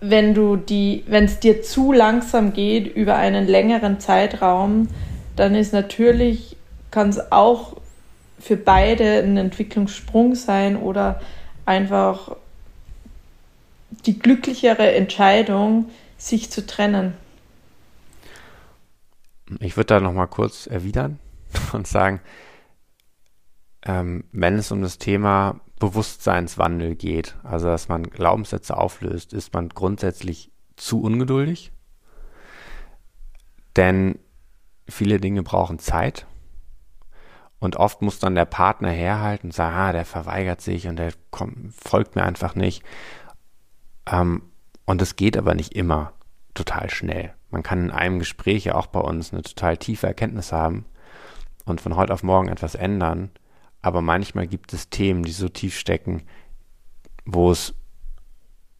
wenn 0.00 0.34
du 0.34 0.56
die, 0.56 1.04
wenn 1.06 1.24
es 1.24 1.40
dir 1.40 1.62
zu 1.62 1.92
langsam 1.92 2.52
geht 2.52 2.94
über 2.94 3.16
einen 3.16 3.46
längeren 3.46 4.00
Zeitraum, 4.00 4.88
dann 5.36 5.54
ist 5.54 5.72
natürlich, 5.72 6.56
kann 6.90 7.10
es 7.10 7.30
auch 7.30 7.76
für 8.38 8.56
beide 8.56 9.22
ein 9.22 9.36
Entwicklungssprung 9.36 10.34
sein 10.34 10.76
oder 10.76 11.20
einfach 11.66 12.36
die 14.06 14.18
glücklichere 14.18 14.92
Entscheidung, 14.94 15.90
sich 16.16 16.50
zu 16.50 16.66
trennen. 16.66 17.14
Ich 19.58 19.76
würde 19.76 19.86
da 19.86 20.00
nochmal 20.00 20.28
kurz 20.28 20.66
erwidern 20.66 21.18
und 21.72 21.86
sagen, 21.86 22.20
ähm, 23.84 24.24
wenn 24.32 24.56
es 24.56 24.70
um 24.70 24.82
das 24.82 24.98
Thema 24.98 25.60
Bewusstseinswandel 25.80 26.94
geht, 26.94 27.36
also 27.42 27.66
dass 27.66 27.88
man 27.88 28.04
Glaubenssätze 28.04 28.76
auflöst, 28.76 29.32
ist 29.32 29.52
man 29.52 29.70
grundsätzlich 29.70 30.52
zu 30.76 31.02
ungeduldig. 31.02 31.72
Denn 33.74 34.18
viele 34.88 35.18
Dinge 35.18 35.42
brauchen 35.42 35.78
Zeit 35.80 36.26
und 37.58 37.76
oft 37.76 38.02
muss 38.02 38.18
dann 38.18 38.34
der 38.34 38.44
Partner 38.44 38.90
herhalten 38.90 39.48
und 39.48 39.52
sagen, 39.52 39.74
ah, 39.74 39.92
der 39.92 40.04
verweigert 40.04 40.60
sich 40.60 40.86
und 40.86 40.96
der 40.96 41.12
kommt, 41.30 41.74
folgt 41.74 42.14
mir 42.14 42.24
einfach 42.24 42.54
nicht. 42.54 42.82
Ähm, 44.06 44.42
und 44.84 45.02
es 45.02 45.16
geht 45.16 45.36
aber 45.36 45.54
nicht 45.54 45.74
immer 45.74 46.12
total 46.54 46.90
schnell. 46.90 47.34
Man 47.50 47.62
kann 47.62 47.84
in 47.84 47.90
einem 47.90 48.18
Gespräch 48.18 48.64
ja 48.64 48.74
auch 48.74 48.86
bei 48.86 49.00
uns 49.00 49.32
eine 49.32 49.42
total 49.42 49.76
tiefe 49.76 50.06
Erkenntnis 50.06 50.52
haben 50.52 50.84
und 51.64 51.80
von 51.80 51.96
heute 51.96 52.12
auf 52.12 52.22
morgen 52.22 52.48
etwas 52.48 52.74
ändern. 52.74 53.30
Aber 53.82 54.02
manchmal 54.02 54.46
gibt 54.46 54.72
es 54.72 54.90
Themen, 54.90 55.22
die 55.22 55.32
so 55.32 55.48
tief 55.48 55.78
stecken, 55.78 56.22
wo 57.24 57.50
es 57.50 57.74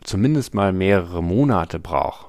zumindest 0.02 0.54
mal 0.54 0.72
mehrere 0.72 1.22
Monate 1.22 1.78
braucht, 1.78 2.26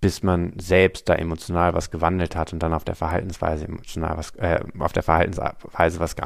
bis 0.00 0.22
man 0.22 0.52
selbst 0.58 1.08
da 1.08 1.14
emotional 1.14 1.74
was 1.74 1.90
gewandelt 1.90 2.36
hat 2.36 2.52
und 2.52 2.62
dann 2.62 2.72
auf 2.72 2.84
der 2.84 2.94
Verhaltensweise 2.94 3.66
emotional 3.66 4.16
was, 4.16 4.34
äh, 4.36 4.60
auf 4.78 4.92
der 4.92 5.02
Verhaltensweise 5.02 6.00
was 6.00 6.16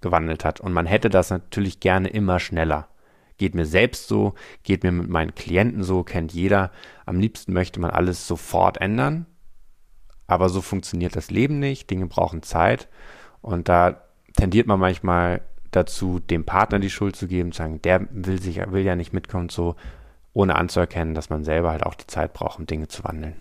gewandelt 0.00 0.44
hat. 0.44 0.60
Und 0.60 0.72
man 0.72 0.86
hätte 0.86 1.10
das 1.10 1.30
natürlich 1.30 1.80
gerne 1.80 2.08
immer 2.08 2.40
schneller. 2.40 2.88
Geht 3.36 3.54
mir 3.54 3.66
selbst 3.66 4.08
so, 4.08 4.34
geht 4.64 4.82
mir 4.82 4.92
mit 4.92 5.08
meinen 5.08 5.34
Klienten 5.34 5.82
so, 5.82 6.02
kennt 6.02 6.32
jeder. 6.32 6.72
Am 7.06 7.18
liebsten 7.20 7.52
möchte 7.52 7.80
man 7.80 7.90
alles 7.90 8.26
sofort 8.26 8.78
ändern. 8.80 9.26
Aber 10.26 10.48
so 10.48 10.60
funktioniert 10.60 11.16
das 11.16 11.30
Leben 11.30 11.58
nicht. 11.58 11.88
Dinge 11.88 12.06
brauchen 12.06 12.42
Zeit. 12.42 12.88
Und 13.40 13.68
da 13.68 14.02
tendiert 14.36 14.66
man 14.66 14.80
manchmal 14.80 15.42
dazu, 15.70 16.18
dem 16.18 16.44
Partner 16.44 16.78
die 16.78 16.90
Schuld 16.90 17.16
zu 17.16 17.26
geben, 17.26 17.52
zu 17.52 17.58
sagen, 17.58 17.82
der 17.82 18.06
will 18.10 18.40
sich, 18.40 18.58
will 18.70 18.84
ja 18.84 18.96
nicht 18.96 19.12
mitkommen, 19.12 19.48
so 19.48 19.76
ohne 20.32 20.56
anzuerkennen, 20.56 21.14
dass 21.14 21.30
man 21.30 21.44
selber 21.44 21.70
halt 21.70 21.84
auch 21.84 21.94
die 21.94 22.06
Zeit 22.06 22.32
braucht, 22.32 22.58
um 22.58 22.66
Dinge 22.66 22.88
zu 22.88 23.04
wandeln. 23.04 23.36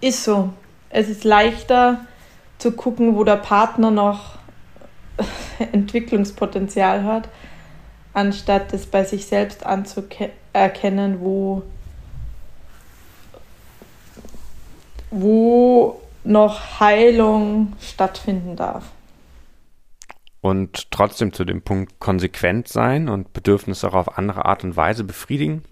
Ist 0.00 0.24
so. 0.24 0.52
Es 0.88 1.08
ist 1.08 1.24
leichter 1.24 2.06
zu 2.58 2.72
gucken, 2.72 3.16
wo 3.16 3.24
der 3.24 3.36
Partner 3.36 3.90
noch 3.90 4.38
Entwicklungspotenzial 5.72 7.04
hat, 7.04 7.28
anstatt 8.14 8.72
es 8.72 8.86
bei 8.86 9.04
sich 9.04 9.26
selbst 9.26 9.64
anzuerkennen, 9.64 11.20
wo, 11.20 11.62
wo 15.10 16.00
noch 16.24 16.80
Heilung 16.80 17.72
stattfinden 17.80 18.56
darf. 18.56 18.90
Und 20.40 20.90
trotzdem 20.90 21.32
zu 21.32 21.44
dem 21.44 21.62
Punkt 21.62 21.98
konsequent 22.00 22.68
sein 22.68 23.08
und 23.08 23.32
Bedürfnisse 23.32 23.88
auch 23.88 23.94
auf 23.94 24.18
andere 24.18 24.46
Art 24.46 24.64
und 24.64 24.76
Weise 24.76 25.04
befriedigen. 25.04 25.62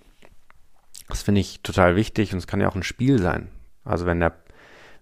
Das 1.09 1.22
finde 1.22 1.41
ich 1.41 1.61
total 1.62 1.97
wichtig 1.97 2.32
und 2.32 2.39
es 2.39 2.47
kann 2.47 2.61
ja 2.61 2.68
auch 2.68 2.74
ein 2.74 2.82
Spiel 2.82 3.18
sein. 3.18 3.49
Also 3.84 4.05
wenn 4.05 4.20
der, 4.20 4.34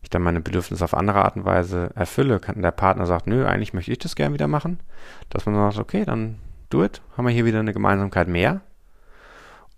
ich 0.02 0.10
dann 0.10 0.22
meine 0.22 0.40
Bedürfnisse 0.40 0.84
auf 0.84 0.94
andere 0.94 1.24
Art 1.24 1.34
und 1.34 1.44
Weise 1.44 1.90
erfülle, 1.96 2.38
kann 2.38 2.62
der 2.62 2.70
Partner 2.70 3.06
sagt, 3.06 3.26
nö, 3.26 3.44
eigentlich 3.44 3.72
möchte 3.72 3.90
ich 3.90 3.98
das 3.98 4.14
gerne 4.14 4.34
wieder 4.34 4.46
machen. 4.46 4.78
Dass 5.30 5.46
man 5.46 5.54
sagt, 5.56 5.78
okay, 5.78 6.04
dann 6.04 6.38
do 6.70 6.84
it. 6.84 7.02
Haben 7.16 7.26
wir 7.26 7.34
hier 7.34 7.44
wieder 7.44 7.58
eine 7.58 7.72
Gemeinsamkeit 7.72 8.28
mehr. 8.28 8.60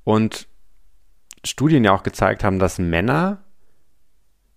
Und 0.04 0.48
Studien 1.44 1.84
ja 1.84 1.92
auch 1.92 2.02
gezeigt 2.02 2.44
haben, 2.44 2.58
dass 2.58 2.78
Männer 2.78 3.38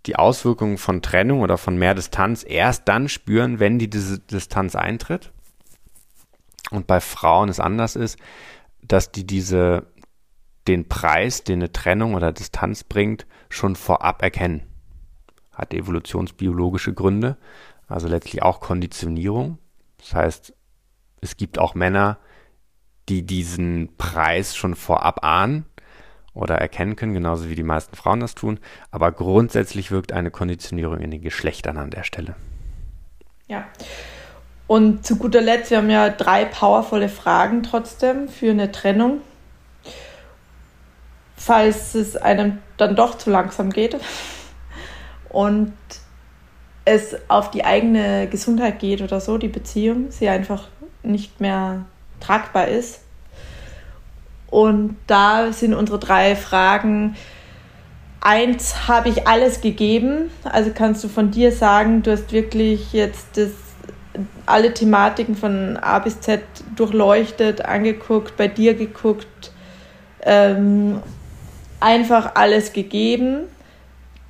die 0.06 0.16
Auswirkungen 0.16 0.78
von 0.78 1.02
Trennung 1.02 1.42
oder 1.42 1.58
von 1.58 1.78
mehr 1.78 1.94
Distanz 1.94 2.44
erst 2.48 2.88
dann 2.88 3.08
spüren, 3.10 3.60
wenn 3.60 3.80
die 3.80 3.90
diese 3.90 4.20
Distanz 4.20 4.76
eintritt. 4.76 5.32
Und 6.72 6.88
bei 6.88 7.00
Frauen 7.00 7.50
es 7.50 7.60
anders 7.60 7.96
ist, 7.96 8.18
dass 8.82 9.12
die 9.12 9.26
diese, 9.28 9.88
den 10.68 10.88
Preis, 10.88 11.44
den 11.44 11.60
eine 11.60 11.72
Trennung 11.72 12.16
oder 12.16 12.32
Distanz 12.32 12.84
bringt, 12.84 13.28
schon 13.50 13.76
vorab 13.76 14.22
erkennen. 14.22 14.64
Hat 15.52 15.74
evolutionsbiologische 15.74 16.94
Gründe, 16.94 17.38
also 17.88 18.08
letztlich 18.08 18.42
auch 18.42 18.60
Konditionierung. 18.60 19.60
Das 19.98 20.16
heißt, 20.16 20.54
es 21.20 21.38
gibt 21.38 21.60
auch 21.60 21.76
Männer, 21.76 22.18
die 23.10 23.24
diesen 23.24 23.96
Preis 23.98 24.56
schon 24.56 24.76
vorab 24.76 25.24
ahnen 25.24 25.66
oder 26.34 26.56
erkennen 26.56 26.96
können, 26.96 27.14
genauso 27.14 27.50
wie 27.50 27.56
die 27.56 27.64
meisten 27.64 27.96
Frauen 27.96 28.20
das 28.20 28.36
tun. 28.36 28.60
Aber 28.90 29.12
grundsätzlich 29.12 29.92
wirkt 29.92 30.14
eine 30.14 30.32
Konditionierung 30.32 31.00
in 31.00 31.12
den 31.12 31.22
Geschlechtern 31.22 31.78
an 31.78 31.90
der 31.90 32.04
Stelle. 32.04 32.36
Ja. 33.48 33.66
Und 34.68 35.06
zu 35.06 35.18
guter 35.18 35.42
Letzt, 35.42 35.72
wir 35.72 35.80
haben 35.80 35.90
ja 35.90 36.10
drei 36.10 36.46
powervolle 36.46 37.10
Fragen 37.10 37.64
trotzdem 37.64 38.30
für 38.30 38.52
eine 38.52 38.72
Trennung. 38.72 39.20
Falls 41.36 41.96
es 41.96 42.16
einem 42.16 42.60
dann 42.78 42.96
doch 42.96 43.18
zu 43.18 43.30
langsam 43.30 43.72
geht 43.72 43.98
und 45.30 45.74
es 46.86 47.18
auf 47.30 47.52
die 47.52 47.66
eigene 47.66 48.28
Gesundheit 48.28 48.80
geht 48.80 49.02
oder 49.02 49.20
so, 49.20 49.38
die 49.38 49.50
Beziehung, 49.50 50.12
sie 50.12 50.30
einfach 50.30 50.70
nicht 51.04 51.42
mehr 51.42 51.86
tragbar 52.20 52.68
ist, 52.68 53.02
und 54.52 54.98
da 55.08 55.52
sind 55.54 55.74
unsere 55.74 55.98
drei 55.98 56.36
Fragen. 56.36 57.16
Eins, 58.20 58.88
habe 58.88 59.10
ich 59.10 59.28
alles 59.28 59.62
gegeben? 59.62 60.30
Also 60.44 60.72
kannst 60.76 61.04
du 61.04 61.08
von 61.08 61.32
dir 61.32 61.52
sagen, 61.52 62.04
du 62.04 62.12
hast 62.12 62.32
wirklich 62.34 62.94
jetzt 62.94 63.26
das, 63.36 63.50
alle 64.46 64.74
Thematiken 64.74 65.36
von 65.36 65.78
A 65.78 65.98
bis 66.00 66.20
Z 66.20 66.42
durchleuchtet, 66.76 67.66
angeguckt, 67.66 68.38
bei 68.38 68.48
dir 68.48 68.76
geguckt, 68.76 69.52
ähm, 70.22 71.02
einfach 71.80 72.36
alles 72.36 72.74
gegeben. 72.74 73.44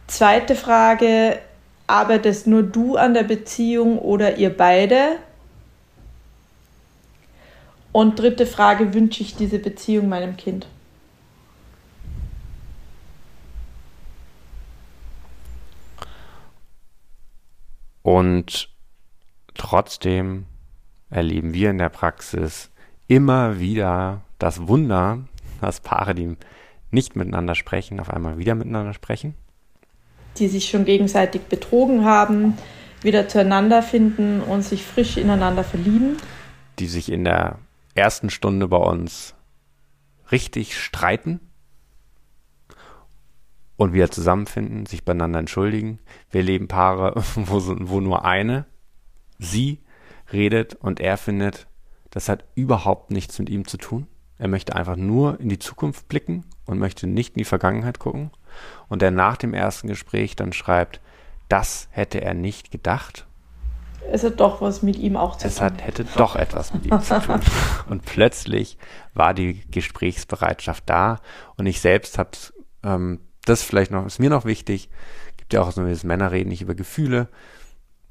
Zweite 0.06 0.56
Frage, 0.56 1.40
arbeitest 1.88 2.46
nur 2.46 2.64
du 2.64 2.96
an 2.96 3.16
der 3.16 3.24
Beziehung 3.24 3.98
oder 3.98 4.38
ihr 4.38 4.56
beide? 4.56 5.18
Und 7.92 8.20
dritte 8.20 8.46
Frage, 8.46 8.94
wünsche 8.94 9.22
ich 9.22 9.36
diese 9.36 9.60
Beziehung 9.60 10.08
meinem 10.08 10.38
Kind? 10.38 10.68
Und 18.02 18.70
trotzdem 19.54 20.46
erleben 21.10 21.54
wir 21.54 21.70
in 21.70 21.78
der 21.78 21.90
Praxis 21.90 22.72
immer 23.08 23.60
wieder 23.60 24.22
das 24.40 24.68
Wunder, 24.68 25.20
dass 25.60 25.82
Paare, 25.82 26.16
die 26.16 26.36
nicht 26.90 27.16
miteinander 27.16 27.56
sprechen, 27.56 28.00
auf 28.00 28.10
einmal 28.10 28.38
wieder 28.38 28.56
miteinander 28.56 28.94
sprechen. 28.94 29.36
Die 30.38 30.48
sich 30.48 30.70
schon 30.70 30.86
gegenseitig 30.86 31.44
betrogen 31.44 32.06
haben, 32.06 32.58
wieder 33.02 33.28
zueinander 33.28 33.84
finden 33.84 34.42
und 34.42 34.64
sich 34.64 34.84
frisch 34.84 35.18
ineinander 35.18 35.64
verlieben. 35.64 36.18
Die 36.80 36.88
sich 36.88 37.12
in 37.12 37.26
der 37.26 37.60
ersten 37.96 38.30
Stunde 38.30 38.68
bei 38.68 38.78
uns 38.78 39.36
richtig 40.32 40.78
streiten 40.78 41.40
und 43.76 43.94
wieder 43.94 44.12
zusammenfinden, 44.12 44.86
sich 44.86 45.04
beieinander 45.04 45.40
entschuldigen. 45.40 46.00
Wir 46.30 46.44
leben 46.44 46.68
Paare, 46.68 47.14
wo, 47.36 47.62
wo 47.90 48.00
nur 48.00 48.26
eine, 48.26 48.66
sie, 49.40 49.80
redet 50.32 50.76
und 50.76 51.00
er 51.00 51.18
findet, 51.18 51.68
das 52.10 52.30
hat 52.30 52.46
überhaupt 52.56 53.12
nichts 53.12 53.40
mit 53.40 53.50
ihm 53.50 53.68
zu 53.68 53.78
tun. 53.78 54.08
Er 54.38 54.48
möchte 54.48 54.76
einfach 54.76 54.96
nur 54.96 55.40
in 55.40 55.50
die 55.50 55.60
Zukunft 55.60 56.08
blicken 56.08 56.46
und 56.66 56.80
möchte 56.80 57.08
nicht 57.08 57.36
in 57.36 57.40
die 57.40 57.46
Vergangenheit 57.46 58.00
gucken. 58.00 58.32
Und 58.88 59.02
der 59.02 59.12
nach 59.12 59.38
dem 59.38 59.54
ersten 59.54 59.88
Gespräch 59.88 60.36
dann 60.36 60.54
schreibt, 60.54 61.00
das 61.48 61.88
hätte 61.92 62.22
er 62.22 62.34
nicht 62.34 62.72
gedacht 62.72 63.28
es 64.10 64.24
hat 64.24 64.40
doch 64.40 64.62
was 64.62 64.82
mit 64.82 64.98
ihm 64.98 65.16
auch 65.16 65.38
zu 65.38 65.48
es 65.48 65.56
tun. 65.56 65.72
Es 65.78 65.84
hätte 65.84 66.06
doch 66.16 66.36
etwas 66.36 66.74
mit 66.74 66.86
ihm 66.86 67.02
zu 67.02 67.20
tun. 67.20 67.40
Und 67.90 68.06
plötzlich 68.06 68.78
war 69.14 69.34
die 69.34 69.62
Gesprächsbereitschaft 69.70 70.84
da 70.90 71.20
und 71.58 71.66
ich 71.66 71.82
selbst 71.82 72.18
habe 72.18 72.32
ähm, 72.84 73.20
das 73.46 73.64
vielleicht 73.64 73.92
noch, 73.92 74.06
ist 74.06 74.20
mir 74.20 74.30
noch 74.30 74.46
wichtig, 74.46 74.90
gibt 75.38 75.54
ja 75.54 75.62
auch 75.62 75.72
so 75.72 75.84
dieses 75.84 76.04
Männerreden 76.04 76.50
nicht 76.50 76.62
über 76.62 76.76
Gefühle. 76.76 77.28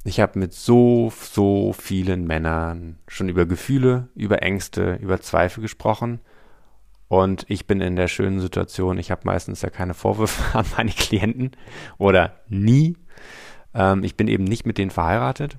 Ich 0.04 0.20
habe 0.20 0.38
mit 0.38 0.52
so, 0.52 1.12
so 1.32 1.72
vielen 1.72 2.26
Männern 2.26 2.98
schon 3.06 3.28
über 3.28 3.46
Gefühle, 3.46 4.08
über 4.14 4.42
Ängste, 4.42 4.94
über 5.00 5.20
Zweifel 5.20 5.60
gesprochen. 5.60 6.20
Und 7.08 7.44
ich 7.48 7.66
bin 7.66 7.80
in 7.80 7.96
der 7.96 8.08
schönen 8.08 8.40
Situation, 8.40 8.98
ich 8.98 9.10
habe 9.10 9.22
meistens 9.24 9.62
ja 9.62 9.70
keine 9.70 9.94
Vorwürfe 9.94 10.58
an 10.58 10.66
meine 10.76 10.92
Klienten 10.92 11.52
oder 11.98 12.40
nie. 12.48 12.96
Ähm, 13.74 14.04
ich 14.04 14.16
bin 14.16 14.28
eben 14.28 14.44
nicht 14.44 14.66
mit 14.66 14.78
denen 14.78 14.90
verheiratet. 14.90 15.58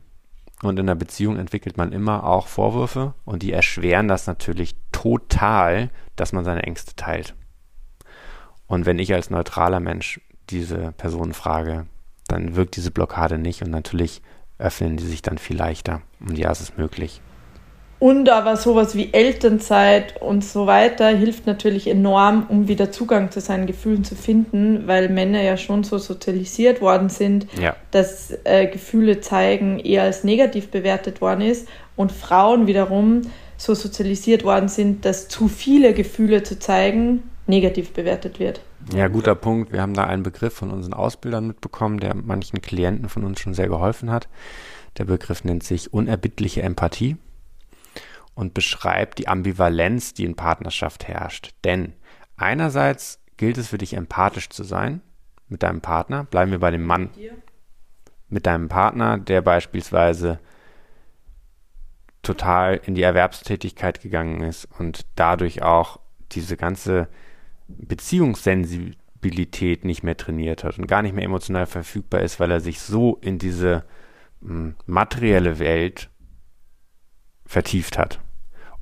Und 0.61 0.77
in 0.77 0.87
einer 0.87 0.95
Beziehung 0.95 1.37
entwickelt 1.37 1.77
man 1.77 1.91
immer 1.91 2.23
auch 2.23 2.47
Vorwürfe 2.47 3.13
und 3.25 3.41
die 3.41 3.51
erschweren 3.51 4.07
das 4.07 4.27
natürlich 4.27 4.75
total, 4.91 5.89
dass 6.15 6.33
man 6.33 6.45
seine 6.45 6.63
Ängste 6.63 6.95
teilt. 6.95 7.35
Und 8.67 8.85
wenn 8.85 8.99
ich 8.99 9.13
als 9.13 9.29
neutraler 9.29 9.79
Mensch 9.79 10.21
diese 10.49 10.91
Person 10.93 11.33
frage, 11.33 11.87
dann 12.27 12.55
wirkt 12.55 12.75
diese 12.75 12.91
Blockade 12.91 13.37
nicht 13.37 13.63
und 13.63 13.71
natürlich 13.71 14.21
öffnen 14.59 14.97
die 14.97 15.05
sich 15.05 15.21
dann 15.21 15.37
viel 15.37 15.57
leichter. 15.57 16.01
Und 16.19 16.37
ja, 16.37 16.51
es 16.51 16.61
ist 16.61 16.77
möglich. 16.77 17.21
Und 18.01 18.29
aber 18.29 18.57
sowas 18.57 18.95
wie 18.95 19.13
Elternzeit 19.13 20.19
und 20.23 20.43
so 20.43 20.65
weiter 20.65 21.09
hilft 21.09 21.45
natürlich 21.45 21.87
enorm, 21.87 22.47
um 22.49 22.67
wieder 22.67 22.91
Zugang 22.91 23.29
zu 23.29 23.41
seinen 23.41 23.67
Gefühlen 23.67 24.03
zu 24.03 24.15
finden, 24.15 24.87
weil 24.87 25.07
Männer 25.07 25.43
ja 25.43 25.55
schon 25.55 25.83
so 25.83 25.99
sozialisiert 25.99 26.81
worden 26.81 27.09
sind, 27.09 27.45
ja. 27.61 27.75
dass 27.91 28.35
äh, 28.43 28.65
Gefühle 28.65 29.21
zeigen 29.21 29.77
eher 29.77 30.01
als 30.01 30.23
negativ 30.23 30.69
bewertet 30.71 31.21
worden 31.21 31.41
ist 31.41 31.67
und 31.95 32.11
Frauen 32.11 32.65
wiederum 32.65 33.21
so 33.55 33.75
sozialisiert 33.75 34.43
worden 34.43 34.67
sind, 34.67 35.05
dass 35.05 35.27
zu 35.27 35.47
viele 35.47 35.93
Gefühle 35.93 36.41
zu 36.41 36.57
zeigen 36.57 37.21
negativ 37.45 37.93
bewertet 37.93 38.39
wird. 38.39 38.61
Ja, 38.95 39.09
guter 39.09 39.35
Punkt. 39.35 39.71
Wir 39.71 39.83
haben 39.83 39.93
da 39.93 40.05
einen 40.05 40.23
Begriff 40.23 40.55
von 40.55 40.71
unseren 40.71 40.95
Ausbildern 40.95 41.45
mitbekommen, 41.45 41.99
der 41.99 42.15
manchen 42.15 42.63
Klienten 42.63 43.09
von 43.09 43.23
uns 43.23 43.39
schon 43.39 43.53
sehr 43.53 43.67
geholfen 43.67 44.09
hat. 44.09 44.27
Der 44.97 45.05
Begriff 45.05 45.43
nennt 45.43 45.61
sich 45.61 45.93
unerbittliche 45.93 46.63
Empathie 46.63 47.17
und 48.33 48.53
beschreibt 48.53 49.19
die 49.19 49.27
Ambivalenz, 49.27 50.13
die 50.13 50.25
in 50.25 50.35
Partnerschaft 50.35 51.07
herrscht. 51.07 51.53
Denn 51.63 51.93
einerseits 52.37 53.19
gilt 53.37 53.57
es 53.57 53.69
für 53.69 53.77
dich 53.77 53.93
empathisch 53.93 54.49
zu 54.49 54.63
sein 54.63 55.01
mit 55.47 55.63
deinem 55.63 55.81
Partner. 55.81 56.25
Bleiben 56.25 56.51
wir 56.51 56.59
bei 56.59 56.71
dem 56.71 56.85
Mann. 56.85 57.09
Mit 58.29 58.45
deinem 58.45 58.69
Partner, 58.69 59.17
der 59.17 59.41
beispielsweise 59.41 60.39
total 62.21 62.79
in 62.85 62.95
die 62.95 63.01
Erwerbstätigkeit 63.01 64.01
gegangen 64.01 64.41
ist 64.41 64.67
und 64.79 65.05
dadurch 65.15 65.63
auch 65.63 65.99
diese 66.31 66.55
ganze 66.55 67.09
Beziehungssensibilität 67.67 69.83
nicht 69.85 70.03
mehr 70.03 70.17
trainiert 70.17 70.63
hat 70.63 70.77
und 70.77 70.85
gar 70.87 71.01
nicht 71.01 71.15
mehr 71.15 71.25
emotional 71.25 71.65
verfügbar 71.65 72.21
ist, 72.21 72.39
weil 72.39 72.51
er 72.51 72.59
sich 72.59 72.79
so 72.79 73.17
in 73.21 73.39
diese 73.39 73.85
mh, 74.41 74.49
hm, 74.49 74.75
materielle 74.85 75.57
Welt 75.59 76.09
vertieft 77.51 77.97
hat. 77.97 78.19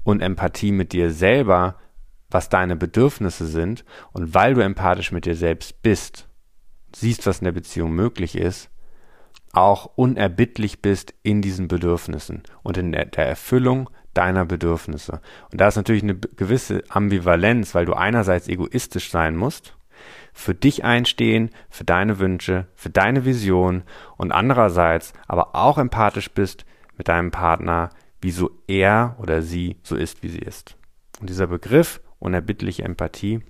Und 0.04 0.22
Empathie 0.22 0.72
mit 0.72 0.94
dir 0.94 1.12
selber, 1.12 1.76
was 2.30 2.50
deine 2.50 2.76
Bedürfnisse 2.76 3.48
sind 3.48 3.84
und 4.12 4.36
weil 4.36 4.54
du 4.54 4.62
empathisch 4.62 5.12
mit 5.12 5.26
dir 5.26 5.36
selbst 5.36 5.82
bist, 5.82 6.28
siehst, 6.96 7.26
was 7.26 7.40
in 7.40 7.46
der 7.46 7.52
Beziehung 7.52 7.92
möglich 7.92 8.38
ist, 8.38 8.70
auch 9.52 9.86
unerbittlich 9.96 10.82
bist 10.84 11.16
in 11.24 11.42
diesen 11.42 11.68
Bedürfnissen 11.68 12.44
und 12.62 12.78
in 12.78 12.92
der, 12.92 13.18
Erfüllung 13.18 13.90
deiner 14.14 14.46
Bedürfnisse. 14.46 15.22
Und 15.52 15.60
da 15.60 15.68
ist 15.68 15.76
natürlich 15.76 16.04
eine 16.04 16.16
gewisse 16.16 16.84
Ambivalenz, 16.90 17.74
weil 17.74 17.86
du 17.86 17.94
einerseits 17.94 18.48
egoistisch 18.48 19.10
sein 19.10 19.36
musst, 19.36 19.76
für 20.32 20.54
dich 20.54 20.84
einstehen, 20.84 21.50
für 21.70 21.86
deine 21.86 22.20
Wünsche, 22.20 22.68
für 22.76 22.92
deine 22.92 23.26
Vision 23.26 23.82
und 24.18 24.32
andererseits 24.32 25.14
aber 25.28 25.56
auch 25.56 25.80
empathisch 25.80 26.30
bist 26.30 26.66
mit 26.98 27.08
deinem 27.08 27.32
Partner, 27.32 27.90
wieso 28.22 28.52
er 28.68 29.16
oder 29.20 29.42
sie 29.42 29.78
so 29.84 29.96
ist, 29.96 30.24
wie 30.24 30.30
sie 30.30 30.40
ist. 30.40 30.76
Und 31.20 31.30
dieser 31.30 31.48
Begriff 31.48 32.02
unerbittliche 32.20 32.84
Empathie, 32.84 33.42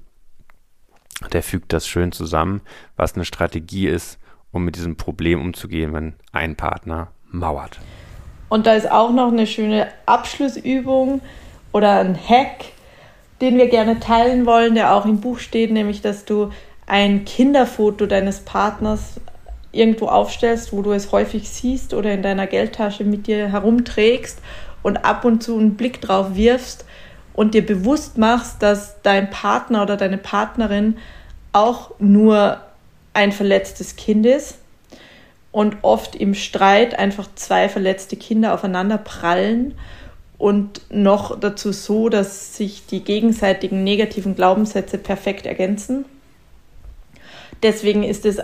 der 1.33 1.43
fügt 1.43 1.73
das 1.73 1.87
schön 1.87 2.11
zusammen, 2.11 2.61
was 2.95 3.15
eine 3.15 3.25
Strategie 3.25 3.87
ist, 3.87 4.19
um 4.51 4.63
mit 4.65 4.75
diesem 4.75 4.95
Problem 4.95 5.41
umzugehen, 5.41 5.93
wenn 5.93 6.13
ein 6.31 6.55
Partner 6.55 7.11
mauert. 7.31 7.79
Und 8.47 8.65
da 8.65 8.73
ist 8.73 8.89
auch 8.89 9.11
noch 9.11 9.31
eine 9.31 9.45
schöne 9.45 9.89
Abschlussübung 10.05 11.21
oder 11.71 11.99
ein 11.99 12.15
Hack, 12.15 12.65
den 13.41 13.57
wir 13.57 13.67
gerne 13.67 13.99
teilen 13.99 14.45
wollen, 14.45 14.75
der 14.75 14.93
auch 14.93 15.05
im 15.05 15.21
Buch 15.21 15.39
steht, 15.39 15.71
nämlich 15.71 16.01
dass 16.01 16.25
du 16.25 16.51
ein 16.87 17.25
Kinderfoto 17.25 18.07
deines 18.07 18.39
Partners 18.39 19.21
irgendwo 19.71 20.07
aufstellst, 20.07 20.73
wo 20.73 20.81
du 20.81 20.91
es 20.91 21.11
häufig 21.11 21.49
siehst 21.49 21.93
oder 21.93 22.11
in 22.11 22.23
deiner 22.23 22.47
Geldtasche 22.47 23.03
mit 23.03 23.27
dir 23.27 23.51
herumträgst 23.51 24.39
und 24.81 25.05
ab 25.05 25.25
und 25.25 25.43
zu 25.43 25.57
einen 25.57 25.75
Blick 25.75 26.01
drauf 26.01 26.35
wirfst 26.35 26.85
und 27.33 27.53
dir 27.53 27.65
bewusst 27.65 28.17
machst, 28.17 28.61
dass 28.63 29.01
dein 29.03 29.29
Partner 29.29 29.83
oder 29.83 29.97
deine 29.97 30.17
Partnerin 30.17 30.97
auch 31.53 31.91
nur 31.99 32.59
ein 33.13 33.31
verletztes 33.31 33.95
Kind 33.95 34.25
ist 34.25 34.57
und 35.51 35.77
oft 35.81 36.15
im 36.15 36.33
Streit 36.33 36.97
einfach 36.97 37.27
zwei 37.35 37.69
verletzte 37.69 38.15
Kinder 38.15 38.53
aufeinander 38.53 38.97
prallen 38.97 39.75
und 40.37 40.81
noch 40.89 41.39
dazu 41.39 41.71
so, 41.71 42.09
dass 42.09 42.55
sich 42.55 42.85
die 42.85 43.03
gegenseitigen 43.03 43.83
negativen 43.83 44.35
Glaubenssätze 44.35 44.97
perfekt 44.97 45.45
ergänzen. 45.45 46.05
Deswegen 47.61 48.03
ist 48.03 48.25
es 48.25 48.39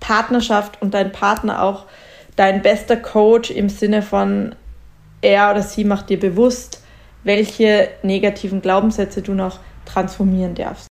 Partnerschaft 0.00 0.80
und 0.80 0.94
dein 0.94 1.12
Partner 1.12 1.62
auch 1.62 1.86
dein 2.36 2.62
bester 2.62 2.96
Coach 2.96 3.50
im 3.50 3.68
Sinne 3.68 4.02
von, 4.02 4.54
er 5.22 5.50
oder 5.50 5.62
sie 5.62 5.84
macht 5.84 6.08
dir 6.08 6.20
bewusst, 6.20 6.82
welche 7.24 7.88
negativen 8.02 8.62
Glaubenssätze 8.62 9.22
du 9.22 9.34
noch 9.34 9.58
transformieren 9.84 10.54
darfst. 10.54 10.86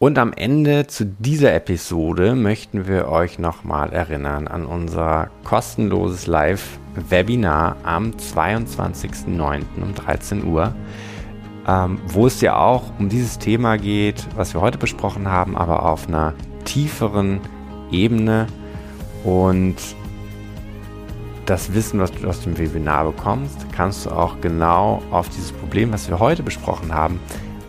Und 0.00 0.16
am 0.16 0.32
Ende 0.32 0.86
zu 0.86 1.04
dieser 1.04 1.52
Episode 1.54 2.36
möchten 2.36 2.86
wir 2.86 3.08
euch 3.08 3.40
nochmal 3.40 3.92
erinnern 3.92 4.46
an 4.46 4.64
unser 4.64 5.28
kostenloses 5.42 6.28
Live-Webinar 6.28 7.76
am 7.82 8.12
22.09. 8.12 9.62
um 9.82 9.94
13 9.96 10.44
Uhr, 10.44 10.72
ähm, 11.68 12.00
wo 12.06 12.26
es 12.26 12.40
ja 12.40 12.56
auch 12.56 12.84
um 12.98 13.10
dieses 13.10 13.38
Thema 13.38 13.76
geht, 13.76 14.26
was 14.34 14.54
wir 14.54 14.60
heute 14.62 14.78
besprochen 14.78 15.28
haben, 15.28 15.56
aber 15.56 15.84
auf 15.84 16.08
einer 16.08 16.32
tieferen 16.64 17.40
Ebene. 17.92 18.46
Und 19.22 19.76
das 21.44 21.74
Wissen, 21.74 22.00
was 22.00 22.10
du 22.12 22.26
aus 22.26 22.40
dem 22.40 22.58
Webinar 22.58 23.04
bekommst, 23.04 23.66
kannst 23.72 24.06
du 24.06 24.10
auch 24.10 24.40
genau 24.40 25.02
auf 25.10 25.28
dieses 25.28 25.52
Problem, 25.52 25.92
was 25.92 26.08
wir 26.08 26.18
heute 26.18 26.42
besprochen 26.42 26.94
haben, 26.94 27.20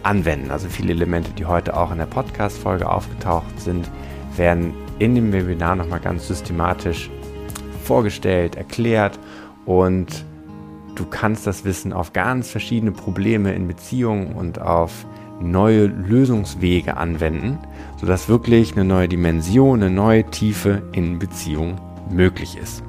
anwenden. 0.03 0.49
Also 0.49 0.69
viele 0.69 0.93
Elemente, 0.93 1.31
die 1.31 1.45
heute 1.45 1.75
auch 1.75 1.91
in 1.91 1.97
der 1.97 2.05
Podcast-Folge 2.05 2.89
aufgetaucht 2.89 3.59
sind, 3.59 3.89
werden 4.37 4.73
in 4.99 5.15
dem 5.15 5.33
Webinar 5.33 5.75
nochmal 5.75 5.99
ganz 5.99 6.27
systematisch 6.27 7.09
vorgestellt, 7.83 8.55
erklärt 8.55 9.19
und 9.65 10.25
du 10.99 11.05
kannst 11.05 11.47
das 11.47 11.63
Wissen 11.63 11.93
auf 11.93 12.11
ganz 12.11 12.49
verschiedene 12.49 12.91
Probleme 12.91 13.53
in 13.53 13.67
Beziehungen 13.67 14.33
und 14.33 14.59
auf 14.59 15.05
neue 15.39 15.85
Lösungswege 15.85 16.97
anwenden, 16.97 17.57
sodass 17.97 18.27
wirklich 18.27 18.73
eine 18.73 18.83
neue 18.83 19.07
Dimension, 19.07 19.81
eine 19.81 19.89
neue 19.89 20.25
Tiefe 20.25 20.83
in 20.91 21.17
Beziehungen 21.17 21.79
möglich 22.11 22.57
ist. 22.61 22.83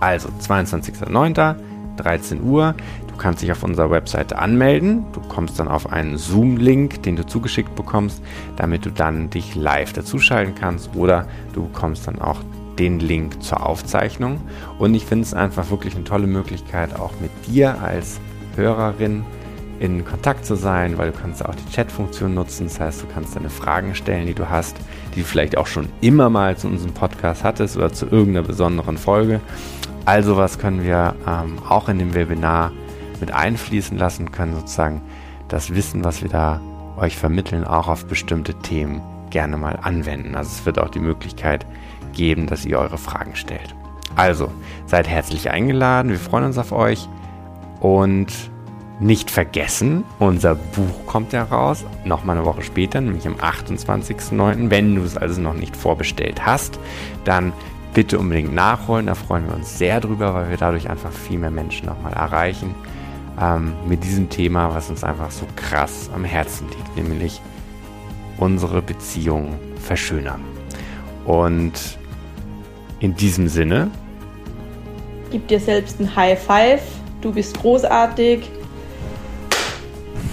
Also 0.00 0.28
22.09. 0.40 1.56
13 1.96 2.42
Uhr. 2.42 2.74
Du 3.08 3.16
kannst 3.16 3.42
dich 3.42 3.50
auf 3.50 3.62
unserer 3.62 3.90
Webseite 3.90 4.38
anmelden. 4.38 5.06
Du 5.14 5.20
kommst 5.20 5.58
dann 5.58 5.68
auf 5.68 5.90
einen 5.90 6.18
Zoom-Link, 6.18 7.02
den 7.02 7.16
du 7.16 7.24
zugeschickt 7.24 7.74
bekommst, 7.74 8.22
damit 8.56 8.84
du 8.84 8.90
dann 8.90 9.30
dich 9.30 9.54
live 9.54 9.94
dazuschalten 9.94 10.54
kannst 10.54 10.94
oder 10.94 11.26
du 11.54 11.64
bekommst 11.64 12.06
dann 12.06 12.20
auch 12.20 12.40
den 12.78 13.00
Link 13.00 13.42
zur 13.42 13.64
Aufzeichnung. 13.64 14.40
Und 14.78 14.94
ich 14.94 15.04
finde 15.04 15.24
es 15.24 15.34
einfach 15.34 15.70
wirklich 15.70 15.94
eine 15.94 16.04
tolle 16.04 16.26
Möglichkeit, 16.26 16.98
auch 16.98 17.12
mit 17.20 17.30
dir 17.46 17.80
als 17.82 18.20
Hörerin 18.56 19.24
in 19.78 20.04
Kontakt 20.04 20.46
zu 20.46 20.54
sein, 20.54 20.96
weil 20.96 21.12
du 21.12 21.18
kannst 21.18 21.44
auch 21.44 21.54
die 21.54 21.70
Chat-Funktion 21.70 22.34
nutzen. 22.34 22.64
Das 22.64 22.80
heißt, 22.80 23.02
du 23.02 23.06
kannst 23.12 23.36
deine 23.36 23.50
Fragen 23.50 23.94
stellen, 23.94 24.26
die 24.26 24.34
du 24.34 24.48
hast, 24.48 24.76
die 25.14 25.20
du 25.20 25.26
vielleicht 25.26 25.58
auch 25.58 25.66
schon 25.66 25.88
immer 26.00 26.30
mal 26.30 26.56
zu 26.56 26.66
unserem 26.66 26.94
Podcast 26.94 27.44
hattest 27.44 27.76
oder 27.76 27.92
zu 27.92 28.06
irgendeiner 28.06 28.46
besonderen 28.46 28.96
Folge. 28.96 29.40
Also 30.06 30.36
was 30.36 30.58
können 30.58 30.82
wir 30.82 31.14
ähm, 31.26 31.58
auch 31.68 31.88
in 31.88 31.98
dem 31.98 32.14
Webinar 32.14 32.72
mit 33.20 33.32
einfließen 33.32 33.98
lassen, 33.98 34.32
können 34.32 34.54
sozusagen 34.54 35.02
das 35.48 35.74
Wissen, 35.74 36.04
was 36.04 36.22
wir 36.22 36.28
da 36.28 36.60
euch 36.96 37.16
vermitteln, 37.16 37.64
auch 37.64 37.88
auf 37.88 38.06
bestimmte 38.06 38.54
Themen 38.54 39.02
gerne 39.30 39.56
mal 39.56 39.78
anwenden. 39.82 40.34
Also 40.34 40.50
es 40.50 40.66
wird 40.66 40.78
auch 40.78 40.88
die 40.88 41.00
Möglichkeit 41.00 41.66
geben, 42.16 42.46
dass 42.46 42.64
ihr 42.64 42.78
eure 42.78 42.98
Fragen 42.98 43.36
stellt. 43.36 43.74
Also, 44.16 44.50
seid 44.86 45.06
herzlich 45.06 45.50
eingeladen, 45.50 46.10
wir 46.10 46.18
freuen 46.18 46.44
uns 46.44 46.58
auf 46.58 46.72
euch 46.72 47.08
und 47.80 48.32
nicht 48.98 49.30
vergessen, 49.30 50.04
unser 50.18 50.54
Buch 50.54 51.06
kommt 51.06 51.34
ja 51.34 51.42
raus, 51.44 51.84
nochmal 52.06 52.38
eine 52.38 52.46
Woche 52.46 52.62
später, 52.62 53.00
nämlich 53.00 53.26
am 53.26 53.34
28.09. 53.34 54.70
Wenn 54.70 54.94
du 54.94 55.02
es 55.02 55.18
also 55.18 55.40
noch 55.40 55.52
nicht 55.52 55.76
vorbestellt 55.76 56.46
hast, 56.46 56.78
dann 57.24 57.52
bitte 57.92 58.18
unbedingt 58.18 58.54
nachholen, 58.54 59.06
da 59.06 59.14
freuen 59.14 59.46
wir 59.46 59.54
uns 59.54 59.76
sehr 59.76 60.00
drüber, 60.00 60.32
weil 60.32 60.50
wir 60.50 60.56
dadurch 60.56 60.88
einfach 60.88 61.12
viel 61.12 61.38
mehr 61.38 61.50
Menschen 61.50 61.86
nochmal 61.86 62.14
erreichen 62.14 62.74
ähm, 63.40 63.74
mit 63.86 64.02
diesem 64.02 64.30
Thema, 64.30 64.74
was 64.74 64.88
uns 64.88 65.04
einfach 65.04 65.30
so 65.30 65.46
krass 65.56 66.10
am 66.14 66.24
Herzen 66.24 66.66
liegt, 66.68 66.96
nämlich 66.96 67.42
unsere 68.38 68.80
Beziehung 68.80 69.58
verschönern. 69.76 70.40
Und 71.26 71.98
in 73.00 73.14
diesem 73.14 73.48
Sinne. 73.48 73.90
Gib 75.30 75.48
dir 75.48 75.60
selbst 75.60 76.00
ein 76.00 76.14
High 76.14 76.40
Five. 76.40 76.82
Du 77.20 77.32
bist 77.32 77.58
großartig. 77.58 78.50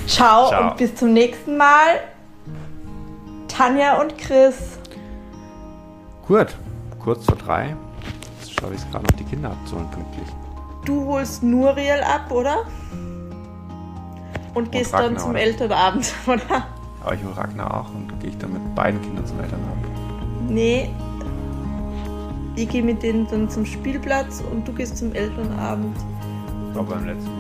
Ciao, 0.08 0.50
Ciao. 0.50 0.70
und 0.70 0.78
bis 0.78 0.96
zum 0.96 1.14
nächsten 1.14 1.58
Mal. 1.58 2.00
Tanja 3.48 4.02
und 4.02 4.18
Chris. 4.18 4.78
Gut, 6.28 6.48
kurz 7.00 7.26
vor 7.26 7.36
drei. 7.36 7.76
Jetzt 8.40 8.60
schaue 8.60 8.74
ich 8.74 8.80
es 8.80 8.90
gerade 8.92 9.06
noch 9.06 9.18
die 9.18 9.24
Kinder 9.24 9.52
abzuholen 9.52 9.90
pünktlich. 9.92 10.28
Du 10.86 11.06
holst 11.06 11.44
Nuriel 11.44 12.02
ab, 12.04 12.32
oder? 12.32 12.66
Und 14.54 14.72
gehst 14.72 14.94
und 14.94 15.00
dann 15.00 15.18
zum 15.18 15.32
oder? 15.32 15.40
Elternabend, 15.40 16.14
oder? 16.28 16.68
Aber 17.04 17.16
ich 17.16 17.24
hole 17.24 17.36
Ragnar 17.36 17.82
auch 17.82 17.90
und 17.94 18.20
gehe 18.20 18.30
ich 18.30 18.38
dann 18.38 18.54
mit 18.54 18.76
beiden 18.76 19.02
Kindern 19.02 19.26
zum 19.26 19.40
Elternabend. 19.40 19.86
Nee. 20.50 20.90
Ich 22.56 22.70
gehe 22.70 22.84
mit 22.84 23.02
denen 23.02 23.28
dann 23.28 23.50
zum 23.50 23.66
Spielplatz 23.66 24.44
und 24.52 24.68
du 24.68 24.74
gehst 24.74 24.98
zum 24.98 25.14
Elternabend. 25.14 25.98
War 26.74 26.84
beim 26.84 27.06
letzten. 27.06 27.33